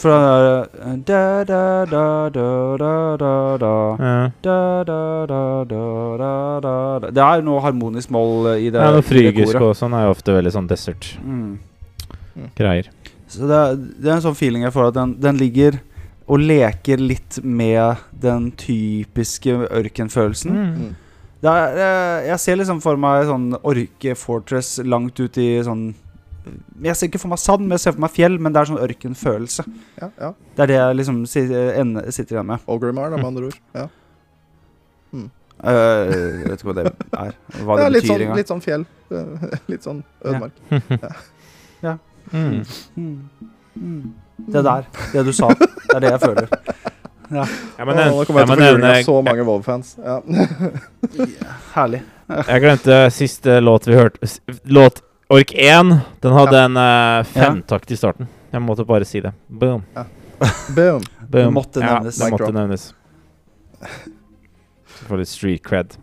[0.00, 0.44] For det er
[0.86, 3.72] eh, da, da, da, da, da, da, da.
[3.98, 4.30] ja.
[4.40, 6.68] Da, da, da, da,
[7.02, 7.10] da.
[7.10, 10.14] Det er noe harmonisk mål eh, i det, ja det frygisk og sånn er jo
[10.14, 11.26] ofte veldig sånn desert-greier.
[11.26, 11.58] Mm.
[13.30, 15.78] Så det er, det er en sånn feeling jeg får at den, den ligger
[16.30, 20.50] og leker litt med den typiske ørkenfølelsen.
[20.54, 20.90] Mm.
[21.40, 21.78] Det er,
[22.28, 25.86] jeg ser liksom for meg sånn orke-fortress langt ut i sånn
[26.84, 28.68] Jeg ser ikke for meg sand, men jeg ser for meg fjell, men det er
[28.70, 29.64] sånn ørkenfølelse.
[30.00, 30.30] Ja, ja.
[30.56, 32.62] Det er det jeg liksom sitter igjen med.
[32.70, 33.58] Ogrimar, da, med andre ord.
[33.76, 33.86] Ja.
[35.60, 37.34] Eh, jeg vet ikke hva det er.
[37.60, 38.38] Hva det Ja, litt, betyr sånn, engang.
[38.40, 38.86] litt sånn fjell.
[39.72, 40.62] Litt sånn ødemark.
[40.70, 41.98] Mm.
[42.32, 43.20] Mm.
[43.76, 44.14] Mm.
[44.50, 44.86] Det der.
[45.12, 45.48] Det du sa.
[45.58, 46.48] Det er det jeg føler.
[47.30, 49.44] Jeg må nevne, nå kommer jeg jeg til å få juling nevne av så mange
[49.46, 49.92] Vov-fans.
[50.02, 50.16] Ja.
[51.76, 52.00] Herlig.
[52.30, 54.30] Jeg glemte siste låt vi hørte.
[54.64, 55.92] Låt Ork 1.
[56.24, 56.64] Den hadde Ja.
[56.64, 58.28] en uh, femtakt i starten.
[58.50, 59.30] Jeg måtte bare si det.
[59.46, 59.84] Boom.
[60.74, 61.02] Boom.
[61.28, 61.54] Boom.
[61.54, 62.18] måtte nevnes.
[62.18, 62.88] Ja, det måtte nevnes.
[65.06, 65.94] For litt street cred.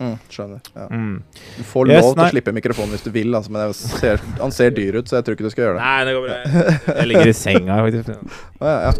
[0.00, 0.60] Mm, skjønner.
[0.74, 0.86] Ja.
[0.90, 1.22] Mm.
[1.58, 4.24] Du får Yes, lov til å slippe mikrofonen hvis du vil, altså, men jeg ser,
[4.40, 5.84] han ser dyr ut, så jeg tror ikke du skal gjøre det.
[5.84, 6.36] Nei, det går bra.
[6.98, 8.34] Jeg ligger i senga, faktisk.
[8.60, 8.92] Ja, ja.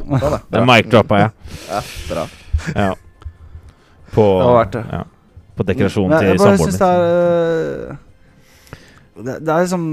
[0.00, 0.40] Sånn, det.
[0.56, 1.32] Den mic-droppa jeg.
[1.68, 2.22] Ja, bra.
[2.72, 2.92] Ja.
[4.10, 4.84] På Det var verdt det.
[4.96, 5.02] Ja.
[5.60, 7.96] På dekorasjonen til jeg samboeren syns det er øh,
[9.20, 9.84] det, det er liksom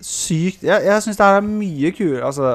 [0.00, 2.52] sykt Jeg, jeg syns det her er mye kulere Altså,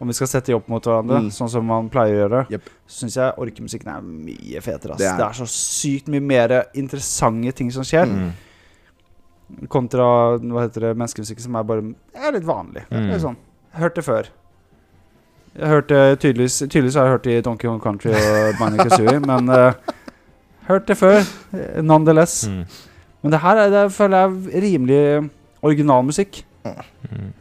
[0.00, 1.30] om vi skal sette de opp mot hverandre, Mm.
[1.34, 2.62] sånn som man pleier å gjøre, yep.
[2.86, 4.92] syns jeg orkemusikken er mye fetere.
[4.92, 4.98] ass.
[4.98, 8.32] Det Det er- er, så sykt mye mer interessante ting som skjer, Mm.
[9.68, 12.84] kontra hva heter det, menneskemusikken som er bare er litt vanlig.
[12.90, 13.06] Mm.
[13.08, 13.36] Det er sånn.
[13.74, 14.26] Hørt det før.
[15.58, 19.20] Jeg hørte tydeligvis Tydeligvis har jeg hørt det i Donkey Kong Country og Binding Kazooie,
[19.26, 19.72] men uh,
[20.68, 21.18] hørt det før.
[21.54, 22.46] eh, Nonetheless.
[22.46, 22.66] Mm.
[23.22, 25.30] Men det her er, det føler jeg er rimelig
[25.62, 26.42] originalmusikk.
[26.64, 27.32] Mm.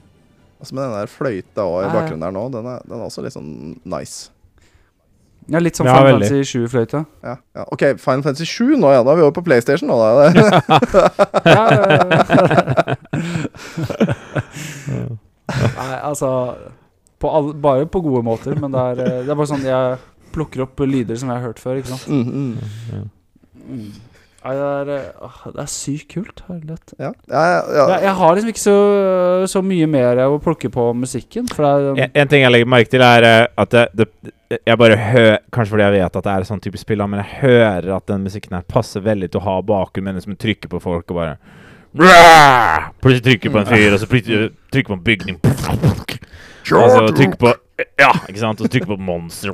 [0.59, 3.21] Altså, men den der fløyta også i bakgrunnen der nå, den er, den er også
[3.25, 3.51] litt sånn
[3.85, 4.31] nice.
[5.47, 6.27] Ja, litt som Ja, Final veldig.
[6.27, 7.03] Fantasy 7-fløyta.
[7.23, 7.63] Ja, ja.
[7.71, 9.03] OK, Final Fantasy 7 nå, ja.
[9.05, 9.95] Da er vi over på PlayStation nå.
[10.01, 10.07] Da.
[15.47, 16.31] Nei, altså
[17.21, 19.97] på all, Bare på gode måter, men det er, eh, det er bare sånn jeg
[20.35, 22.07] plukker opp lyder som jeg har hørt før, ikke sant.
[22.11, 22.53] mm, mm.
[22.91, 23.05] Ja.
[23.67, 23.87] Mm.
[24.47, 26.41] Nei, det er, eh, det er sykt kult.
[26.47, 26.93] Herlighet.
[26.95, 27.87] Ja, ja, ja, ja.
[27.91, 28.77] Jeg, jeg har liksom ikke så,
[29.51, 31.49] så mye mer å plukke på musikken.
[31.51, 34.07] For det er En, en ting jeg legger merke til, er eh, at det, det,
[34.63, 37.41] jeg bare hører Kanskje fordi jeg vet at det er sånn type spill, men jeg
[37.43, 40.83] hører at den musikken her passer veldig til å ha bakgrunn, men liksom trykker på
[40.83, 41.37] folk og bare
[43.01, 45.37] Plutselig trykker på en fyr, og så plutselig trykker på en bygning.
[46.77, 47.53] Og så trykker på
[47.99, 48.59] Ja, ikke sant?
[48.61, 49.51] Og så trykker på monster.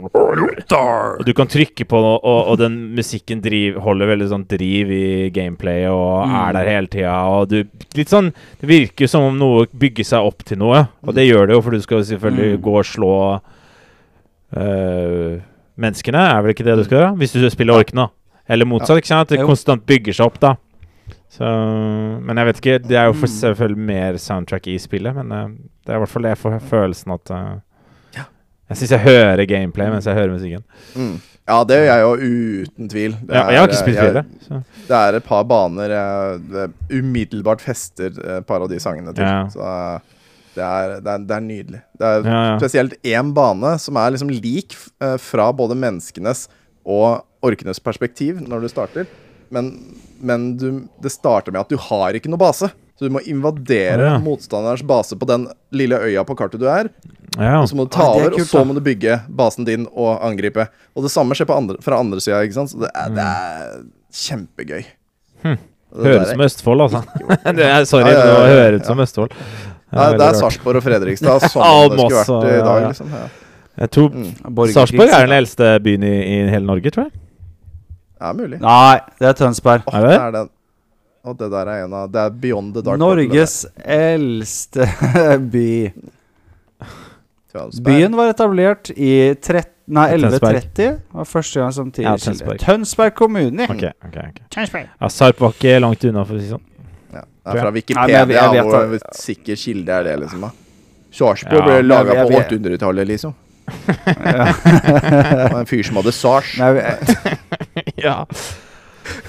[1.20, 4.91] Og du kan trykke på noe, og, og den musikken driv, holder veldig sånn driv
[4.95, 7.16] i gameplayet og er der hele tida.
[7.36, 7.58] Og du
[8.00, 8.32] Litt sånn
[8.62, 11.62] Det virker som om noe bygger seg opp til noe, og det gjør det jo,
[11.66, 12.62] for du skal selvfølgelig Mm.
[12.64, 13.12] gå og slå
[14.58, 15.41] øh,
[15.80, 17.16] menneskene, er vel ikke det du skal gjøre?
[17.20, 18.08] Hvis du spiller orkene, da.
[18.54, 19.30] Eller motsatt, ikke sant?
[19.32, 20.56] Det konstant bygger seg opp, da.
[21.34, 21.48] Så,
[22.22, 22.80] men jeg vet ikke.
[22.88, 23.36] Det er jo for Mm.
[23.40, 25.48] selvfølgelig mer soundtrack i spillet, men øh,
[25.86, 27.54] det er i hvert fall det jeg får følelsen at øh,
[28.74, 30.64] Jeg syns jeg hører gameplay mens jeg hører musikken.
[30.98, 31.14] Mm.
[31.44, 32.12] Ja, det gjør jeg jo
[32.64, 33.16] uten tvil.
[33.20, 34.38] Det Ja, jeg har ikke spilt.
[34.48, 34.60] Så.
[34.88, 36.70] Det er et par baner jeg
[37.02, 39.28] umiddelbart fester et par av de sangene til.
[39.28, 39.44] Ja.
[39.52, 40.14] Så eh,
[40.56, 41.82] det er, det, er, det er nydelig.
[42.00, 46.48] Det er Ja, spesielt én bane som er liksom lik eh, fra både menneskenes
[46.86, 49.12] og orkenes perspektiv når du starter.
[49.54, 49.74] Men,
[50.24, 50.70] men du,
[51.04, 52.72] det starter med at du har ikke noe base.
[52.99, 54.18] Så du må invadere Ja.
[54.22, 56.90] motstanderens base på den lille øya på kartet du er.
[57.40, 57.61] Ja.
[57.61, 60.20] Og så må du ta det over, og så må du bygge basen din og
[60.24, 60.68] angripe.
[60.95, 62.70] Og det samme skjer på andre, fra andre sida, ikke sant.
[62.70, 63.84] Så det er, det er
[64.14, 64.84] kjempegøy.
[65.44, 65.57] Hm.
[65.94, 67.02] Det Høres som Østfold, altså.
[67.57, 69.34] det er, sorry, Ja, ja, det høres ut som Østfold.
[69.94, 70.34] Nei, det er.
[70.40, 72.88] Sarpsborg og Fredrikstad som Ah, det skulle vært i dag, ja.
[72.94, 73.11] liksom.
[73.14, 73.26] Ja,
[73.84, 74.32] Jeg tror Mm.
[74.74, 77.14] Sarpsborg er den eldste byen i, i hele Norge, tror jeg.
[78.22, 78.60] Det er mulig.
[78.61, 79.82] Nei, det er Tønsberg.
[79.90, 80.10] Oh, Er det?
[80.14, 80.49] det er den.
[81.24, 84.88] Og det der er en av Det er Beyond the Dark Norges eldste
[85.54, 85.91] by.
[87.54, 87.86] Tønsberg.
[87.86, 90.74] Byen var etablert i 13, nei, 1130.
[90.74, 90.90] Det
[91.20, 92.58] var første gang som Ja, Tønsberg.
[92.64, 93.68] Tønsberg kommune.
[93.70, 94.48] Okay, okay, okay.
[94.52, 94.88] Tønsberg.
[95.00, 96.66] Ja, Sarp var ikke langt unna, for å si det sånn.
[97.14, 99.16] Ja, det er fra Wikipedia, nei, jeg- jeg vet hvor det.
[99.22, 100.41] sikker kilde er det, liksom.
[100.48, 100.52] da
[101.14, 103.36] Sarpsborg Ja, ble laga på 800-tallet, liksom.
[103.70, 104.48] Ja.
[105.38, 106.58] Det var en fyr som hadde sars.
[106.58, 106.74] Nei,
[108.08, 108.26] Ja.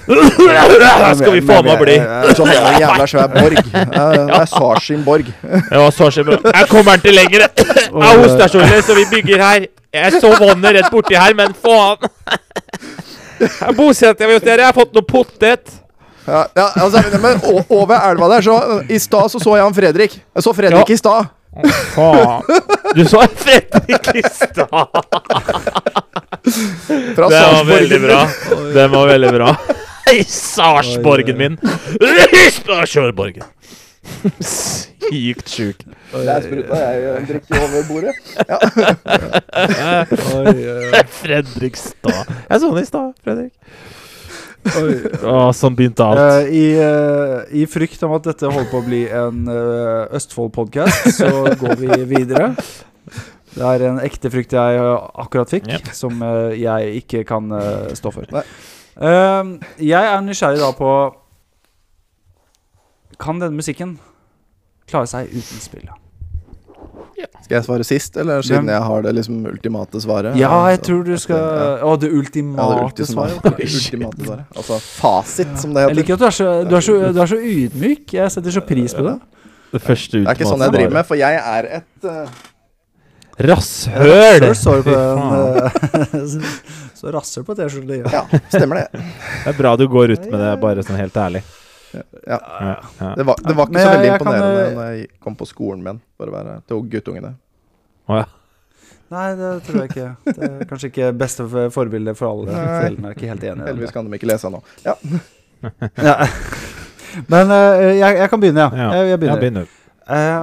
[0.05, 1.95] Skal vi faen meg bli.
[2.35, 3.61] Så hadde han en jævla svær borg.
[3.71, 5.31] Det er Sars borg.
[5.71, 6.51] Ja.
[6.59, 7.47] Jeg kommer ikke lenger.
[7.55, 9.67] Jeg hoster så ille, så vi bygger her.
[9.95, 11.97] Jeg så vannet rett borti her, men faen.
[13.39, 14.61] Jeg bosetter meg hos dere.
[14.63, 15.73] Jeg har fått noe potet.
[16.25, 18.55] Ja, ja, altså, men over elva der, så
[18.89, 20.15] I stad så så jeg han Fredrik.
[20.35, 20.93] Jeg så Fredrik Ja.
[20.93, 21.27] i stad.
[21.93, 22.41] Faen.
[22.97, 24.87] Du så Fredrik i stad.
[27.15, 28.19] Fra Det var veldig bra.
[28.77, 29.55] Den var veldig bra.
[30.13, 31.57] I Sarsborgen min.
[32.01, 33.43] I Sarsborgen.
[34.39, 35.81] Sykt sjuk.
[36.13, 38.13] Det er spruta jeg drikker over bordet.
[41.19, 42.33] Fredrikstad.
[42.49, 43.53] Jeg så den i stad, Fredrik.
[44.65, 46.21] Å, sånn begynte alt.
[46.21, 51.11] Uh, i, uh, I frykt om at dette holder på å bli en uh, Østfold-podkast,
[51.19, 52.53] så går vi videre.
[53.55, 55.91] Det er en ekte frykt jeg eh, akkurat fikk, Yep.
[55.95, 58.27] som eh, jeg ikke kan eh, stå for.
[58.35, 60.91] Eh, jeg er nysgjerrig da på
[63.19, 63.95] Kan denne musikken
[64.91, 65.85] klare seg uten spill?
[67.45, 70.35] Skal jeg svare sist, eller siden jeg har det liksom ultimate svaret?
[70.39, 71.67] Ja, jeg tror du skal Ja.
[71.85, 73.39] Å, det Ja, det ultimate ultimate svaret.
[73.45, 73.61] svaret.
[73.79, 74.45] ultimate svaret.
[74.57, 75.93] Altså fasit, som det heter.
[75.93, 78.13] Jeg liker at du er, så, du, er så, du er så ydmyk.
[78.17, 79.15] Jeg setter så pris på det.
[79.75, 82.43] Det første Det er ikke sånn jeg driver med, for jeg er et uh,
[83.37, 84.09] Rasshøl!
[84.09, 84.45] Eh,
[86.95, 87.95] Så rasshøl på T-skjorta.
[87.99, 88.05] Ja.
[88.31, 88.87] Ja, stemmer det.
[89.43, 91.41] Det er bra du går ut med det, bare sånn helt ærlig.
[92.27, 92.39] Ja.
[93.15, 95.45] Det var, det var ikke så veldig jeg kan, imponerende eh, når jeg kom på
[95.49, 97.31] skolen min, for å være til guttungene.
[98.07, 98.27] Å, ja.
[99.15, 100.09] Nei, det tror jeg ikke.
[100.25, 101.43] Det er kanskje ikke beste
[101.75, 102.45] forbilde for alle.
[102.49, 102.63] Nei.
[102.71, 104.59] Foreldrene er ikke helt enig Heldigvis kan de ikke lese nå.
[104.87, 104.95] Ja.
[106.01, 106.15] Ja.
[107.31, 108.69] Men eh, jeg, jeg kan begynne, ja.
[108.95, 109.35] Jeg, jeg begynner.
[109.35, 109.65] Jeg begynner.
[110.15, 110.41] Eh,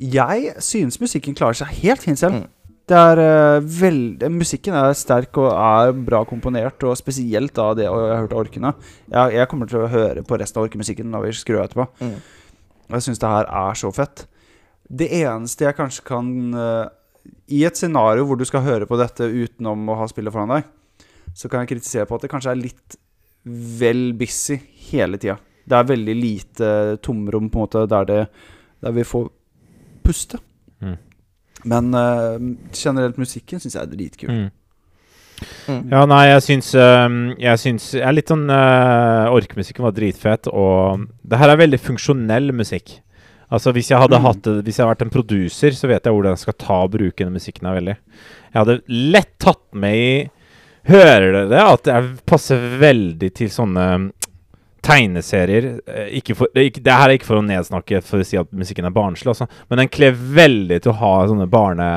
[0.00, 2.40] jeg synes musikken klarer seg helt fint selv.
[2.40, 2.48] Mm.
[2.90, 7.86] Det er uh, veldig Musikken er sterk og er bra komponert, og spesielt da det
[7.90, 8.72] og jeg har hørt av orkene.
[9.06, 11.86] Jeg, jeg kommer til å høre på resten av orkemusikken når vi skrur av etterpå.
[12.00, 12.16] Mm.
[12.90, 14.24] Jeg syns det her er så fett.
[14.90, 16.88] Det eneste jeg kanskje kan uh,
[17.52, 20.66] I et scenario hvor du skal høre på dette utenom å ha spillet foran deg,
[21.36, 22.96] så kan jeg kritisere på at det kanskje er litt
[23.78, 24.58] vel busy
[24.90, 25.38] hele tida.
[25.62, 26.70] Det er veldig lite
[27.04, 28.24] tomrom på en måte der, det,
[28.82, 29.28] der vi får
[30.04, 30.38] puste.
[30.82, 30.96] Mm.
[31.70, 32.38] Men uh,
[32.72, 34.30] generelt musikken syns jeg er dritkul.
[34.30, 34.48] Mm.
[35.68, 35.84] Mm.
[35.88, 40.50] Ja, nei, jeg syns øhm, Jeg syns Jeg er litt sånn uh, Orkemusikken var dritfett,
[40.52, 42.98] og det her er veldig funksjonell musikk.
[43.48, 44.26] Altså Hvis jeg hadde Mm.
[44.28, 46.92] hatt Hvis jeg hadde vært en produser, så vet jeg hvordan jeg skal ta og
[46.92, 47.96] bruke denne musikken her veldig.
[48.52, 48.76] Jeg hadde
[49.16, 50.30] lett tatt med i
[50.90, 51.60] Hører dere det?
[51.60, 53.88] At det er- passer veldig til sånne
[54.82, 55.80] tegneserier.
[55.86, 58.36] Eh, Ikke for, det ikke, det her er ikke for å nedsnakke for å si
[58.40, 59.46] at musikken er barnslig, altså.
[59.70, 61.88] men den kler veldig til å ha sånne barne...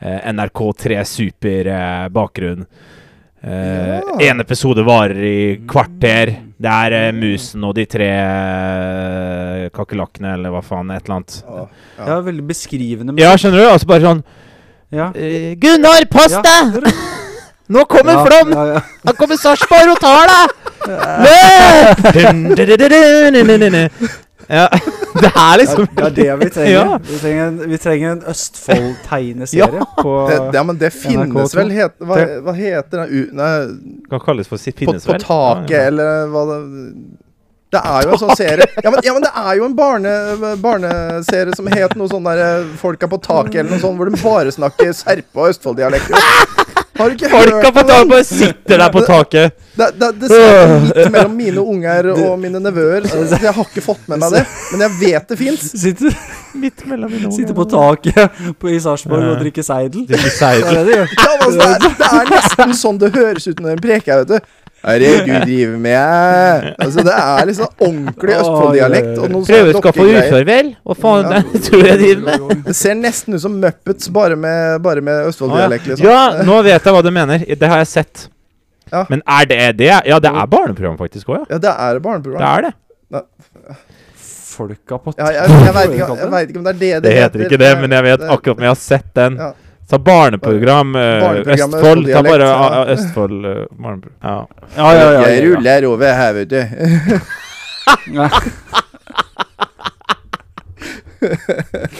[0.00, 2.66] eh, NRK3 Super-bakgrunn.
[3.42, 4.16] Eh, Ja.
[4.30, 6.34] En episode varer i kvarter.
[6.60, 11.38] Det er eh, musen og de tre eh, kakerlakkene, eller hva faen, et eller annet.
[11.46, 11.66] Ja,
[12.06, 13.68] Ja, veldig beskrivende Ja, skjønner du?
[13.70, 14.22] Altså bare sånn
[14.92, 15.10] Ja.
[15.14, 16.42] Eh, Gunnar, pass Ja.
[16.42, 16.82] deg!
[17.70, 18.50] Nå kommer Ja, Flåm!
[18.52, 18.80] ja, ja.
[19.06, 20.46] Han kommer Sarpsborg og tar deg!
[21.24, 21.98] Løp!
[24.50, 24.64] Ja,
[25.20, 26.72] det er liksom Det er det vi trenger.
[26.72, 26.98] Ja.
[27.06, 29.86] Vi trenger en, vi trenger en Østfold-tegneserie Ja.
[30.02, 30.14] på
[30.54, 33.50] ja, men det finnes vel het, hva, hva heter den Nei,
[34.10, 35.22] Kan kalles for sitt på, finnes på vel?
[35.22, 35.86] taket, Ja, ja.
[35.92, 36.58] eller hva det
[37.70, 40.16] Det er jo en sånn serie Ja, men, ja, men det er jo en barne,
[40.64, 44.18] barneserie som het noe sånn der Folk Folka på taket, eller noe sånt, hvor de
[44.18, 46.18] bare snakker serpe- og Østfold-dialekter.
[47.00, 49.56] Har du ikke Folka hørt på taket bare sitter der på taket.
[49.80, 53.84] Det, det, det sitter midt mellom mine unger og mine nevøer, så jeg har ikke
[53.84, 54.42] fått med meg det.
[54.72, 55.66] Men jeg vet det fins.
[55.80, 56.16] Sitter,
[56.60, 60.04] Midt mellom mine sitter på taket på, i Sarpsborg og drikker seidel.
[60.08, 60.80] Drikker Det er seidel.
[60.88, 61.14] det gjør.
[61.20, 64.32] Ja, altså, det, er, det er nesten sånn det høres ut når en preker, vet
[64.34, 64.56] du.
[64.80, 66.66] Hva er det du driver med?
[66.80, 69.10] Altså, det er liksom ordentlig Østfold-dialekt.
[69.50, 70.70] Prøveskaffa ufør, vel?
[70.88, 71.42] Hva faen Ja.
[71.52, 72.62] det tror jeg driver med?
[72.64, 76.08] Det ser nesten ut som Muppets, bare med, bare med Østfold-dialekt, liksom.
[76.08, 77.44] Ja, nå vet jeg hva du mener.
[77.44, 78.26] Det har jeg sett.
[78.90, 79.04] Ja.
[79.12, 79.92] Men er det det?
[80.08, 81.54] Ja, det er barneprogram faktisk òg, ja.
[81.54, 82.40] Ja, det er barneprogram.
[82.40, 82.76] Det er det.
[84.50, 86.06] Folka på Ja, jeg, jeg, vet ikke,
[86.48, 88.64] ikke om det er det det, Det heter ikke det, men jeg vet akkurat om
[88.66, 89.36] jeg har sett den.
[89.40, 89.52] Ja.
[89.90, 92.12] Ta barneprogram eh, Barneprogram Østfold.
[92.12, 94.18] Ta bare ah, ah, Østfold eh, barneprogram.
[94.22, 94.46] Ja.
[94.76, 95.28] Ja, ja, ja.
[95.28, 96.60] Jeg ruller over her, vet du.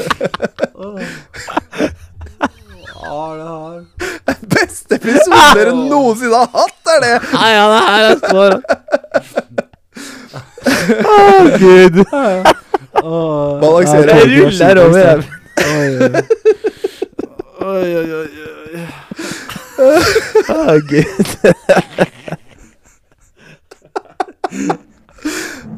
[4.55, 7.17] Beste episode dere noensinne har hatt, er det!
[7.35, 8.57] Nei, ja, det her er Østfold.
[11.11, 11.17] Å,
[11.59, 11.97] gud.
[13.03, 14.15] Åh, Balanserer.
[14.23, 15.17] Jeg ruller over.
[17.61, 18.29] Oi, oi, oi,
[19.81, 19.83] Å,
[20.55, 21.29] oh, gud.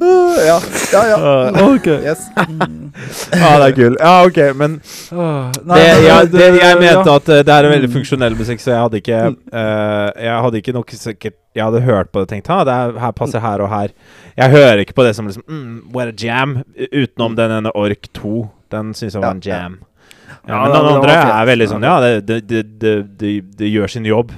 [0.02, 0.60] Ja,
[0.92, 1.08] ja.
[1.08, 1.16] ja.
[1.18, 1.86] Ah, ok.
[1.86, 2.30] Yes.
[2.36, 3.96] ah, det er kul.
[4.00, 4.80] Ja, ok, men
[5.12, 7.14] Åh, nei, det, ja, det, jeg mente ja.
[7.14, 10.74] at eh, det er veldig funksjonell musikk, så jeg hadde ikke uh, Jeg hadde ikke
[10.76, 13.70] nok sikkert Jeg hadde hørt på det og tenkt det er, her passer her og
[13.72, 13.94] her.
[14.36, 16.58] Jeg hører ikke på det som liksom mm, What a jam.
[16.90, 18.36] Utenom den ene Ork 2.
[18.72, 19.62] Den syns jeg var en Ja, ja.
[19.62, 19.80] jam.
[19.80, 19.91] Ja,
[20.48, 24.32] Ja, men den andre er veldig sånn Ja, det, det, det, det, gjør sin jobb.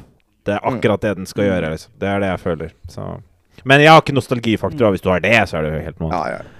[0.45, 0.75] Det er Mm.
[0.79, 1.71] akkurat det den skal gjøre.
[1.73, 1.91] Liksom.
[1.99, 2.73] Det er det jeg føler.
[2.89, 3.21] Så.
[3.65, 4.87] Men jeg har ikke nostalgifaktor.
[4.87, 6.29] og Hvis du har det, så er det jo helt noe annet.
[6.29, 6.51] Ja, ja.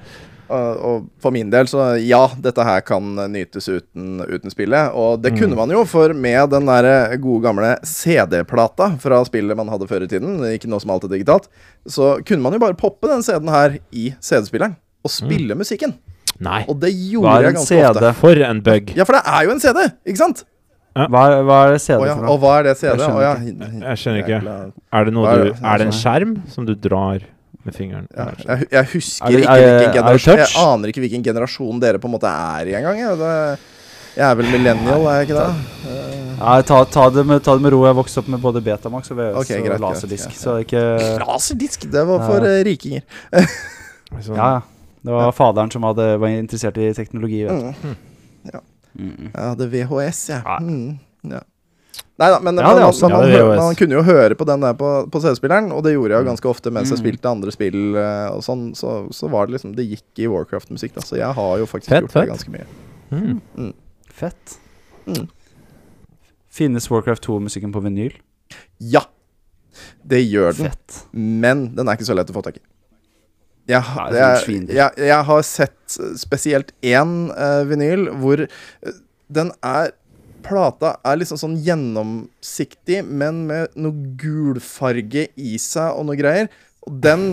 [0.55, 3.03] Og, for min del, så ja, dette her kan
[3.33, 4.93] nytes uten, uten spillet.
[4.95, 5.39] Og det Mm.
[5.41, 10.05] kunne man jo, for med den der gode gamle CD-plata fra spillet man hadde før
[10.05, 11.49] i tiden, ikke noe som alt er digitalt,
[11.89, 15.95] så kunne man jo bare poppe den CD-en her i CD-spilleren og spille musikken.
[16.41, 16.65] Nei.
[16.69, 17.87] Og det gjorde jeg en ganske CD?
[17.91, 18.13] ofte.
[18.19, 18.91] For en bug.
[18.97, 20.45] Ja, for det er jo en CD, ikke sant?
[20.95, 22.91] Hva, er- hva er det CD oh, ja, for og hva er det CD?
[22.95, 23.89] Jeg skjønner oh, ja.
[23.91, 24.41] Jeg skjønner ikke.
[24.95, 27.25] Er det, noe er du, er det en skjerm som du drar
[27.65, 28.07] med fingeren?
[28.15, 31.81] Ja, Jeg jeg, husker Er det- ikke hvilken er generasjon Jeg aner ikke hvilken generasjon
[31.83, 32.99] dere på en måte er i engang.
[33.01, 33.59] Jeg,
[34.23, 35.97] er vel millennial, er jeg ikke det?
[36.39, 37.81] Nei, ta, ta, det med, ta det med ro.
[37.89, 40.29] Jeg vokste opp med både Betamax og VØS Ok, greit, greit, og laserdisk.
[40.31, 40.39] greit.
[40.45, 40.83] Så ikke
[41.25, 42.53] Laserdisk, det var for Ja.
[42.55, 43.03] eh, rikinger.
[44.23, 44.37] Sånn.
[44.39, 44.61] Ja, ja.
[45.05, 47.43] Det var faderen som hadde, var interessert i teknologi.
[47.45, 47.97] Vet du.
[48.53, 48.61] Ja.
[48.99, 49.27] Mm.
[49.35, 50.43] Jeg hadde VHS, jeg.
[50.47, 50.59] Ja.
[50.63, 50.99] Mm.
[51.35, 51.41] Ja.
[52.19, 54.73] Nei da, men Ja, man, også- man, ja, man kunne jo høre på den der
[54.79, 57.03] på, på CD-spilleren, og det gjorde jeg jo ganske ofte mens jeg Mm.
[57.05, 60.95] spilte andre spill eh, og sånn, så, så var det liksom Det gikk i Warcraft-musikk,
[60.95, 63.41] da, så jeg har jo faktisk Fett, gjort det ganske mye.
[63.59, 63.73] Mm.
[64.11, 64.59] Fett.
[65.07, 65.29] Mm.
[66.55, 68.15] Finnes Warcraft 2-musikken på vinyl?
[68.79, 69.03] Ja,
[70.07, 70.71] det gjør den.
[70.71, 71.01] Fett.
[71.13, 72.63] Men den er ikke så lett å få tak i.
[73.65, 73.81] Jeg,
[74.13, 78.99] jeg, jeg, jeg, har sett eh, spesielt én uh, vinyl hvor eh,
[79.33, 79.95] den er
[80.45, 86.51] Plata er liksom sånn gjennomsiktig, men med noe gulfarge i seg og noe greier.
[86.85, 87.31] Og den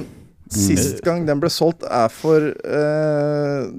[0.52, 3.70] Sist gang den ble solgt, er for eh,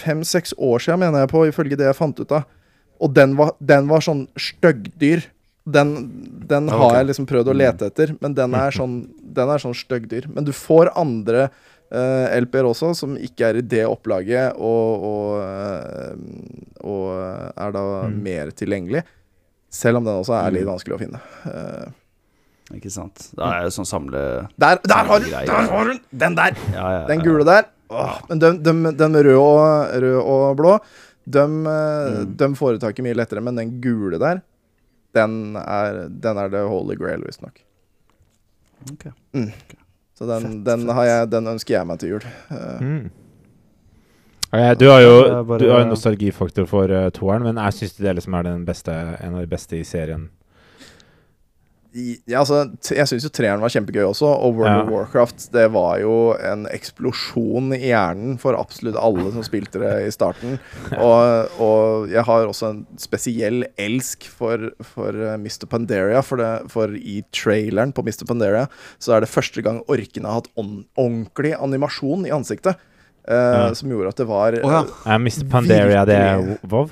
[0.00, 2.46] fem-seks år siden, mener jeg på, ifølge det jeg fant ut av.
[3.00, 5.26] Og den var, den var sånn styggdyr.
[5.68, 5.92] Den,
[6.48, 6.96] den Ja, har ok.
[6.96, 10.30] jeg liksom prøvd å lete etter, men den er sånn Den er sånn styggdyr.
[10.32, 11.50] Men du får andre
[11.92, 16.14] eh, LP-er også, som ikke er i det opplaget, og, og, eh,
[16.86, 17.06] og
[17.56, 18.22] er da Mm.
[18.22, 19.02] mer tilgjengelig.
[19.70, 20.72] Selv om den også er litt Mm.
[20.74, 21.20] vanskelig å finne.
[21.46, 21.90] Uh,
[22.74, 23.30] Ikke sant.
[23.34, 24.48] Da er det sånn samle...
[24.58, 26.34] der, der har du Der har du den!
[26.38, 26.54] Der!
[26.72, 27.64] Ja, ja, Den gule der.
[27.90, 30.76] Åh, men den, den, den røde og, rød og blå,
[31.26, 32.36] de, Mm.
[32.36, 33.42] de får det mye lettere.
[33.42, 34.42] Men den gule der,
[35.14, 37.58] den er, den er the holy grail, visstnok.
[38.92, 39.08] Ok.
[39.34, 39.50] Mm.
[40.20, 40.94] Så den, Fett, den, fett.
[40.98, 42.24] har jeg, den ønsker jeg meg til jul.
[42.50, 43.10] Eh, Mm.
[44.52, 47.92] Ja, du har jo er bare- du har nostalgifaktor for uh, toeren, men jeg syns
[47.96, 48.90] det liksom er den beste,
[49.22, 50.28] en av de beste i serien.
[51.92, 52.60] Ja, altså,
[52.94, 54.82] jeg syns jo treeren var kjempegøy også, og World Ja.
[54.84, 59.92] of Warcraft det var jo en eksplosjon i hjernen for absolutt alle som spilte det
[60.06, 60.58] i starten.
[61.00, 65.66] Og, og jeg har også en spesiell elsk for, for eh, Mr.
[65.70, 68.22] Pandaria, for, det, for i traileren på Mr.
[68.28, 68.66] Pandaria
[69.02, 72.76] så er det første gang orkene har hatt on ordentlig animasjon i ansiktet.
[73.26, 73.74] eh, Ja.
[73.74, 74.84] Som gjorde at det var oh, ja.
[75.10, 75.42] Er Mr.
[75.50, 76.70] Pandaria det er Virkelig.
[76.70, 76.90] Vov?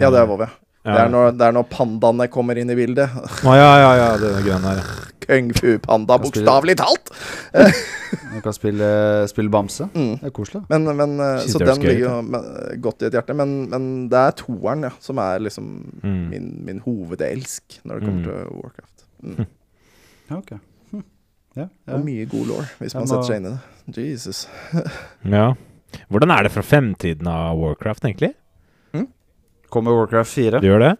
[0.00, 0.50] Ja, det er Vov, ja.
[0.82, 0.92] Ja.
[0.96, 3.12] Det, er når, det er når pandaene kommer inn i bildet.
[3.46, 4.88] Å, ja, ja, ja, det er grønne her.
[5.22, 7.12] Kung fu-panda, bokstavelig talt!
[8.32, 8.88] Man kan spille,
[9.30, 9.86] spille bamse.
[9.94, 10.16] Mm.
[10.18, 10.64] Det er koselig.
[10.72, 12.42] Men, men eh, Så den gøy ligger jo me-
[12.82, 13.36] godt i et hjerte.
[13.38, 15.70] Men, men det er toeren ja, som er liksom
[16.02, 16.18] Mm.
[16.32, 18.26] min, min hovedelsk når det kommer Mm.
[18.26, 19.06] til Warcraft.
[19.22, 19.46] Mm.
[20.32, 20.52] Ja, ok.
[20.90, 21.04] Hm.
[21.60, 21.94] Ja, ja.
[21.94, 23.54] Og mye god law, hvis man må- setter seg inn i
[23.94, 24.10] det.
[24.10, 24.48] Jesus.
[25.38, 25.52] Ja.
[26.10, 28.32] Hvordan er det fra fremtiden av Warcraft, egentlig?
[29.72, 30.60] Kommer Warcraft 4?
[30.62, 30.92] Du gjør det?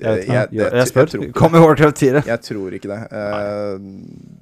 [0.00, 0.32] Jeg, ikke.
[0.34, 1.06] jeg- jeg, det- spør.
[1.06, 2.22] jeg tror Kommer Warcraft 4?
[2.26, 3.00] Jeg tror ikke det.
[3.12, 3.76] Uh,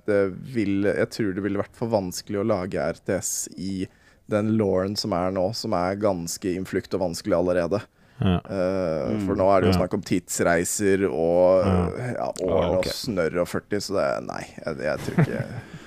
[0.09, 0.21] det
[0.55, 3.87] vil, jeg tror det ville vært for vanskelig å lage RTS i
[4.33, 7.83] den lauren som er nå, som er ganske innflukt og vanskelig allerede.
[8.23, 8.37] Ja.
[8.39, 9.27] Eh, Mm.
[9.27, 12.13] For nå er det jo snakk om tidsreiser og Ja.
[12.15, 15.45] ja, årene Ah, og snørr og 40, så det Nei, jeg, jeg tror ikke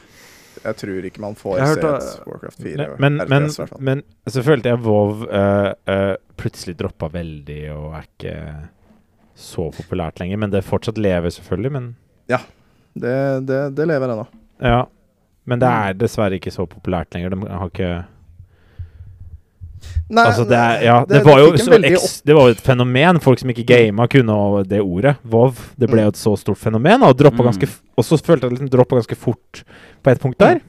[0.65, 3.83] Jeg tror ikke man får se et Warcraft 4 Men, men, RTS, men, hvert fall.
[3.89, 4.01] men
[4.33, 8.35] så følte jeg WoW uh, uh, plutselig droppa veldig og er ikke
[9.35, 10.39] så populært lenger.
[10.41, 11.71] Men det fortsatt lever, selvfølgelig.
[11.75, 11.95] Men
[12.95, 14.27] Det, det, det lever ennå.
[14.63, 14.85] ja.
[15.45, 17.29] Men det er dessverre ikke så populært lenger.
[17.35, 17.89] De har ikke
[20.09, 22.49] Nei, Altså, det er Ja, det, det- var jo fikk så veldig eks, Det var
[22.53, 23.19] et fenomen.
[23.21, 24.35] Folk som ikke gama, kunne
[24.69, 25.15] det ordet.
[25.23, 25.57] Vov.
[25.79, 27.49] Det ble jo et så stort fenomen, og Mm.
[27.51, 29.63] ganske Og så følte jeg det liksom droppa ganske fort
[30.03, 30.61] på et punkt der.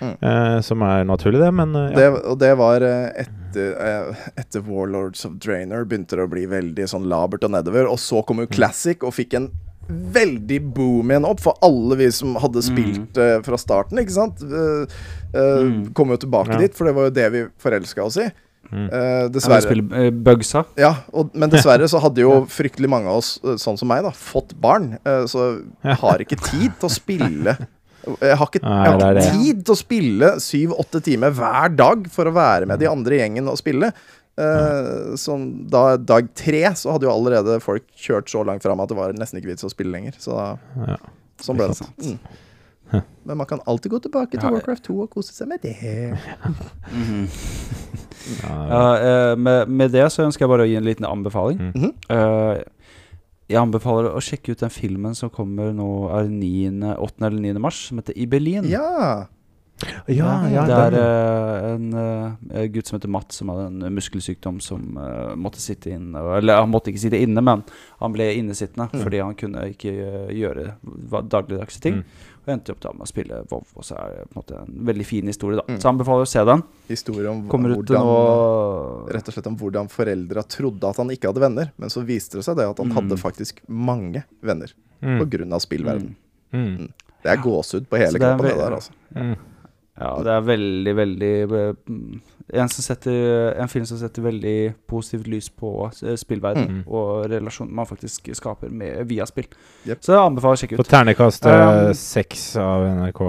[0.00, 0.16] Mm.
[0.22, 1.96] Uh, som er naturlig, det, men uh, ja.
[1.96, 6.86] Det, og det var eh, etter, etter Warlords of Drainer begynte det å bli veldig
[6.88, 7.86] sånn labert og nedover.
[7.90, 8.54] Og så kom jo Mm.
[8.56, 9.50] Classic og fikk en
[9.90, 12.68] veldig boom igjen opp for alle vi som hadde Mm.
[12.68, 14.42] spilt eh, fra starten, ikke sant.
[14.42, 14.86] Uh,
[15.32, 15.92] Mm.
[15.94, 16.58] Kom jo tilbake Ja.
[16.58, 18.24] dit, for det var jo det vi forelska oss i.
[18.72, 18.88] Mm.
[18.92, 19.62] Eh, dessverre.
[19.62, 20.64] spille uh, Bugsa.
[20.76, 24.10] Ja, og, men dessverre så hadde jo fryktelig mange av oss, sånn som meg, da,
[24.10, 24.96] fått barn.
[25.30, 27.56] Så jeg har ikke tid til å spille
[28.22, 29.32] Jeg har ikke, Nei, jeg har ikke det.
[29.44, 33.18] tid til å spille syv-åtte timer hver dag for å være med de andre i
[33.20, 33.92] gjengen og spille.
[34.40, 38.88] Eh, sånn, da dag tre så hadde jo allerede folk kjørt så langt fram at
[38.88, 40.16] det var nesten ikke vits å spille lenger.
[40.18, 40.46] Så da,
[40.88, 40.96] Ja.
[41.42, 41.76] sånn ble det.
[41.76, 41.98] sant.
[41.98, 42.18] Mm.
[43.24, 45.76] Men man kan alltid gå tilbake til Ja, Warcraft 2 og kose seg med det.
[48.42, 51.58] Ja, Ja, uh, med, med det så ønsker jeg bare å gi en liten anbefaling.
[51.60, 51.72] Mm.
[51.74, 51.92] Mhm.
[52.14, 52.62] Eh,
[53.50, 57.26] jeg anbefaler å sjekke ut den filmen som kommer nå er det 9., 8.
[57.26, 57.58] eller 9.
[57.64, 58.68] mars, som heter I Berlin.
[58.70, 59.24] Ja.
[60.12, 64.58] Ja, ja, det er eh, en uh, gutt som heter Matt, som hadde en muskelsykdom
[64.60, 66.20] som uh, måtte sitte inne.
[66.36, 67.62] Eller han måtte ikke sitte inne, men
[68.00, 69.02] han ble innesittende Mm.
[69.04, 69.92] fordi han kunne ikke
[70.34, 70.74] gjøre
[71.30, 72.00] dagligdagse ting.
[72.00, 72.28] Mm.
[72.40, 74.60] Og endte opp da med å spille WoW, og så er det på en måte
[74.62, 75.56] en veldig fin historie.
[75.60, 75.80] da Mm.
[75.80, 76.62] Så anbefaler å se den.
[76.88, 79.10] Historie om Kommer hvordan og...
[79.12, 82.38] Rett og slett om hvordan foreldra trodde at han ikke hadde venner, men så viste
[82.40, 82.96] det seg det at han Mm.
[82.96, 85.20] hadde faktisk mange venner Mm.
[85.28, 85.54] pga.
[85.54, 86.14] av spillverden.
[86.52, 86.76] Mm.
[86.78, 86.92] Mm.
[87.22, 88.92] Det er gåsehud på hele kroppen, det der, altså.
[90.00, 91.96] Ja, det er veldig, veldig eh,
[92.56, 94.54] en, som setter, en film som setter veldig
[94.90, 96.82] positivt lys på eh, spillverden Mm.
[96.88, 99.46] og relasjonen man faktisk skaper med, via spill.
[99.86, 100.00] Yep.
[100.00, 100.92] Så jeg anbefaler å sjekke På ut.
[100.94, 101.46] ternekast
[102.00, 103.22] seks Um, av NRK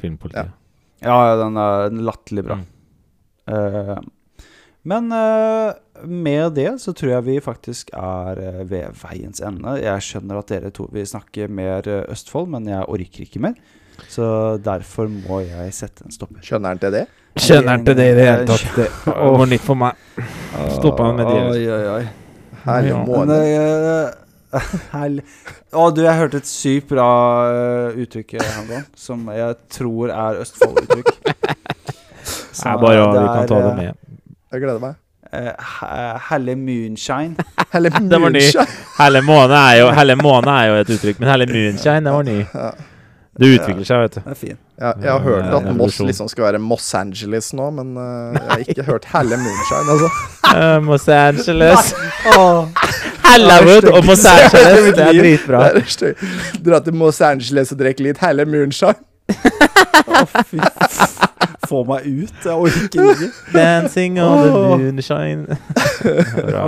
[0.00, 0.54] Filmpolitiet.
[1.04, 2.56] Ja, ja, den er latterlig bra.
[2.56, 2.66] Mm.
[3.46, 3.98] Uh,
[4.86, 5.74] men uh,
[6.06, 9.72] med det så tror jeg vi faktisk er eh, ved veiens ende.
[9.82, 13.56] Jeg skjønner at dere to vil snakke mer eh, Østfold, men jeg orker ikke mer.
[14.08, 14.26] Så
[14.64, 16.40] derfor må jeg sette en stopper.
[16.44, 17.04] Skjønner han til det?
[17.36, 18.76] Skjønner han til det i det hele tatt?
[18.76, 19.98] Det var nytt for meg.
[20.76, 21.40] Stoppa han med det.
[21.52, 22.06] Oi, oi, oi.
[22.66, 23.32] Herlig måned.
[23.34, 23.40] måne.
[24.56, 24.62] Eh,
[24.96, 25.24] herlig.
[25.76, 27.08] Å, du, jeg hørte et sykt bra
[27.52, 31.10] eh, uttrykk eh, her som jeg tror er Østfold-uttrykk.
[32.56, 33.98] Det er bare å- vi kan ta det med.
[34.54, 34.94] Jeg gleder meg.
[36.30, 37.44] Helle Moonshine.
[37.74, 38.40] Helle Den var ny.
[38.40, 38.66] moonshine.
[38.96, 42.24] Helle måne er jo Helle måne er jo et uttrykk, men Helle moonshine, det var
[42.26, 42.38] ny.
[43.36, 44.20] Det utvikler seg, vet du.
[44.24, 44.58] Det er fin.
[44.80, 48.44] Jeg, jeg har hørt at Moss liksom skal være Moss Angeles nå, men uh, jeg
[48.50, 50.10] har ikke hørt Helle Moonshine, altså.
[50.46, 51.88] Uh, Los Angeles.
[53.26, 55.64] Hellewood og Moss Angeles, det er dritbra.
[56.64, 58.94] Dra til Moss Angeles og drikke litt Helle Moonshine.
[60.06, 60.60] Å, fy
[61.66, 62.34] Få meg ut.
[62.44, 63.30] Jeg orker ikke.
[63.54, 65.58] Dancing on the moonshine.
[66.50, 66.66] Bra.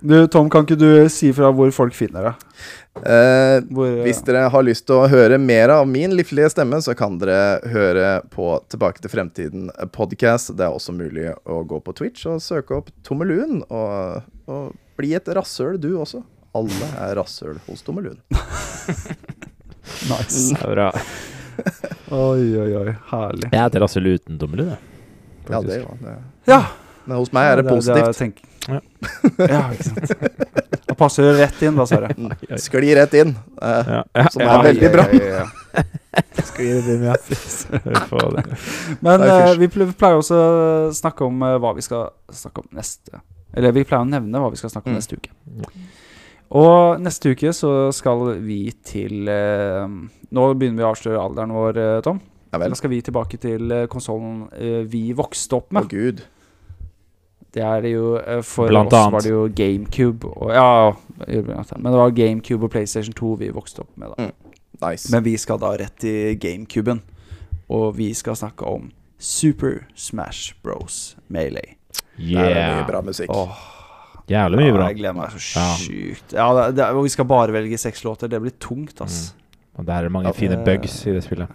[0.00, 2.46] Du, Tom, kan ikke du si fra hvor folk finner deg?
[3.00, 6.80] Eh, Hvor, eh, Hvis dere har lyst til å høre mer av min livlige stemme,
[6.82, 10.54] så kan dere høre på Tilbake til fremtiden podcast.
[10.56, 13.60] Det er også mulig å gå på Twitch og søke opp Tommelun.
[13.68, 16.22] Og, og bli et rasshøl, du også.
[16.56, 18.18] Alle er rasshøl hos Tommelun.
[20.10, 20.54] Nice.
[20.54, 20.88] Det er bra.
[22.14, 22.92] Oi, oi, oi.
[23.10, 23.48] Herlig.
[23.52, 24.86] Jeg heter rasshøl uten Tommelun, jeg.
[25.50, 26.14] Ja, det, ja, det.
[26.48, 26.60] Ja.
[27.06, 28.18] Men hos meg er det positivt.
[28.18, 28.80] tenk- Ja.
[29.50, 30.10] ja, ikke sant.
[30.90, 32.10] Da passer du rett inn, da, Sverre.
[32.60, 33.30] Skli rett inn.
[33.62, 35.06] Eh, Ja, ja, Som er veldig bra.
[35.14, 35.82] Ja, ja, ja.
[36.36, 37.14] Det inn, ja.
[39.00, 43.20] Men eh, vi pleier også å snakke om eh, hva vi skal snakke om neste
[43.54, 45.00] Eller vi pleier å nevne hva vi skal snakke om Mm.
[45.00, 45.30] neste uke.
[46.50, 49.86] Og neste uke så skal vi til eh,
[50.34, 52.20] Nå begynner vi å avsløre alderen vår, eh, Tom.
[52.52, 52.70] ja vel.
[52.74, 54.48] Da skal vi tilbake til uh, konsollen
[54.90, 55.86] vi vokste opp med.
[55.86, 56.22] Å gud.
[57.52, 59.12] Det er jo eh, For Blant oss annet.
[59.12, 60.92] var det jo GameCube og, Ja,
[61.26, 64.12] men det var GameCube og PlayStation 2 vi vokste opp med.
[64.16, 64.30] da
[64.90, 65.10] Nice.
[65.12, 67.02] Men vi skal da rett til GameCuben.
[67.68, 68.86] Og vi skal snakke om
[69.18, 71.16] Super Smash Bros.
[71.28, 71.74] Melee.
[72.16, 73.28] Der er mye bra musikk.
[73.34, 73.58] Åh,
[74.30, 74.86] Jævlig mye bra.
[74.88, 75.42] Jeg gleder meg så
[75.76, 76.32] sjukt.
[76.32, 78.28] Ja, det, det, vi skal bare velge seks låter.
[78.30, 79.34] Det blir tungt, ass.
[79.76, 81.48] Og der er det mange Ja, fine det- bugs i det spillet.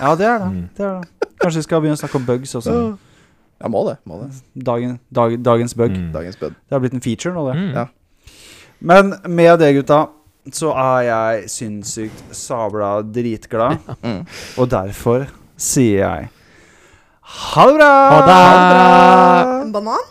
[0.00, 0.50] Ja, det er det.
[0.50, 0.68] Mm.
[0.76, 1.30] det, er det.
[1.40, 2.76] Kanskje vi skal begynne å snakke om bugs også.
[3.60, 3.98] Ja, må det.
[4.08, 4.30] Må det.
[4.64, 5.92] Dagen, dag, dagens bug.
[5.92, 6.12] Mm.
[6.14, 6.54] Dagens bug.
[6.56, 7.58] Det har blitt en feature nå, det.
[7.60, 7.70] Mm.
[7.76, 7.86] Ja.
[8.80, 10.06] Men med det, gutta,
[10.56, 13.78] så er jeg sinnssykt sabla dritglad.
[14.06, 14.22] Mm.
[14.56, 15.28] Og derfor
[15.60, 16.30] sier jeg
[17.30, 17.90] ha det bra!
[18.10, 18.40] Ha det!
[18.72, 19.60] bra!
[19.62, 20.04] En banan?